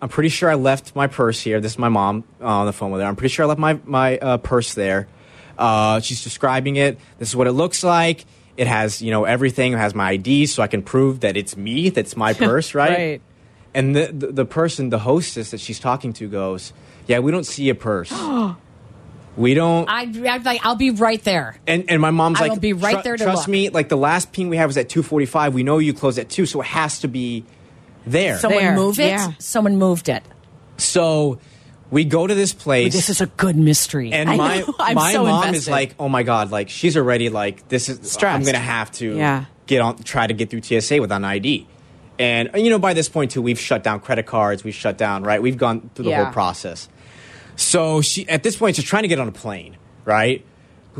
I'm 0.00 0.08
pretty 0.08 0.30
sure 0.30 0.50
I 0.50 0.54
left 0.54 0.96
my 0.96 1.06
purse 1.06 1.40
here. 1.40 1.60
This 1.60 1.72
is 1.72 1.78
my 1.78 1.90
mom 1.90 2.24
uh, 2.40 2.46
on 2.46 2.66
the 2.66 2.72
phone 2.72 2.90
with 2.90 3.02
her. 3.02 3.06
I'm 3.06 3.16
pretty 3.16 3.32
sure 3.32 3.44
I 3.44 3.48
left 3.48 3.60
my, 3.60 3.78
my 3.84 4.18
uh, 4.18 4.38
purse 4.38 4.74
there. 4.74 5.08
Uh, 5.58 6.00
she's 6.00 6.24
describing 6.24 6.76
it. 6.76 6.98
This 7.18 7.28
is 7.28 7.36
what 7.36 7.46
it 7.46 7.52
looks 7.52 7.84
like. 7.84 8.24
It 8.56 8.66
has, 8.66 9.02
you 9.02 9.10
know, 9.10 9.24
everything. 9.24 9.72
It 9.72 9.78
has 9.78 9.94
my 9.94 10.10
ID, 10.10 10.46
so 10.46 10.62
I 10.62 10.68
can 10.68 10.82
prove 10.82 11.20
that 11.20 11.36
it's 11.36 11.56
me. 11.56 11.90
That's 11.90 12.16
my 12.16 12.32
purse, 12.34 12.74
right? 12.74 12.90
Right. 12.90 13.22
And 13.74 13.96
the, 13.96 14.06
the 14.06 14.26
the 14.28 14.44
person, 14.44 14.90
the 14.90 15.00
hostess 15.00 15.50
that 15.50 15.58
she's 15.58 15.80
talking 15.80 16.12
to, 16.14 16.28
goes, 16.28 16.72
"Yeah, 17.08 17.18
we 17.18 17.32
don't 17.32 17.44
see 17.44 17.68
a 17.68 17.74
purse. 17.74 18.12
we 19.36 19.54
don't." 19.54 19.88
I, 19.88 20.02
I'd 20.02 20.44
like, 20.44 20.64
I'll 20.64 20.76
be 20.76 20.90
right 20.90 21.22
there. 21.24 21.56
and 21.66 21.84
and 21.90 22.00
my 22.00 22.10
mom's 22.10 22.38
I 22.38 22.44
like, 22.44 22.52
will 22.52 22.60
be 22.60 22.72
right 22.72 23.02
there 23.04 23.16
to 23.16 23.24
Trust 23.24 23.42
look." 23.42 23.48
me. 23.48 23.68
Like 23.70 23.88
the 23.88 23.96
last 23.96 24.32
ping 24.32 24.48
we 24.48 24.56
have 24.56 24.68
was 24.68 24.76
at 24.76 24.88
two 24.88 25.02
forty 25.02 25.26
five. 25.26 25.54
We 25.54 25.62
know 25.62 25.78
you 25.78 25.92
close 25.94 26.18
at 26.18 26.28
two, 26.28 26.46
so 26.46 26.60
it 26.60 26.66
has 26.66 27.00
to 27.00 27.08
be 27.08 27.44
there. 28.06 28.38
Someone 28.38 28.62
There, 28.62 28.74
move 28.76 28.98
it. 29.00 29.08
yeah. 29.08 29.32
Someone 29.38 29.76
moved 29.76 30.08
it. 30.08 30.22
so 30.76 31.38
we 31.90 32.04
go 32.04 32.26
to 32.26 32.34
this 32.34 32.52
place. 32.52 32.92
This 32.92 33.08
is 33.10 33.20
a 33.20 33.26
good 33.26 33.56
mystery. 33.56 34.12
And 34.12 34.28
I 34.30 34.36
my. 34.36 34.64
I'm 34.78 34.94
my 34.96 35.12
so 35.12 35.24
mom 35.24 35.54
is 35.54 35.68
like, 35.68 35.94
oh 35.98 36.08
my 36.08 36.22
god, 36.22 36.50
like 36.50 36.68
she's 36.68 36.96
already 36.96 37.28
like 37.28 37.68
this 37.68 37.88
is 37.88 38.10
Stressed. 38.10 38.34
I'm 38.36 38.44
gonna 38.44 38.58
have 38.58 38.90
to 38.92 39.16
Yeah. 39.16 39.44
get 39.66 39.80
on 39.80 39.98
try 39.98 40.26
to 40.26 40.34
get 40.34 40.50
through 40.50 40.62
TSA 40.62 41.00
without 41.00 41.16
an 41.16 41.24
ID. 41.24 41.66
And 42.18 42.50
you 42.56 42.70
know, 42.70 42.78
by 42.78 42.94
this 42.94 43.08
point 43.08 43.30
too, 43.32 43.42
we've 43.42 43.58
shut 43.60 43.82
down 43.82 44.00
credit 44.00 44.26
cards, 44.26 44.64
we've 44.64 44.74
shut 44.74 44.96
down, 44.98 45.22
right? 45.24 45.42
We've 45.42 45.56
gone 45.58 45.90
through 45.94 46.04
the 46.06 46.10
Yeah. 46.10 46.24
whole 46.24 46.32
process. 46.32 46.88
So 47.56 48.00
she 48.00 48.28
at 48.28 48.42
this 48.42 48.56
point 48.56 48.76
she's 48.76 48.84
trying 48.84 49.02
to 49.02 49.08
get 49.08 49.18
on 49.18 49.28
a 49.28 49.32
plane, 49.32 49.76
right? 50.04 50.44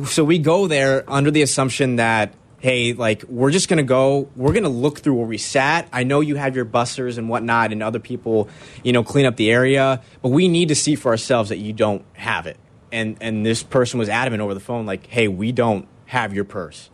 So 0.07 0.25
we 0.25 0.39
go 0.39 0.67
there 0.67 1.05
under 1.09 1.31
the 1.31 1.43
assumption 1.43 1.97
that 1.97 2.35
hey, 2.65 2.95
like 2.95 3.23
we're 3.25 3.51
just 3.51 3.69
gonna 3.69 3.83
go, 3.83 4.31
we're 4.37 4.55
gonna 4.55 4.71
look 4.71 5.01
through 5.01 5.13
where 5.13 5.27
we 5.27 5.37
sat. 5.37 5.87
I 5.93 6.03
know 6.05 6.21
you 6.21 6.37
have 6.37 6.57
your 6.57 6.65
busters 6.65 7.19
and 7.19 7.29
whatnot, 7.29 7.73
and 7.73 7.83
other 7.83 7.99
people, 7.99 8.49
you 8.83 8.91
know, 8.93 9.05
clean 9.05 9.27
up 9.27 9.37
the 9.37 9.51
area, 9.51 10.01
but 10.23 10.31
we 10.31 10.49
need 10.49 10.69
to 10.69 10.75
see 10.75 10.95
for 10.95 11.11
ourselves 11.11 11.51
that 11.51 11.59
you 11.59 11.75
don't 11.75 12.07
have 12.15 12.47
it. 12.47 12.57
And 12.91 13.19
and 13.21 13.45
this 13.45 13.63
person 13.63 13.99
was 13.99 14.09
adamant 14.09 14.41
over 14.41 14.55
the 14.55 14.61
phone, 14.61 14.87
like, 14.87 15.07
hey, 15.09 15.29
we 15.29 15.53
don't 15.53 15.87
have 16.07 16.33
your 16.33 16.45
purse. 16.45 16.89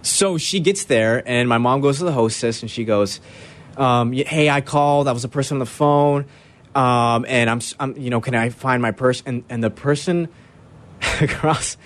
So 0.00 0.38
she 0.38 0.58
gets 0.58 0.86
there, 0.86 1.22
and 1.28 1.50
my 1.50 1.58
mom 1.58 1.82
goes 1.82 1.98
to 1.98 2.04
the 2.04 2.12
hostess, 2.12 2.62
and 2.62 2.70
she 2.70 2.84
goes, 2.84 3.20
um, 3.76 4.12
"Hey, 4.12 4.48
I 4.48 4.62
called. 4.62 5.06
I 5.06 5.12
was 5.12 5.24
a 5.24 5.28
person 5.28 5.56
on 5.56 5.58
the 5.58 5.66
phone, 5.66 6.24
um, 6.74 7.24
and 7.28 7.50
I'm, 7.50 7.60
I'm, 7.78 7.96
you 7.96 8.10
know, 8.10 8.20
can 8.20 8.34
I 8.34 8.50
find 8.50 8.80
my 8.82 8.90
purse?" 8.92 9.22
And 9.26 9.44
and 9.48 9.62
the 9.62 9.70
person 9.70 10.28
across, 11.20 11.76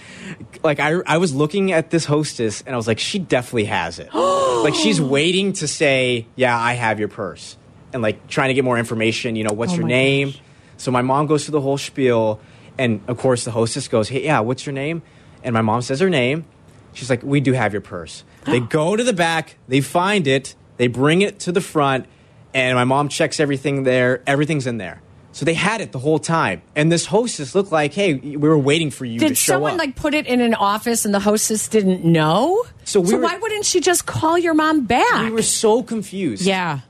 like 0.62 0.80
I, 0.80 1.01
I 1.07 1.18
was 1.18 1.34
looking 1.34 1.72
at 1.72 1.91
this 1.91 2.05
hostess, 2.05 2.62
and 2.62 2.74
I 2.74 2.76
was 2.76 2.87
like, 2.87 2.99
"She 2.99 3.18
definitely 3.18 3.64
has 3.64 3.99
it. 3.99 4.12
like 4.14 4.74
she's 4.74 5.01
waiting 5.01 5.53
to 5.55 5.68
say, 5.68 6.26
yeah, 6.37 6.59
I 6.59 6.74
have 6.74 6.99
your 6.99 7.09
purse,' 7.09 7.57
and 7.93 8.03
like 8.03 8.28
trying 8.28 8.49
to 8.49 8.55
get 8.55 8.64
more 8.64 8.78
information. 8.78 9.37
You 9.37 9.45
know, 9.45 9.55
what's 9.55 9.72
Oh 9.72 9.76
your 9.76 9.87
name?" 9.87 10.30
gosh. 10.30 10.41
So 10.78 10.91
my 10.91 11.03
mom 11.03 11.26
goes 11.26 11.45
through 11.45 11.53
the 11.53 11.61
whole 11.62 11.78
spiel, 11.78 12.39
And 12.78 13.01
of 13.09 13.16
course, 13.16 13.45
the 13.45 13.51
hostess 13.51 13.89
goes, 13.89 14.09
"Hey, 14.09 14.24
yeah, 14.24 14.41
what's 14.41 14.66
your 14.66 14.74
name?" 14.74 15.03
And 15.43 15.55
my 15.55 15.62
mom 15.62 15.80
says 15.82 16.01
her 16.01 16.11
name. 16.11 16.45
She's 16.93 17.09
like, 17.09 17.22
"We 17.22 17.41
do 17.41 17.53
have 17.53 17.72
your 17.72 17.82
purse." 17.82 18.24
they 18.45 18.61
go 18.78 18.95
to 18.97 19.03
the 19.03 19.12
back, 19.14 19.57
they 19.68 19.80
find 19.80 20.26
it, 20.26 20.55
they 20.76 20.87
bring 20.87 21.22
it 21.22 21.41
to 21.41 21.53
the 21.53 21.61
front, 21.61 22.07
and 22.55 22.76
my 22.76 22.84
mom 22.84 23.09
checks 23.09 23.40
everything 23.40 23.82
there. 23.84 24.22
Everything's 24.26 24.66
in 24.66 24.78
there. 24.78 25.01
So 25.32 25.44
they 25.44 25.53
had 25.55 25.82
it 25.82 25.92
the 25.92 25.99
whole 25.99 26.18
time. 26.18 26.62
And 26.74 26.90
this 26.90 27.05
hostess 27.05 27.55
looked 27.55 27.70
like, 27.70 27.92
"Hey, 27.92 28.14
we 28.14 28.36
were 28.36 28.57
waiting 28.59 28.90
for 28.90 29.05
you 29.05 29.18
to 29.20 29.28
Did 29.28 29.36
show 29.36 29.53
someone 29.55 29.72
up." 29.72 29.78
like 29.78 29.94
put 29.97 30.14
it 30.14 30.26
in 30.26 30.40
an 30.40 30.55
office 30.55 31.05
and 31.05 31.12
the 31.12 31.20
hostess 31.20 31.68
didn't 31.68 32.05
know? 32.07 32.64
So 32.84 33.01
we 33.01 33.14
were- 33.14 33.20
why 33.20 33.36
wouldn't 33.36 33.66
she 33.66 33.80
just 33.80 34.07
call 34.07 34.38
your 34.38 34.55
mom 34.55 34.86
back? 34.86 35.24
we 35.24 35.30
were 35.30 35.42
so 35.42 35.82
confused. 35.82 36.42
Yeah. 36.42 36.80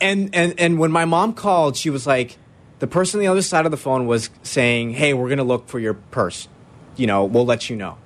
and 0.00 0.30
and 0.34 0.54
and 0.58 0.78
when 0.80 0.90
my 0.90 1.04
mom 1.04 1.32
called, 1.32 1.76
she 1.76 1.88
was 1.90 2.04
like, 2.06 2.36
the 2.80 2.88
person 2.88 3.18
on 3.20 3.22
the 3.24 3.30
other 3.30 3.42
side 3.42 3.64
of 3.66 3.70
the 3.70 3.76
phone 3.76 4.06
was 4.08 4.30
saying, 4.42 4.94
"Hey, 4.94 5.14
we're 5.14 5.28
gonna 5.28 5.44
look 5.44 5.68
for 5.68 5.78
your 5.78 5.94
purse. 5.94 6.48
You 6.96 7.06
know, 7.06 7.24
we'll 7.24 7.46
let 7.46 7.70
you 7.70 7.76
know. 7.76 7.98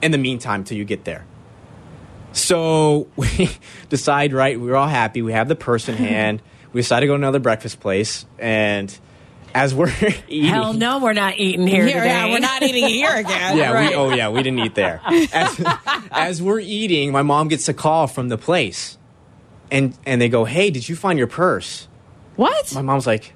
In 0.00 0.12
the 0.12 0.18
meantime, 0.18 0.62
till 0.62 0.78
you 0.78 0.84
get 0.84 1.02
there." 1.04 1.24
So 2.32 3.08
we 3.16 3.50
decide, 3.88 4.32
right? 4.32 4.58
We're 4.60 4.76
all 4.76 4.88
happy. 4.88 5.22
We 5.22 5.32
have 5.32 5.48
the 5.48 5.56
purse 5.56 5.88
in 5.88 5.94
hand. 6.08 6.42
We 6.72 6.80
decide 6.82 7.00
to 7.00 7.06
go 7.06 7.12
to 7.14 7.16
another 7.16 7.40
breakfast 7.40 7.80
place, 7.80 8.26
and 8.38 8.96
as 9.54 9.74
we're 9.74 9.92
eating, 10.28 10.48
Hell 10.50 10.72
no, 10.72 11.00
we're 11.00 11.12
not 11.14 11.36
eating 11.38 11.66
here, 11.66 11.84
Here, 11.84 11.94
today. 11.94 12.06
yeah, 12.06 12.30
we're 12.32 12.38
not 12.38 12.62
eating 12.62 12.86
here 12.86 13.12
again. 13.12 13.56
yeah, 13.56 13.72
Right. 13.72 13.90
we, 13.90 13.94
oh 13.96 14.10
yeah, 14.14 14.28
we 14.28 14.42
didn't 14.44 14.60
eat 14.60 14.76
there. 14.76 15.00
As, 15.04 15.64
as 16.12 16.42
we're 16.42 16.60
eating, 16.60 17.10
my 17.10 17.22
mom 17.22 17.48
gets 17.48 17.68
a 17.68 17.74
call 17.74 18.06
from 18.06 18.28
the 18.28 18.38
place, 18.38 18.96
and 19.72 19.98
and 20.06 20.20
they 20.22 20.28
go, 20.28 20.44
"Hey, 20.44 20.70
did 20.70 20.88
you 20.88 20.94
find 20.94 21.18
your 21.18 21.26
purse?" 21.26 21.88
What? 22.36 22.72
my 22.72 22.82
mom's 22.82 23.06
like, 23.08 23.34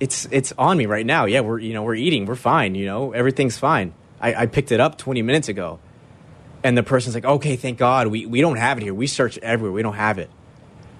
it's 0.00 0.26
it's 0.30 0.54
on 0.56 0.78
me 0.78 0.86
right 0.86 1.04
now. 1.04 1.26
Yeah, 1.26 1.40
we're 1.40 1.58
you 1.58 1.74
know 1.74 1.82
we're 1.82 1.94
eating, 1.96 2.24
we're 2.24 2.34
fine. 2.36 2.74
You 2.74 2.86
know 2.86 3.12
everything's 3.12 3.58
fine. 3.58 3.92
I, 4.18 4.34
I 4.34 4.46
picked 4.46 4.72
it 4.72 4.80
up 4.80 4.96
20 4.96 5.20
minutes 5.20 5.48
ago, 5.50 5.78
and 6.64 6.76
the 6.78 6.82
person's 6.82 7.14
like, 7.14 7.24
okay, 7.24 7.56
thank 7.56 7.78
God, 7.78 8.08
we 8.08 8.26
we 8.26 8.40
don't 8.40 8.56
have 8.56 8.78
it 8.78 8.82
here. 8.84 8.94
We 8.94 9.06
searched 9.06 9.38
everywhere, 9.38 9.72
we 9.72 9.82
don't 9.82 9.94
have 9.94 10.18
it. 10.18 10.30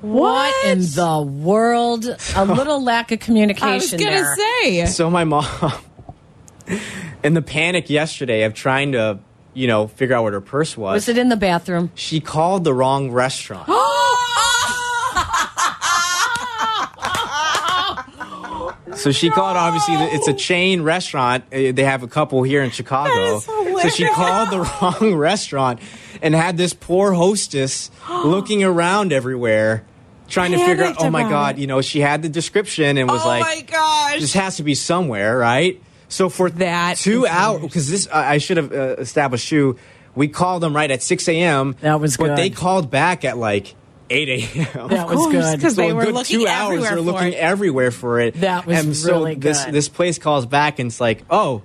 What 0.00 0.52
in 0.66 0.80
the 0.80 1.22
world? 1.22 2.06
A 2.34 2.44
little 2.44 2.82
lack 2.82 3.12
of 3.12 3.20
communication 3.20 3.68
I 3.70 3.74
was 3.74 3.90
gonna 3.92 4.04
there. 4.10 4.36
say. 4.36 4.86
So 4.86 5.08
my 5.10 5.22
mom, 5.24 5.46
in 7.22 7.34
the 7.34 7.42
panic 7.42 7.88
yesterday 7.88 8.42
of 8.42 8.54
trying 8.54 8.92
to 8.92 9.20
you 9.54 9.66
know 9.68 9.86
figure 9.86 10.16
out 10.16 10.24
what 10.24 10.32
her 10.32 10.40
purse 10.40 10.76
was, 10.76 10.94
Was 10.94 11.08
it 11.08 11.18
in 11.18 11.28
the 11.28 11.36
bathroom? 11.36 11.90
she 11.94 12.18
called 12.20 12.64
the 12.64 12.74
wrong 12.74 13.10
restaurant. 13.12 13.68
So 18.94 19.10
she 19.10 19.30
called. 19.30 19.56
Obviously, 19.56 19.94
it's 19.94 20.28
a 20.28 20.34
chain 20.34 20.82
restaurant. 20.82 21.44
Uh, 21.52 21.72
They 21.72 21.82
have 21.84 22.02
a 22.02 22.08
couple 22.08 22.42
here 22.42 22.62
in 22.62 22.70
Chicago. 22.70 23.40
So 23.82 23.88
she 23.88 24.04
called 24.14 24.50
the 24.50 24.60
wrong 24.60 25.14
restaurant 25.16 25.80
and 26.22 26.34
had 26.34 26.56
this 26.56 26.72
poor 26.74 27.12
hostess 27.12 27.90
looking 28.10 28.62
around 28.64 29.12
everywhere, 29.12 29.84
trying 30.28 30.52
to 30.52 30.58
figure 30.64 30.84
out. 30.84 30.96
Oh 31.00 31.10
my 31.10 31.22
god! 31.22 31.58
You 31.58 31.66
know, 31.66 31.80
she 31.82 32.00
had 32.00 32.22
the 32.22 32.28
description 32.28 32.96
and 32.98 33.08
was 33.10 33.22
oh 33.24 33.28
like, 33.28 33.42
my 33.42 33.60
gosh. 33.62 34.20
"This 34.20 34.34
has 34.34 34.56
to 34.56 34.62
be 34.62 34.74
somewhere, 34.74 35.36
right?" 35.36 35.80
So 36.08 36.28
for 36.28 36.50
That 36.50 36.98
two 36.98 37.26
hours, 37.26 37.62
because 37.62 37.90
this 37.90 38.06
I 38.12 38.34
I 38.34 38.38
should 38.38 38.56
have 38.58 38.72
uh, 38.72 38.96
established 38.98 39.50
you, 39.50 39.78
We 40.14 40.28
called 40.28 40.62
them 40.62 40.76
right 40.76 40.90
at 40.90 41.02
six 41.02 41.26
a.m. 41.28 41.74
That 41.80 42.00
was 42.00 42.16
good. 42.16 42.24
but 42.24 42.28
good. 42.36 42.38
they 42.38 42.50
called 42.50 42.90
back 42.90 43.24
at 43.24 43.38
like 43.38 43.74
eight 44.10 44.28
a.m. 44.28 44.88
That 44.88 45.06
was 45.14 45.32
good. 45.32 45.56
because 45.56 45.74
So 45.74 45.80
they 45.80 45.92
were 45.94 46.04
looking 46.12 46.40
two 46.40 46.46
hours. 46.46 46.64
everywhere 46.84 46.88
They're 46.90 46.96
for 46.98 47.02
looking 47.02 47.32
it. 47.32 47.36
everywhere 47.36 47.90
for 47.90 48.20
it. 48.20 48.34
That 48.42 48.66
was 48.66 48.84
and 48.84 48.94
so 48.94 49.12
really 49.12 49.34
This 49.36 49.64
good. 49.64 49.72
this 49.72 49.88
place 49.88 50.18
calls 50.18 50.44
back 50.44 50.78
and 50.78 50.88
it's 50.90 51.00
like, 51.00 51.22
oh, 51.30 51.62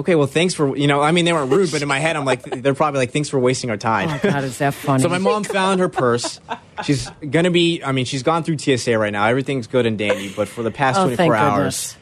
okay. 0.00 0.14
Well, 0.16 0.26
thanks 0.26 0.52
for 0.54 0.76
you 0.76 0.86
know. 0.86 1.00
I 1.00 1.12
mean, 1.12 1.24
they 1.24 1.32
weren't 1.32 1.50
rude, 1.52 1.70
but 1.70 1.80
in 1.82 1.88
my 1.88 1.98
head, 1.98 2.16
I'm 2.16 2.24
like, 2.24 2.42
they're 2.42 2.74
probably 2.74 2.98
like, 2.98 3.12
thanks 3.12 3.28
for 3.28 3.38
wasting 3.38 3.70
our 3.70 3.76
time. 3.76 4.08
Oh, 4.10 4.30
God, 4.30 4.44
is 4.44 4.58
that 4.58 4.74
funny? 4.74 5.02
so 5.02 5.08
my 5.08 5.18
mom 5.18 5.44
found 5.44 5.80
her 5.80 5.88
purse. 5.88 6.40
She's 6.84 7.08
gonna 7.30 7.50
be. 7.50 7.82
I 7.82 7.92
mean, 7.92 8.04
she's 8.04 8.22
gone 8.22 8.42
through 8.42 8.58
TSA 8.58 8.98
right 8.98 9.12
now. 9.12 9.26
Everything's 9.26 9.66
good 9.66 9.86
and 9.86 9.96
dandy. 9.98 10.32
But 10.34 10.48
for 10.48 10.62
the 10.62 10.70
past 10.70 10.98
Oh, 10.98 11.04
24 11.06 11.34
hours, 11.36 11.56
goodness. 11.58 11.96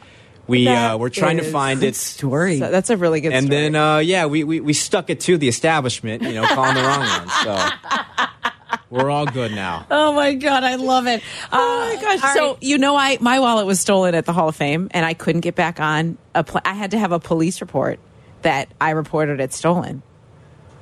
we 0.47 0.65
That 0.65 0.93
uh, 0.95 0.99
we're 0.99 1.09
trying 1.11 1.37
to 1.39 1.45
find 1.45 1.81
Good 1.81 1.89
it. 1.89 1.97
story. 1.97 2.59
So 2.59 2.71
that's 2.71 2.91
a 2.91 2.97
really 2.97 3.21
good 3.21 3.33
And 3.33 3.47
story. 3.47 3.63
then, 3.63 3.75
uh, 3.77 3.99
yeah, 3.99 4.27
we, 4.27 4.45
we, 4.45 4.61
we 4.61 4.73
stuck 4.73 5.11
it 5.11 5.21
to 5.21 5.37
the 5.37 5.49
establishment, 5.49 6.23
you 6.23 6.33
know, 6.33 6.47
calling 6.47 6.75
the 6.75 6.83
wrong 6.83 7.01
one. 7.01 7.29
So 7.45 8.51
we're 8.91 9.11
all 9.11 9.27
good 9.27 9.53
now. 9.53 9.87
oh 9.91 10.13
my 10.13 10.35
God, 10.35 10.65
I 10.65 10.77
love 10.77 11.07
it. 11.07 11.23
Oh 11.53 11.89
my 11.89 11.97
uh, 11.97 12.17
gosh! 12.17 12.35
So 12.35 12.59
you 12.61 12.79
know, 12.79 12.97
I 12.97 13.19
my 13.21 13.41
wallet 13.41 13.67
was 13.67 13.81
stolen 13.81 14.15
at 14.15 14.25
the 14.25 14.33
Hall 14.33 14.49
of 14.49 14.57
Fame, 14.57 14.89
and 14.93 15.05
I 15.05 15.15
couldn't 15.15 15.43
get 15.43 15.55
back 15.55 15.81
on. 15.81 16.19
A 16.35 16.45
pl- 16.45 16.63
I 16.65 16.75
had 16.75 16.93
to 16.93 16.99
have 16.99 17.13
a 17.13 17.21
police 17.21 17.61
report 17.61 17.99
that 18.43 18.69
I 18.81 18.91
reported 18.91 19.41
it 19.41 19.53
stolen. 19.53 20.03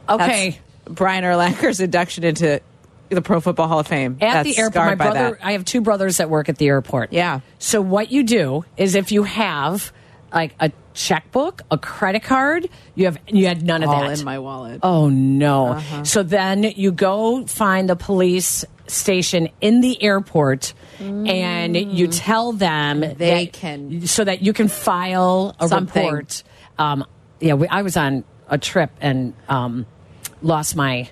okay. 0.09 0.51
That's 0.51 0.95
Brian 0.95 1.25
Urlacher's 1.25 1.81
induction 1.81 2.25
into 2.25 2.61
the 3.09 3.23
Pro 3.23 3.41
Football 3.41 3.69
Hall 3.69 3.81
of 3.81 3.87
Fame 3.87 4.19
At 4.21 4.45
That's 4.45 4.57
the 4.57 4.61
airport, 4.61 4.87
my 4.87 4.95
brother, 4.95 5.31
that. 5.33 5.47
I 5.47 5.53
have 5.53 5.65
two 5.65 5.81
brothers 5.81 6.19
that 6.19 6.31
work 6.31 6.49
at 6.49 6.59
the 6.59 6.69
airport. 6.69 7.13
Yeah. 7.13 7.41
So 7.59 7.81
what 7.81 8.11
you 8.11 8.23
do 8.23 8.65
is 8.77 8.95
if 8.95 9.13
you 9.13 9.23
have 9.25 9.93
like 10.37 10.55
a 10.61 10.71
checkbook, 10.93 11.63
a 11.71 11.79
credit 11.79 12.23
card, 12.23 12.69
you 12.95 13.07
have 13.07 13.19
you 13.27 13.47
had 13.47 13.63
none 13.63 13.83
of 13.83 13.89
all 13.89 14.03
that. 14.03 14.19
in 14.19 14.25
my 14.25 14.39
wallet. 14.39 14.81
Oh 14.83 15.09
no. 15.09 15.81
So 16.05 16.23
then 16.23 16.63
you 16.63 16.93
go 16.93 17.47
find 17.47 17.89
the 17.89 17.97
police 17.97 18.65
station 18.87 19.49
in 19.61 19.81
the 19.81 20.01
airport 20.03 20.75
and 21.01 21.75
you 21.77 22.07
tell 22.09 22.53
them 22.53 23.01
Mm. 23.03 23.17
They 23.19 23.45
that- 23.47 23.53
can- 23.53 24.07
so 24.07 24.25
that 24.25 24.43
you 24.43 24.53
can 24.53 24.69
file 24.69 25.57
a 25.59 25.69
Something. 25.69 26.05
report. 26.07 26.43
Um, 26.79 27.05
yeah, 27.41 27.55
we, 27.55 27.67
I 27.69 27.83
was 27.83 27.97
on 27.97 28.25
a 28.49 28.59
trip 28.59 28.91
and 29.01 29.33
um, 29.49 29.87
lost 30.43 30.77
my 30.77 31.09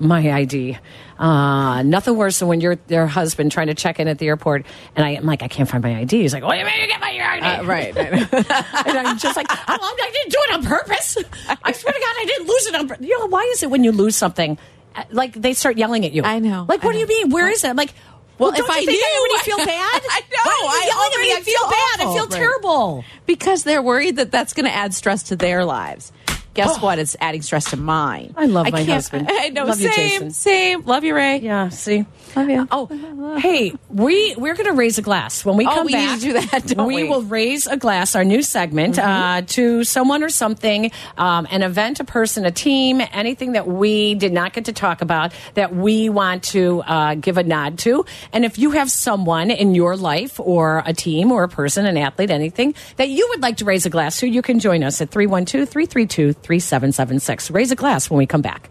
my 0.00 0.32
ID. 0.32 0.78
Uh, 1.18 1.82
nothing 1.82 2.16
worse 2.16 2.38
than 2.38 2.48
when 2.48 2.60
you're 2.60 2.76
their 2.86 3.06
husband 3.06 3.50
trying 3.50 3.66
to 3.66 3.74
check 3.74 3.98
in 3.98 4.06
at 4.08 4.18
the 4.18 4.28
airport, 4.28 4.64
and 4.94 5.04
I, 5.04 5.10
am 5.10 5.26
like, 5.26 5.42
I 5.42 5.48
can't 5.48 5.68
find 5.68 5.82
my 5.82 5.96
ID. 5.98 6.22
He's 6.22 6.32
like, 6.32 6.44
What 6.44 6.52
do 6.54 6.60
you 6.60 6.64
mean 6.64 6.80
you 6.80 6.86
get 6.86 7.00
my 7.00 7.08
ID? 7.10 7.44
Uh, 7.44 7.64
right. 7.64 7.96
and 7.96 8.98
I'm 8.98 9.18
just 9.18 9.36
like, 9.36 9.46
oh, 9.50 9.56
I 10.02 10.10
didn't 10.12 10.30
do 10.32 10.38
it 10.48 10.54
on 10.54 10.64
purpose. 10.64 11.16
I 11.64 11.72
swear 11.72 11.92
to 11.92 11.98
God, 12.00 12.14
I 12.18 12.24
didn't 12.26 12.46
lose 12.48 12.66
it 12.66 12.74
on 12.76 12.88
purpose. 12.88 13.06
You 13.06 13.18
know, 13.18 13.26
why 13.26 13.42
is 13.52 13.62
it 13.62 13.70
when 13.70 13.82
you 13.84 13.90
lose 13.92 14.14
something, 14.14 14.58
uh, 14.94 15.04
like 15.10 15.32
they 15.34 15.54
start 15.54 15.76
yelling 15.76 16.04
at 16.04 16.12
you? 16.12 16.22
I 16.22 16.38
know, 16.38 16.66
Like, 16.68 16.84
I 16.84 16.86
what 16.86 16.92
do 16.92 16.98
you 16.98 17.06
mean? 17.06 17.30
Where 17.30 17.48
is 17.50 17.64
it? 17.64 17.68
I'm 17.68 17.76
like, 17.76 17.92
well, 18.38 18.52
Well, 18.52 18.60
if 18.60 18.70
I 18.70 18.84
think 18.84 18.90
I 18.90 18.92
knew, 18.92 19.18
already 19.20 19.44
feel 19.44 19.56
bad? 19.66 20.02
I 20.10 20.20
know, 20.20 20.66
Why 20.66 20.80
are 20.82 20.86
you 20.86 21.18
I 21.18 21.22
me? 21.22 21.32
I 21.32 21.40
feel 21.40 21.58
feel 21.58 21.70
bad. 21.70 22.00
I 22.00 22.14
feel 22.14 22.26
Right. 22.28 22.38
terrible. 22.38 23.04
because 23.26 23.64
they're 23.64 23.82
worried 23.82 24.16
that 24.16 24.30
that's 24.30 24.52
going 24.52 24.66
to 24.66 24.72
add 24.74 24.94
stress 24.94 25.24
to 25.24 25.36
their 25.36 25.64
lives. 25.64 26.12
Guess 26.58 26.78
Oh. 26.78 26.80
what? 26.80 26.98
It's 26.98 27.16
adding 27.20 27.42
stress 27.42 27.70
to 27.70 27.76
mine. 27.76 28.34
I 28.36 28.46
love 28.46 28.70
my 28.72 28.82
husband. 28.82 29.28
I 29.30 29.48
know. 29.50 29.64
Love 29.64 29.80
you, 29.80 29.92
same. 29.92 30.08
Jason. 30.10 30.30
Same. 30.32 30.84
Love 30.84 31.04
you, 31.04 31.14
Ray. 31.14 31.38
Yeah. 31.38 31.68
See. 31.68 32.04
Love 32.34 32.50
you. 32.50 32.66
Oh, 32.70 33.36
hey, 33.38 33.72
we 33.88 34.34
we're 34.36 34.54
going 34.54 34.66
to 34.66 34.72
raise 34.72 34.98
a 34.98 35.02
glass 35.02 35.44
when 35.44 35.56
we 35.56 35.66
Oh, 35.66 35.70
come 35.74 35.86
we 35.86 35.92
need 35.92 36.06
back. 36.06 36.18
to 36.18 36.24
do 36.24 36.32
that, 36.34 36.64
we? 36.86 36.96
Mm-hmm. 37.02 37.10
will 37.10 37.22
raise 37.22 37.66
a 37.66 37.76
glass, 37.76 38.14
our 38.16 38.24
new 38.24 38.42
segment, 38.42 38.98
uh, 38.98 39.42
to 39.46 39.84
someone 39.84 40.22
or 40.24 40.28
something, 40.28 40.90
um, 41.16 41.46
an 41.50 41.62
event, 41.62 42.00
a 42.00 42.04
person, 42.04 42.44
a 42.44 42.50
team, 42.50 43.00
anything 43.12 43.52
that 43.52 43.66
we 43.66 44.14
did 44.14 44.32
not 44.32 44.52
get 44.52 44.64
to 44.66 44.72
talk 44.72 45.00
about 45.00 45.32
that 45.54 45.74
we 45.74 46.08
want 46.08 46.42
to 46.44 46.82
uh, 46.82 47.14
give 47.14 47.38
a 47.38 47.42
nod 47.44 47.78
to. 47.78 48.04
And 48.32 48.44
if 48.44 48.58
you 48.58 48.72
have 48.72 48.90
someone 48.90 49.50
in 49.50 49.74
your 49.74 49.96
life, 49.96 50.38
or 50.40 50.82
a 50.86 50.92
team, 50.92 51.32
or 51.32 51.44
a 51.44 51.48
person, 51.48 51.86
an 51.86 51.96
athlete, 51.96 52.30
anything 52.30 52.74
that 52.96 53.08
you 53.08 53.26
would 53.30 53.40
like 53.42 53.56
to 53.58 53.64
raise 53.64 53.86
a 53.86 53.90
glass 53.90 54.20
to, 54.20 54.26
you 54.28 54.42
can 54.42 54.58
join 54.58 54.82
us 54.82 55.00
at 55.00 55.10
312 55.10 55.68
332 55.68 56.32
3776. 56.48 57.50
Raise 57.50 57.70
a 57.70 57.76
glass 57.76 58.10
when 58.10 58.18
we 58.18 58.26
come 58.26 58.42
back. 58.42 58.70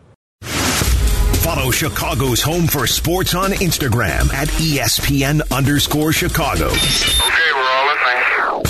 Follow 1.48 1.72
Chicago's 1.72 2.42
Home 2.42 2.68
for 2.68 2.86
Sports 2.88 3.34
on 3.34 3.52
Instagram 3.52 4.34
at 4.34 4.50
E 4.60 4.80
ESPN 4.80 5.42
underscore 5.56 6.12
Chicago. 6.12 6.66
Okay, 6.66 7.52
we're 7.54 7.62
all 7.62 7.86
listening. 7.88 8.64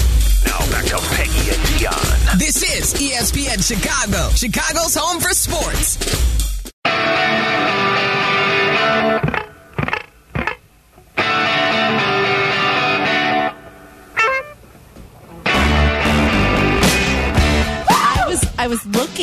Now 0.45 0.60
back 0.70 0.86
to 0.86 0.97
Peggy 1.16 1.49
and 1.49 1.64
Dionne. 1.74 2.38
This 2.38 2.58
is 2.62 2.93
ESPN 2.93 3.66
Chicago, 3.66 4.30
Chicago's 4.36 4.93
home 4.95 5.20
for 5.20 5.30
sports. 5.30 5.97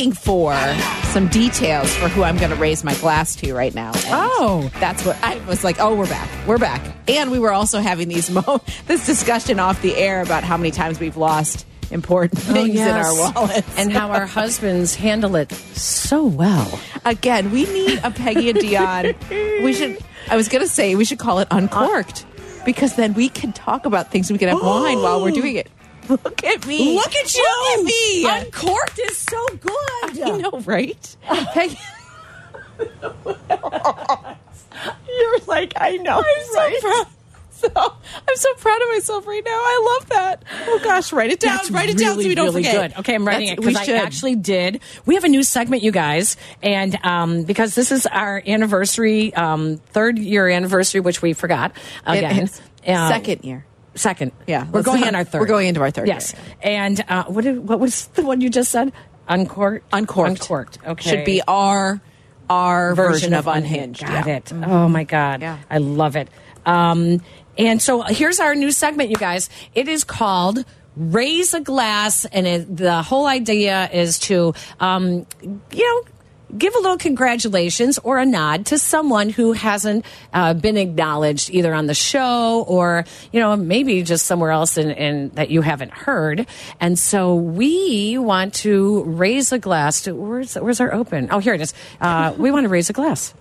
Looking 0.04 0.22
for 0.22 0.54
some 1.12 1.28
details 1.28 1.90
for 1.96 2.10
who 2.10 2.24
I'm 2.24 2.36
going 2.36 2.50
to 2.50 2.56
raise 2.56 2.84
my 2.84 2.92
glass 2.96 3.34
to 3.36 3.54
right 3.54 3.74
now. 3.74 3.92
And 3.94 4.04
Oh. 4.12 4.70
that's 4.78 5.02
what 5.02 5.16
I 5.24 5.38
was 5.46 5.64
like. 5.64 5.80
Oh, 5.80 5.94
we're 5.94 6.06
back. 6.06 6.28
We're 6.46 6.58
back. 6.58 6.82
And 7.08 7.30
we 7.30 7.38
were 7.38 7.52
also 7.52 7.80
having 7.80 8.08
these 8.08 8.30
mo- 8.30 8.60
this 8.86 9.06
discussion 9.06 9.58
off 9.58 9.80
the 9.80 9.96
air 9.96 10.20
about 10.20 10.44
how 10.44 10.58
many 10.58 10.72
times 10.72 11.00
we've 11.00 11.16
lost 11.16 11.64
important 11.90 12.38
oh, 12.50 12.52
things 12.52 12.78
in 12.78 12.86
our 12.86 13.14
wallets. 13.14 13.78
and 13.78 13.94
how 13.94 14.10
our 14.10 14.26
husbands 14.40 14.94
handle 14.94 15.36
it 15.36 15.50
so 15.72 16.22
well. 16.26 16.78
again, 17.06 17.50
we 17.50 17.64
need 17.64 17.98
a 18.04 18.10
Peggy 18.10 18.50
and 18.50 18.58
Dionne. 18.58 19.62
we 19.64 19.72
should. 19.72 19.98
I 20.28 20.36
was 20.36 20.48
going 20.48 20.62
to 20.62 20.68
say 20.68 20.96
we 20.96 21.06
should 21.06 21.18
call 21.18 21.38
it 21.38 21.48
uncorked 21.50 22.26
because 22.66 22.96
then 22.96 23.14
we 23.14 23.30
can 23.30 23.54
talk 23.54 23.86
about 23.86 24.10
things. 24.10 24.30
We 24.30 24.36
can 24.36 24.50
have 24.50 24.60
wine 24.60 25.00
while 25.00 25.22
we're 25.22 25.30
oh. 25.30 25.34
doing 25.34 25.56
it. 25.56 25.70
Look 26.08 26.44
at 26.44 26.66
me. 26.66 26.94
Look 26.96 27.14
at 27.14 27.34
you. 27.34 27.42
Look 27.42 27.78
at 27.80 27.84
me. 27.84 28.26
Uncorked 28.28 28.98
is 28.98 29.16
so 29.18 29.46
good. 29.60 30.22
I 30.22 30.36
know, 30.38 30.60
right? 30.64 31.16
You're 35.08 35.38
like, 35.46 35.74
I 35.76 35.96
know. 35.98 36.18
I'm 36.18 36.54
right? 36.54 36.78
so 36.80 36.88
proud. 36.88 37.06
So 37.50 37.70
I'm 37.74 38.36
so 38.36 38.52
proud 38.54 38.82
of 38.82 38.88
myself 38.88 39.26
right 39.26 39.42
now. 39.42 39.50
I 39.52 39.96
love 40.00 40.08
that. 40.10 40.44
Oh 40.66 40.80
gosh, 40.84 41.12
write 41.14 41.30
it 41.30 41.40
down. 41.40 41.56
That's 41.56 41.70
write 41.70 41.88
it 41.88 41.96
down 41.96 42.10
so 42.10 42.16
really, 42.16 42.28
we 42.28 42.34
don't 42.34 42.46
really 42.46 42.64
forget. 42.64 42.90
Good. 42.90 43.00
Okay, 43.00 43.14
I'm 43.14 43.26
writing 43.26 43.46
That's- 43.48 43.64
it 43.64 43.66
because 43.68 43.80
I 43.80 43.84
should. 43.84 43.94
actually 43.96 44.34
did. 44.34 44.80
We 45.06 45.14
have 45.14 45.24
a 45.24 45.28
new 45.28 45.42
segment, 45.42 45.82
you 45.82 45.92
guys, 45.92 46.36
and 46.62 46.98
um, 47.04 47.44
because 47.44 47.74
this 47.74 47.90
is 47.92 48.04
our 48.06 48.42
anniversary, 48.46 49.32
um, 49.34 49.76
third 49.78 50.18
year 50.18 50.48
anniversary, 50.48 51.00
which 51.00 51.22
we 51.22 51.32
forgot 51.32 51.72
again. 52.04 52.38
It's 52.44 52.60
Um, 52.86 53.08
second 53.08 53.44
year. 53.44 53.64
Second. 53.94 54.32
Yeah, 54.46 54.66
we're 54.70 54.82
going 54.82 55.04
on 55.04 55.14
our 55.14 55.24
third. 55.24 55.40
we're 55.40 55.46
going 55.46 55.68
into 55.68 55.80
our 55.80 55.90
third 55.90 56.08
Yes, 56.08 56.32
year, 56.34 56.56
and 56.62 57.04
uh, 57.08 57.24
what 57.24 57.44
did, 57.44 57.66
what 57.68 57.78
was 57.80 58.06
the 58.08 58.24
one 58.24 58.40
you 58.40 58.50
just 58.50 58.70
said? 58.72 58.92
Uncorked. 59.28 59.86
Uncorked. 59.92 60.30
Uncorked. 60.30 60.78
Okay. 60.86 61.10
Should 61.10 61.24
be 61.24 61.40
our 61.46 62.00
our 62.50 62.94
version, 62.94 63.32
of 63.34 63.46
unhinged. 63.46 64.00
Got 64.02 64.26
Yeah. 64.26 64.36
it. 64.36 64.52
Oh 64.52 64.88
my 64.88 65.04
God. 65.04 65.40
Yeah. 65.42 65.58
I 65.70 65.78
love 65.78 66.16
it. 66.16 66.28
Um, 66.66 67.20
and 67.56 67.80
so 67.80 68.02
here's 68.02 68.40
our 68.40 68.54
new 68.54 68.70
segment, 68.72 69.10
you 69.10 69.16
guys. 69.16 69.48
It 69.74 69.88
is 69.88 70.04
called 70.04 70.64
Raise 70.96 71.54
a 71.54 71.60
Glass, 71.60 72.24
and 72.26 72.46
it, 72.46 72.76
the 72.76 73.02
whole 73.02 73.26
idea 73.26 73.88
is 73.92 74.18
to, 74.20 74.54
um, 74.80 75.26
you 75.42 75.84
know, 75.84 76.02
give 76.56 76.74
a 76.74 76.78
little 76.78 76.96
congratulations 76.96 77.98
or 78.02 78.18
a 78.18 78.26
nod 78.26 78.66
to 78.66 78.78
someone 78.78 79.30
who 79.30 79.52
hasn't 79.52 80.04
uh, 80.32 80.54
been 80.54 80.76
acknowledged 80.76 81.50
either 81.50 81.74
on 81.74 81.86
the 81.86 81.94
show 81.94 82.64
or 82.68 83.04
you 83.32 83.40
know 83.40 83.56
maybe 83.56 84.02
just 84.02 84.26
somewhere 84.26 84.50
else 84.50 84.76
in, 84.76 84.90
in 84.90 85.28
that 85.30 85.50
you 85.50 85.62
haven't 85.62 85.92
heard. 85.92 86.46
And 86.80 86.98
so 86.98 87.34
we 87.34 88.18
want 88.18 88.54
to 88.54 89.04
raise 89.04 89.52
a 89.52 89.58
glass 89.58 90.02
to 90.02 90.14
where's 90.14 90.54
where's 90.54 90.80
our 90.80 90.92
open? 90.92 91.28
Oh 91.30 91.38
here 91.38 91.54
it 91.54 91.60
is. 91.60 91.74
Uh, 92.00 92.34
we 92.36 92.50
want 92.50 92.64
to 92.64 92.68
raise 92.68 92.90
a 92.90 92.92
glass 92.92 93.34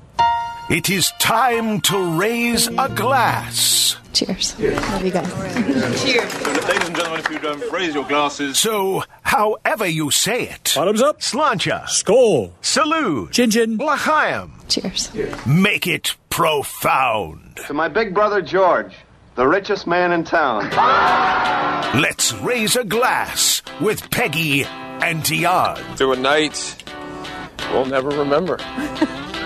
It 0.69 0.89
is 0.89 1.11
time 1.19 1.81
to 1.81 2.17
raise 2.19 2.67
a 2.67 2.89
glass. 2.89 3.97
Cheers. 4.13 4.57
Love 4.59 5.05
you 5.05 5.11
guys. 5.11 6.03
Cheers. 6.03 6.33
Ladies 6.67 6.87
and 6.87 6.95
gentlemen, 6.95 7.19
if 7.19 7.29
you 7.29 7.39
don't 7.39 7.71
raise 7.71 7.93
your 7.93 8.05
glasses. 8.05 8.59
So, 8.59 9.03
however 9.23 9.85
you 9.85 10.09
say 10.11 10.43
it. 10.47 10.71
Bottoms 10.75 11.01
up. 11.01 11.19
Slancha. 11.19 11.83
Skol. 11.85 12.51
Salute. 12.61 13.31
Chin 13.31 13.51
chin. 13.51 13.77
L'chaim. 13.77 14.53
Cheers. 14.69 15.11
Make 15.45 15.87
it 15.87 16.15
profound. 16.29 17.57
To 17.67 17.73
my 17.73 17.87
big 17.89 18.13
brother 18.13 18.41
George, 18.41 18.93
the 19.35 19.47
richest 19.47 19.85
man 19.85 20.11
in 20.11 20.23
town. 20.23 20.69
Let's 21.99 22.33
raise 22.35 22.75
a 22.75 22.83
glass 22.83 23.61
with 23.81 24.09
Peggy 24.11 24.63
and 24.63 25.23
Dionne. 25.23 25.97
To 25.97 26.11
a 26.13 26.15
night 26.15 26.83
we'll 27.71 27.85
never 27.85 28.09
remember, 28.09 28.57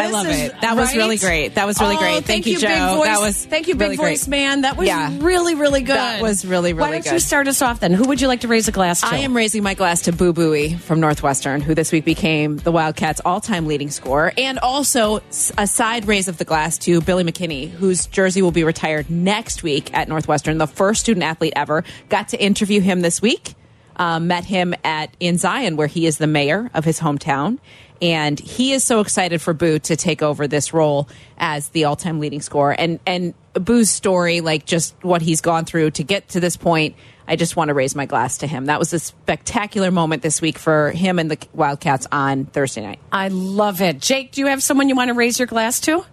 I 0.00 0.10
love 0.10 0.26
is- 0.26 0.40
it. 0.40 0.60
That 0.60 0.76
was 0.76 0.88
right? 0.88 0.96
really 0.96 1.16
great. 1.18 1.54
That 1.54 1.66
was 1.66 1.80
really 1.80 1.96
Oh, 1.96 1.98
great. 1.98 2.24
Thank, 2.24 2.46
you, 2.46 2.58
Joe. 2.58 2.68
Big 2.68 2.78
voice. 2.98 3.06
That 3.06 3.20
was 3.20 3.44
thank 3.46 3.68
you, 3.68 3.74
big 3.74 3.80
really 3.82 3.96
voice 3.96 4.24
great. 4.24 4.30
man. 4.30 4.60
That 4.62 4.76
was 4.76 4.86
Yeah. 4.88 5.10
really, 5.20 5.54
really 5.54 5.82
good. 5.82 5.96
That 5.96 6.22
was 6.22 6.44
really, 6.44 6.72
really 6.72 6.88
Why 6.88 6.92
don't 6.92 7.04
you 7.04 7.12
good. 7.12 7.20
start 7.22 7.48
us 7.48 7.62
off 7.62 7.80
then? 7.80 7.92
Who 7.92 8.04
would 8.08 8.20
you 8.20 8.28
like 8.28 8.40
to 8.40 8.48
raise 8.48 8.66
a 8.68 8.72
glass 8.72 9.00
to? 9.02 9.06
I 9.08 9.18
am 9.18 9.36
raising 9.36 9.62
my 9.62 9.74
glass 9.74 10.02
to 10.02 10.12
Boo 10.12 10.32
Buie 10.32 10.78
from 10.78 11.00
Northwestern, 11.00 11.60
who 11.60 11.74
this 11.74 11.92
week 11.92 12.04
became 12.04 12.56
the 12.58 12.72
Wildcats' 12.72 13.20
all-time 13.24 13.66
leading 13.66 13.90
scorer, 13.90 14.32
and 14.36 14.58
also 14.58 15.20
a 15.58 15.66
side 15.66 16.06
raise 16.06 16.28
of 16.28 16.38
the 16.38 16.44
glass 16.44 16.78
to 16.78 17.00
Billy 17.00 17.24
McKinney, 17.24 17.70
whose 17.70 18.06
jersey 18.06 18.42
will 18.42 18.52
be 18.52 18.64
retired 18.64 19.10
next 19.10 19.62
week 19.62 19.90
at 19.94 20.08
Northwestern. 20.08 20.58
The 20.58 20.66
first 20.66 21.00
student 21.00 21.24
athlete 21.24 21.52
ever. 21.56 21.84
Got 22.08 22.28
to 22.28 22.42
interview 22.42 22.80
him 22.80 23.00
this 23.00 23.20
week. 23.22 23.54
Um, 23.96 24.26
met 24.26 24.44
him 24.44 24.74
at 24.82 25.10
in 25.20 25.38
Zion, 25.38 25.76
where 25.76 25.86
he 25.86 26.06
is 26.06 26.18
the 26.18 26.26
mayor 26.26 26.68
of 26.74 26.84
his 26.84 26.98
hometown, 26.98 27.58
and 28.04 28.38
he 28.38 28.72
is 28.72 28.84
so 28.84 29.00
excited 29.00 29.40
for 29.40 29.54
Boo 29.54 29.78
to 29.80 29.96
take 29.96 30.20
over 30.22 30.46
this 30.46 30.74
role 30.74 31.08
as 31.38 31.68
the 31.70 31.84
all-time 31.84 32.20
leading 32.20 32.42
scorer. 32.42 32.72
And 32.78 33.00
and 33.06 33.32
Boo's 33.54 33.88
story, 33.90 34.40
like 34.42 34.66
just 34.66 34.94
what 35.02 35.22
he's 35.22 35.40
gone 35.40 35.64
through 35.64 35.92
to 35.92 36.04
get 36.04 36.28
to 36.30 36.40
this 36.40 36.56
point, 36.56 36.96
I 37.26 37.36
just 37.36 37.56
want 37.56 37.68
to 37.68 37.74
raise 37.74 37.94
my 37.94 38.04
glass 38.04 38.38
to 38.38 38.46
him. 38.46 38.66
That 38.66 38.78
was 38.78 38.92
a 38.92 38.98
spectacular 38.98 39.90
moment 39.90 40.22
this 40.22 40.42
week 40.42 40.58
for 40.58 40.90
him 40.90 41.18
and 41.18 41.30
the 41.30 41.38
Wildcats 41.54 42.06
on 42.12 42.44
Thursday 42.44 42.82
night. 42.82 42.98
I 43.10 43.28
love 43.28 43.80
it. 43.80 44.00
Jake, 44.00 44.32
do 44.32 44.42
you 44.42 44.48
have 44.48 44.62
someone 44.62 44.88
you 44.90 44.96
want 44.96 45.08
to 45.08 45.14
raise 45.14 45.38
your 45.38 45.46
glass 45.46 45.80
to? 45.80 46.04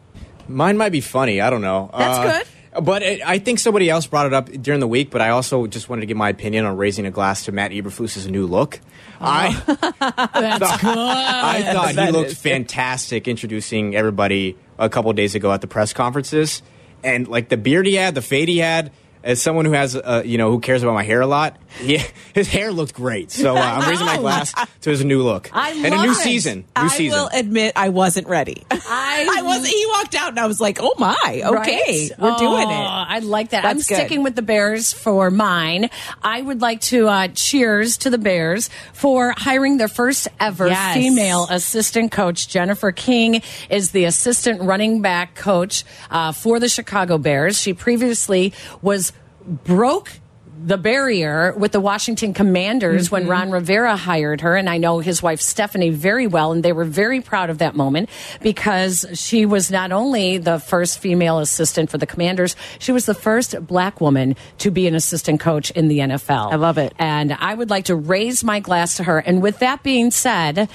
Mine 0.48 0.78
might 0.78 0.92
be 0.94 1.02
funny. 1.02 1.42
I 1.42 1.50
don't 1.50 1.62
know. 1.62 1.90
That's 1.98 2.18
Uh, 2.20 2.24
good. 2.40 2.48
But 2.80 3.02
it, 3.02 3.22
I 3.28 3.40
think 3.40 3.60
somebody 3.60 3.90
else 3.90 4.08
brought 4.08 4.28
it 4.28 4.34
up 4.34 4.50
during 4.50 4.80
the 4.80 4.88
week. 4.88 5.10
But 5.10 5.22
I 5.22 5.30
also 5.30 5.68
just 5.68 5.90
wanted 5.90 6.02
to 6.02 6.08
give 6.08 6.18
my 6.18 6.30
opinion 6.30 6.66
on 6.66 6.78
raising 6.78 7.06
a 7.06 7.12
glass 7.12 7.46
to 7.46 7.52
Matt 7.52 7.72
Eberflus's 7.72 8.28
new 8.30 8.48
look. 8.48 8.80
Oh. 9.20 9.26
I 9.26 9.52
That's 9.70 10.82
good. 10.82 10.98
I 10.98 11.74
thought 11.74 11.96
he 12.06 12.12
looked 12.12 12.32
is- 12.32 12.38
fantastic 12.42 13.28
introducing 13.28 13.96
everybody 13.96 14.58
a 14.80 14.90
couple 14.90 15.12
days 15.14 15.36
ago 15.36 15.52
at 15.52 15.62
the 15.62 15.68
press 15.68 15.94
conferences, 15.94 16.64
and 17.04 17.28
like 17.28 17.50
the 17.50 17.58
beard 17.58 17.86
he 17.86 17.96
had, 17.96 18.16
the 18.16 18.22
fade 18.22 18.48
he 18.48 18.60
had. 18.60 18.92
As 19.24 19.42
someone 19.42 19.66
who 19.66 19.72
has, 19.74 19.96
uh, 19.96 20.24
you 20.26 20.38
know, 20.38 20.50
who 20.52 20.60
cares 20.60 20.82
about 20.84 20.94
my 20.94 21.04
hair 21.04 21.22
a 21.22 21.28
lot, 21.28 21.58
he, 21.80 22.00
his 22.34 22.48
hair 22.48 22.72
looked 22.72 22.94
great. 22.94 23.32
So 23.32 23.56
uh, 23.56 23.60
I'm 23.60 23.90
raising 23.90 24.06
my 24.06 24.18
glass 24.20 24.54
to 24.82 24.90
his 24.90 25.06
new 25.06 25.22
look 25.22 25.50
I 25.54 25.72
and 25.72 25.94
a 25.94 26.02
new 26.02 26.12
it. 26.12 26.16
season. 26.16 26.60
New 26.60 26.66
I 26.76 26.88
season. 26.88 27.20
will 27.20 27.30
admit 27.34 27.74
I 27.76 27.90
wasn't 27.90 28.28
ready. 28.28 28.64
I, 28.72 29.36
I 29.40 29.42
was. 29.44 29.68
He 29.68 29.86
walked 29.90 30.16
out 30.16 30.30
and 30.30 30.40
I 30.40 30.48
was 30.48 30.60
like, 30.60 30.80
"Oh 30.82 30.94
my, 30.98 31.42
okay, 31.46 32.10
Right? 32.10 32.20
we're 32.20 32.36
doing 32.38 32.68
Oh, 32.68 32.72
it." 32.72 33.08
I 33.12 33.20
like 33.20 33.50
that. 33.52 33.64
I'm 33.66 33.78
good. 33.78 33.84
sticking 33.86 34.24
with 34.24 34.36
the 34.36 34.42
Bears 34.42 34.92
for 34.94 35.30
mine. 35.30 35.90
I 36.24 36.42
would 36.42 36.62
like 36.62 36.82
to 36.82 37.08
uh, 37.08 37.28
cheers 37.30 37.98
to 37.98 38.10
the 38.10 38.18
Bears 38.18 38.70
for 38.94 39.34
hiring 39.38 39.78
their 39.78 39.88
first 39.88 40.28
ever 40.40 40.68
Yes. 40.68 40.96
female 40.96 41.48
assistant 41.50 42.12
coach. 42.12 42.48
Jennifer 42.48 42.92
King 42.92 43.42
is 43.70 43.92
the 43.92 44.06
assistant 44.06 44.62
running 44.62 45.02
back 45.02 45.36
coach 45.36 45.84
uh, 46.10 46.32
for 46.32 46.60
the 46.60 46.70
Chicago 46.70 47.18
Bears. 47.18 47.60
She 47.60 47.74
previously 47.74 48.54
was 48.82 49.11
broke 49.46 50.12
the 50.64 50.78
barrier 50.78 51.54
with 51.58 51.72
the 51.72 51.80
Washington 51.80 52.34
Commanders 52.34 53.10
when 53.10 53.24
Mm-hmm. 53.24 53.32
Ron 53.32 53.52
Rivera 53.52 53.96
hired 53.96 54.42
her. 54.42 54.56
And 54.56 54.70
I 54.70 54.78
know 54.78 55.00
his 55.00 55.24
wife 55.24 55.42
Stephanie 55.42 55.90
very 55.90 56.28
well, 56.28 56.52
and 56.52 56.64
they 56.64 56.74
were 56.74 56.86
very 56.86 57.22
proud 57.22 57.50
of 57.50 57.60
that 57.60 57.76
moment 57.76 58.10
because 58.42 59.06
she 59.14 59.46
was 59.46 59.72
not 59.72 59.92
only 59.92 60.38
the 60.38 60.60
first 60.60 61.00
female 61.00 61.40
assistant 61.40 61.90
for 61.90 61.98
the 61.98 62.06
Commanders, 62.06 62.56
she 62.80 62.92
was 62.92 63.06
the 63.06 63.14
first 63.14 63.66
black 63.66 64.02
woman 64.02 64.36
to 64.60 64.72
be 64.72 64.88
an 64.88 64.96
assistant 64.96 65.40
coach 65.40 65.72
in 65.72 65.88
the 65.88 66.00
NFL. 66.00 66.52
I 66.52 66.56
love 66.56 66.78
it. 66.78 66.94
And 67.00 67.34
I 67.34 67.54
would 67.54 67.70
like 67.70 67.86
to 67.86 67.96
raise 67.96 68.44
my 68.44 68.60
glass 68.60 68.98
to 68.98 69.04
her. 69.04 69.20
And 69.20 69.42
with 69.42 69.60
that 69.60 69.82
being 69.84 70.12
said, 70.12 70.70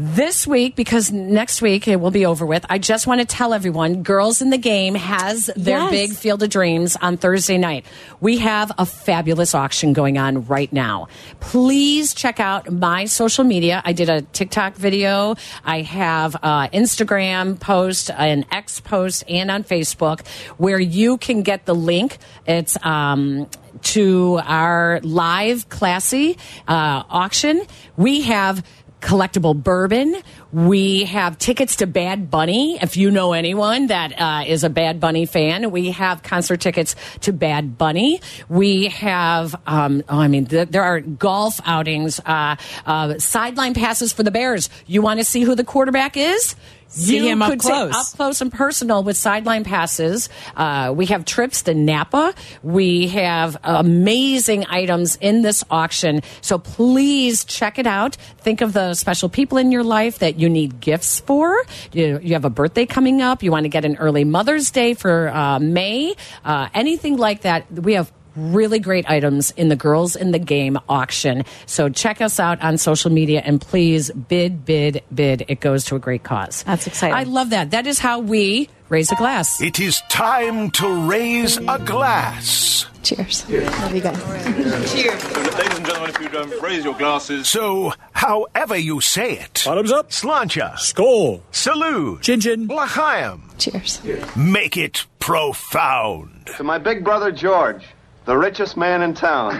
this 0.00 0.46
week, 0.46 0.76
because 0.76 1.10
next 1.10 1.60
week 1.60 1.88
it 1.88 1.96
will 1.96 2.12
be 2.12 2.24
over 2.24 2.46
with, 2.46 2.64
I 2.70 2.78
just 2.78 3.08
want 3.08 3.20
to 3.20 3.26
tell 3.26 3.52
everyone 3.52 4.04
Girls 4.04 4.40
in 4.40 4.50
the 4.50 4.58
Game 4.58 4.94
has 4.94 5.50
their 5.56 5.78
Yes. 5.78 5.90
big 5.90 6.12
Field 6.12 6.40
of 6.44 6.50
Dreams 6.50 6.96
on 7.02 7.16
Thursday 7.16 7.58
night. 7.58 7.84
We 8.20 8.38
have 8.38 8.70
a 8.78 8.86
fabulous 8.86 9.56
auction 9.56 9.92
going 9.94 10.16
on 10.16 10.46
right 10.46 10.72
now. 10.72 11.08
Please 11.40 12.14
check 12.14 12.38
out 12.38 12.70
my 12.70 13.06
social 13.06 13.42
media. 13.42 13.82
I 13.84 13.92
did 13.92 14.08
a 14.08 14.22
TikTok 14.22 14.76
video, 14.76 15.34
I 15.64 15.82
have 15.82 16.36
uh, 16.44 16.68
Instagram 16.68 17.58
post, 17.58 18.08
an 18.12 18.44
X 18.52 18.78
post, 18.78 19.24
and 19.28 19.50
on 19.50 19.64
Facebook 19.64 20.24
where 20.58 20.78
you 20.78 21.18
can 21.18 21.42
get 21.42 21.66
the 21.66 21.74
link. 21.74 22.18
It's 22.46 22.76
um, 22.86 23.48
to 23.82 24.38
our 24.44 25.00
live 25.02 25.68
classy 25.68 26.38
uh, 26.68 27.02
auction. 27.10 27.62
We 27.96 28.20
have 28.22 28.64
collectible 29.00 29.60
bourbon. 29.60 30.16
We 30.52 31.04
have 31.04 31.38
tickets 31.38 31.76
to 31.76 31.86
Bad 31.86 32.30
Bunny. 32.30 32.78
If 32.80 32.96
you 32.96 33.10
know 33.10 33.32
anyone 33.32 33.88
that 33.88 34.20
uh, 34.20 34.44
is 34.46 34.64
a 34.64 34.70
Bad 34.70 35.00
Bunny 35.00 35.26
fan, 35.26 35.70
we 35.70 35.90
have 35.92 36.22
concert 36.22 36.60
tickets 36.60 36.96
to 37.20 37.32
Bad 37.32 37.78
Bunny. 37.78 38.20
We 38.48 38.88
have, 38.88 39.54
um, 39.66 40.02
oh, 40.08 40.18
I 40.18 40.28
mean, 40.28 40.46
th- 40.46 40.68
there 40.68 40.82
are 40.82 41.00
golf 41.00 41.60
outings, 41.64 42.20
uh, 42.20 42.56
uh, 42.86 43.18
sideline 43.18 43.74
passes 43.74 44.12
for 44.12 44.22
the 44.22 44.30
Bears. 44.30 44.70
You 44.86 45.02
want 45.02 45.20
to 45.20 45.24
see 45.24 45.42
who 45.42 45.54
the 45.54 45.64
quarterback 45.64 46.16
is? 46.16 46.56
See 46.88 47.18
you 47.18 47.28
him 47.28 47.42
up 47.42 47.58
close. 47.58 47.94
up 47.94 48.16
close 48.16 48.40
and 48.40 48.52
personal 48.52 49.02
with 49.02 49.16
sideline 49.16 49.64
passes. 49.64 50.28
Uh, 50.56 50.92
we 50.96 51.06
have 51.06 51.24
trips 51.24 51.62
to 51.62 51.74
Napa. 51.74 52.34
We 52.62 53.08
have 53.08 53.58
amazing 53.62 54.66
items 54.66 55.16
in 55.20 55.42
this 55.42 55.62
auction. 55.70 56.22
So 56.40 56.58
please 56.58 57.44
check 57.44 57.78
it 57.78 57.86
out. 57.86 58.16
Think 58.38 58.62
of 58.62 58.72
the 58.72 58.94
special 58.94 59.28
people 59.28 59.58
in 59.58 59.70
your 59.70 59.84
life 59.84 60.20
that 60.20 60.38
you 60.38 60.48
need 60.48 60.80
gifts 60.80 61.20
for. 61.20 61.62
You, 61.92 62.20
you 62.22 62.32
have 62.32 62.44
a 62.44 62.50
birthday 62.50 62.86
coming 62.86 63.20
up. 63.20 63.42
You 63.42 63.52
want 63.52 63.64
to 63.64 63.68
get 63.68 63.84
an 63.84 63.96
early 63.96 64.24
Mother's 64.24 64.70
Day 64.70 64.94
for 64.94 65.28
uh, 65.28 65.58
May. 65.58 66.14
Uh, 66.44 66.68
anything 66.72 67.16
like 67.16 67.42
that. 67.42 67.70
We 67.70 67.94
have 67.94 68.10
really 68.36 68.78
great 68.78 69.08
items 69.08 69.50
in 69.52 69.68
the 69.68 69.76
Girls 69.76 70.16
in 70.16 70.30
the 70.30 70.38
Game 70.38 70.78
auction. 70.88 71.44
So 71.66 71.88
check 71.88 72.20
us 72.20 72.38
out 72.40 72.60
on 72.62 72.78
social 72.78 73.10
media 73.10 73.42
and 73.44 73.60
please 73.60 74.10
bid, 74.10 74.64
bid, 74.64 75.02
bid. 75.14 75.44
It 75.48 75.60
goes 75.60 75.84
to 75.86 75.96
a 75.96 75.98
great 75.98 76.22
cause. 76.22 76.62
That's 76.64 76.86
exciting. 76.86 77.14
I 77.14 77.24
love 77.24 77.50
that. 77.50 77.70
That 77.72 77.86
is 77.86 77.98
how 77.98 78.20
we 78.20 78.68
raise 78.88 79.12
a 79.12 79.16
glass. 79.16 79.60
It 79.60 79.80
is 79.80 80.00
time 80.08 80.70
to 80.72 81.08
raise 81.08 81.58
a 81.58 81.78
glass. 81.84 82.86
Cheers. 83.02 83.48
Love 83.48 83.94
you 83.94 84.00
guys. 84.00 84.92
Cheers. 84.92 85.36
Ladies 85.36 85.76
and 85.78 85.86
gentlemen, 85.86 86.10
if 86.10 86.20
you'd 86.20 86.36
um, 86.36 86.52
raise 86.60 86.84
your 86.84 86.94
glasses. 86.94 87.48
So, 87.48 87.92
however 88.12 88.76
you 88.76 89.00
say 89.00 89.38
it. 89.38 89.62
Bottoms 89.64 89.92
up. 89.92 90.10
Slancha. 90.10 90.72
Skol. 90.74 91.40
Salute. 91.50 92.22
Chin 92.22 92.40
chin. 92.40 92.66
L'chaim. 92.66 93.42
Cheers. 93.58 94.02
Make 94.36 94.76
it 94.76 95.06
profound. 95.20 96.50
To 96.56 96.64
my 96.64 96.78
big 96.78 97.04
brother 97.04 97.30
George, 97.30 97.84
the 98.28 98.36
richest 98.36 98.76
man 98.76 99.00
in 99.00 99.14
town. 99.14 99.58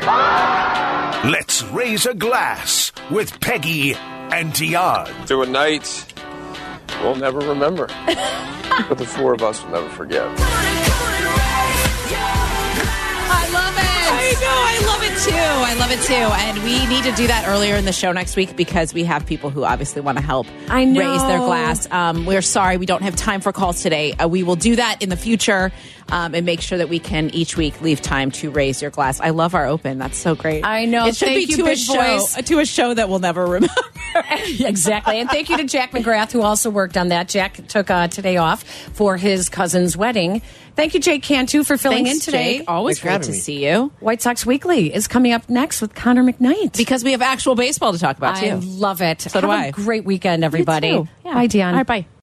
Let's 1.33 1.63
raise 1.73 2.05
a 2.05 2.13
glass 2.13 2.93
with 3.11 3.41
Peggy 3.41 3.95
and 3.95 4.53
Dionne. 4.53 5.27
To 5.29 5.41
a 5.41 5.47
night 5.47 6.05
we'll 7.03 7.15
never 7.15 7.39
remember, 7.39 7.87
but 8.87 8.99
the 8.99 9.07
four 9.07 9.33
of 9.33 9.43
us 9.43 9.65
will 9.65 9.71
never 9.71 9.89
forget. 9.89 10.27
I 10.27 10.33
love 13.55 13.75
it. 13.75 13.89
I 14.13 14.37
know. 14.39 14.53
I 14.53 14.79
love 14.87 14.88
it 15.19 15.31
too. 15.31 15.37
I 15.37 15.75
love 15.75 15.91
it 15.91 16.01
too. 16.03 16.15
And 16.15 16.63
we 16.63 16.87
need 16.87 17.05
to 17.05 17.13
do 17.13 17.27
that 17.27 17.49
earlier 17.49 17.77
in 17.77 17.85
the 17.85 17.93
show 17.93 18.13
next 18.13 18.37
week 18.37 18.57
because 18.57 18.95
we 18.95 19.05
have 19.05 19.27
people 19.27 19.51
who 19.51 19.65
obviously 19.65 20.01
want 20.01 20.19
to 20.19 20.25
help 20.25 20.47
I 20.69 20.85
know. 20.85 21.01
raise 21.01 21.23
their 21.23 21.39
glass. 21.39 21.91
Um, 21.91 22.27
we're 22.27 22.43
sorry 22.43 22.77
we 22.77 22.87
don't 22.87 23.03
have 23.03 23.17
time 23.17 23.41
for 23.41 23.53
calls 23.53 23.83
today. 23.83 24.13
Uh, 24.13 24.29
we 24.29 24.43
will 24.43 24.57
do 24.57 24.77
that 24.77 25.03
in 25.03 25.09
the 25.09 25.17
future 25.17 25.73
um, 26.11 26.35
and 26.35 26.47
make 26.47 26.61
sure 26.61 26.79
that 26.79 26.89
we 26.89 26.99
can 26.99 27.31
each 27.31 27.57
week 27.57 27.81
leave 27.81 28.01
time 28.01 28.31
to 28.33 28.51
raise 28.51 28.81
your 28.81 28.91
glass. 28.91 29.21
I 29.21 29.31
love 29.31 29.55
our 29.55 29.67
open. 29.67 29.99
That's 29.99 30.17
so 30.19 30.35
great. 30.35 30.65
I 30.65 30.85
know. 30.85 31.07
It 31.07 31.17
should 31.17 31.29
Thank 31.29 31.49
be 31.49 31.55
you, 31.55 31.65
to 31.65 31.71
a 31.71 31.77
show 31.77 32.19
Voice. 32.19 32.35
to 32.43 32.59
a 32.61 32.67
show 32.67 32.95
that 32.95 33.09
we'll 33.09 33.19
never 33.19 33.45
remember. 33.45 33.75
exactly. 34.61 35.19
And 35.19 35.29
thank 35.29 35.49
you 35.49 35.57
to 35.59 35.65
Jack 35.65 35.93
McGrath, 35.93 36.33
who 36.33 36.43
also 36.43 36.71
worked 36.71 36.97
on 36.97 37.09
that. 37.09 37.29
Jack 37.29 37.67
took 37.69 37.91
uh, 37.91 38.09
today 38.09 38.37
off 38.37 38.63
for 38.65 39.17
his 39.17 39.49
cousin's 39.49 39.97
wedding. 39.97 40.43
Thank 40.77 40.95
you, 40.95 41.01
Jake 41.01 41.25
Cantu, 41.25 41.65
for 41.65 41.77
filling 41.77 42.05
Thanks, 42.05 42.21
in 42.21 42.33
today. 42.33 42.59
Jake. 42.59 42.71
Always 42.71 43.01
Thanks 43.01 43.27
great 43.27 43.33
to 43.33 43.37
me. 43.37 43.39
see 43.39 43.67
you. 43.67 43.91
White 43.99 44.23
Sox 44.23 44.47
Weekly 44.47 44.95
is 44.95 45.08
coming 45.09 45.33
up 45.33 45.49
next 45.49 45.81
with 45.81 45.95
Connor 45.95 46.23
McKnight. 46.23 46.77
Because 46.77 47.03
we 47.05 47.13
have 47.13 47.23
actual 47.23 47.55
baseball 47.55 47.93
to 47.93 47.99
talk 47.99 48.17
about 48.17 48.37
I 48.37 48.55
love 48.55 49.03
it. 49.03 49.23
So 49.23 49.31
Have 49.31 49.43
do 49.43 49.51
a 49.51 49.55
I. 49.55 49.71
great 49.71 50.05
weekend, 50.05 50.45
everybody. 50.45 50.89
You 50.89 51.05
too. 51.05 51.09
Yeah. 51.25 51.35
Bye, 51.35 51.49
Dionne. 51.49 51.71
All 51.71 51.75
right, 51.75 51.87
bye. 51.87 52.07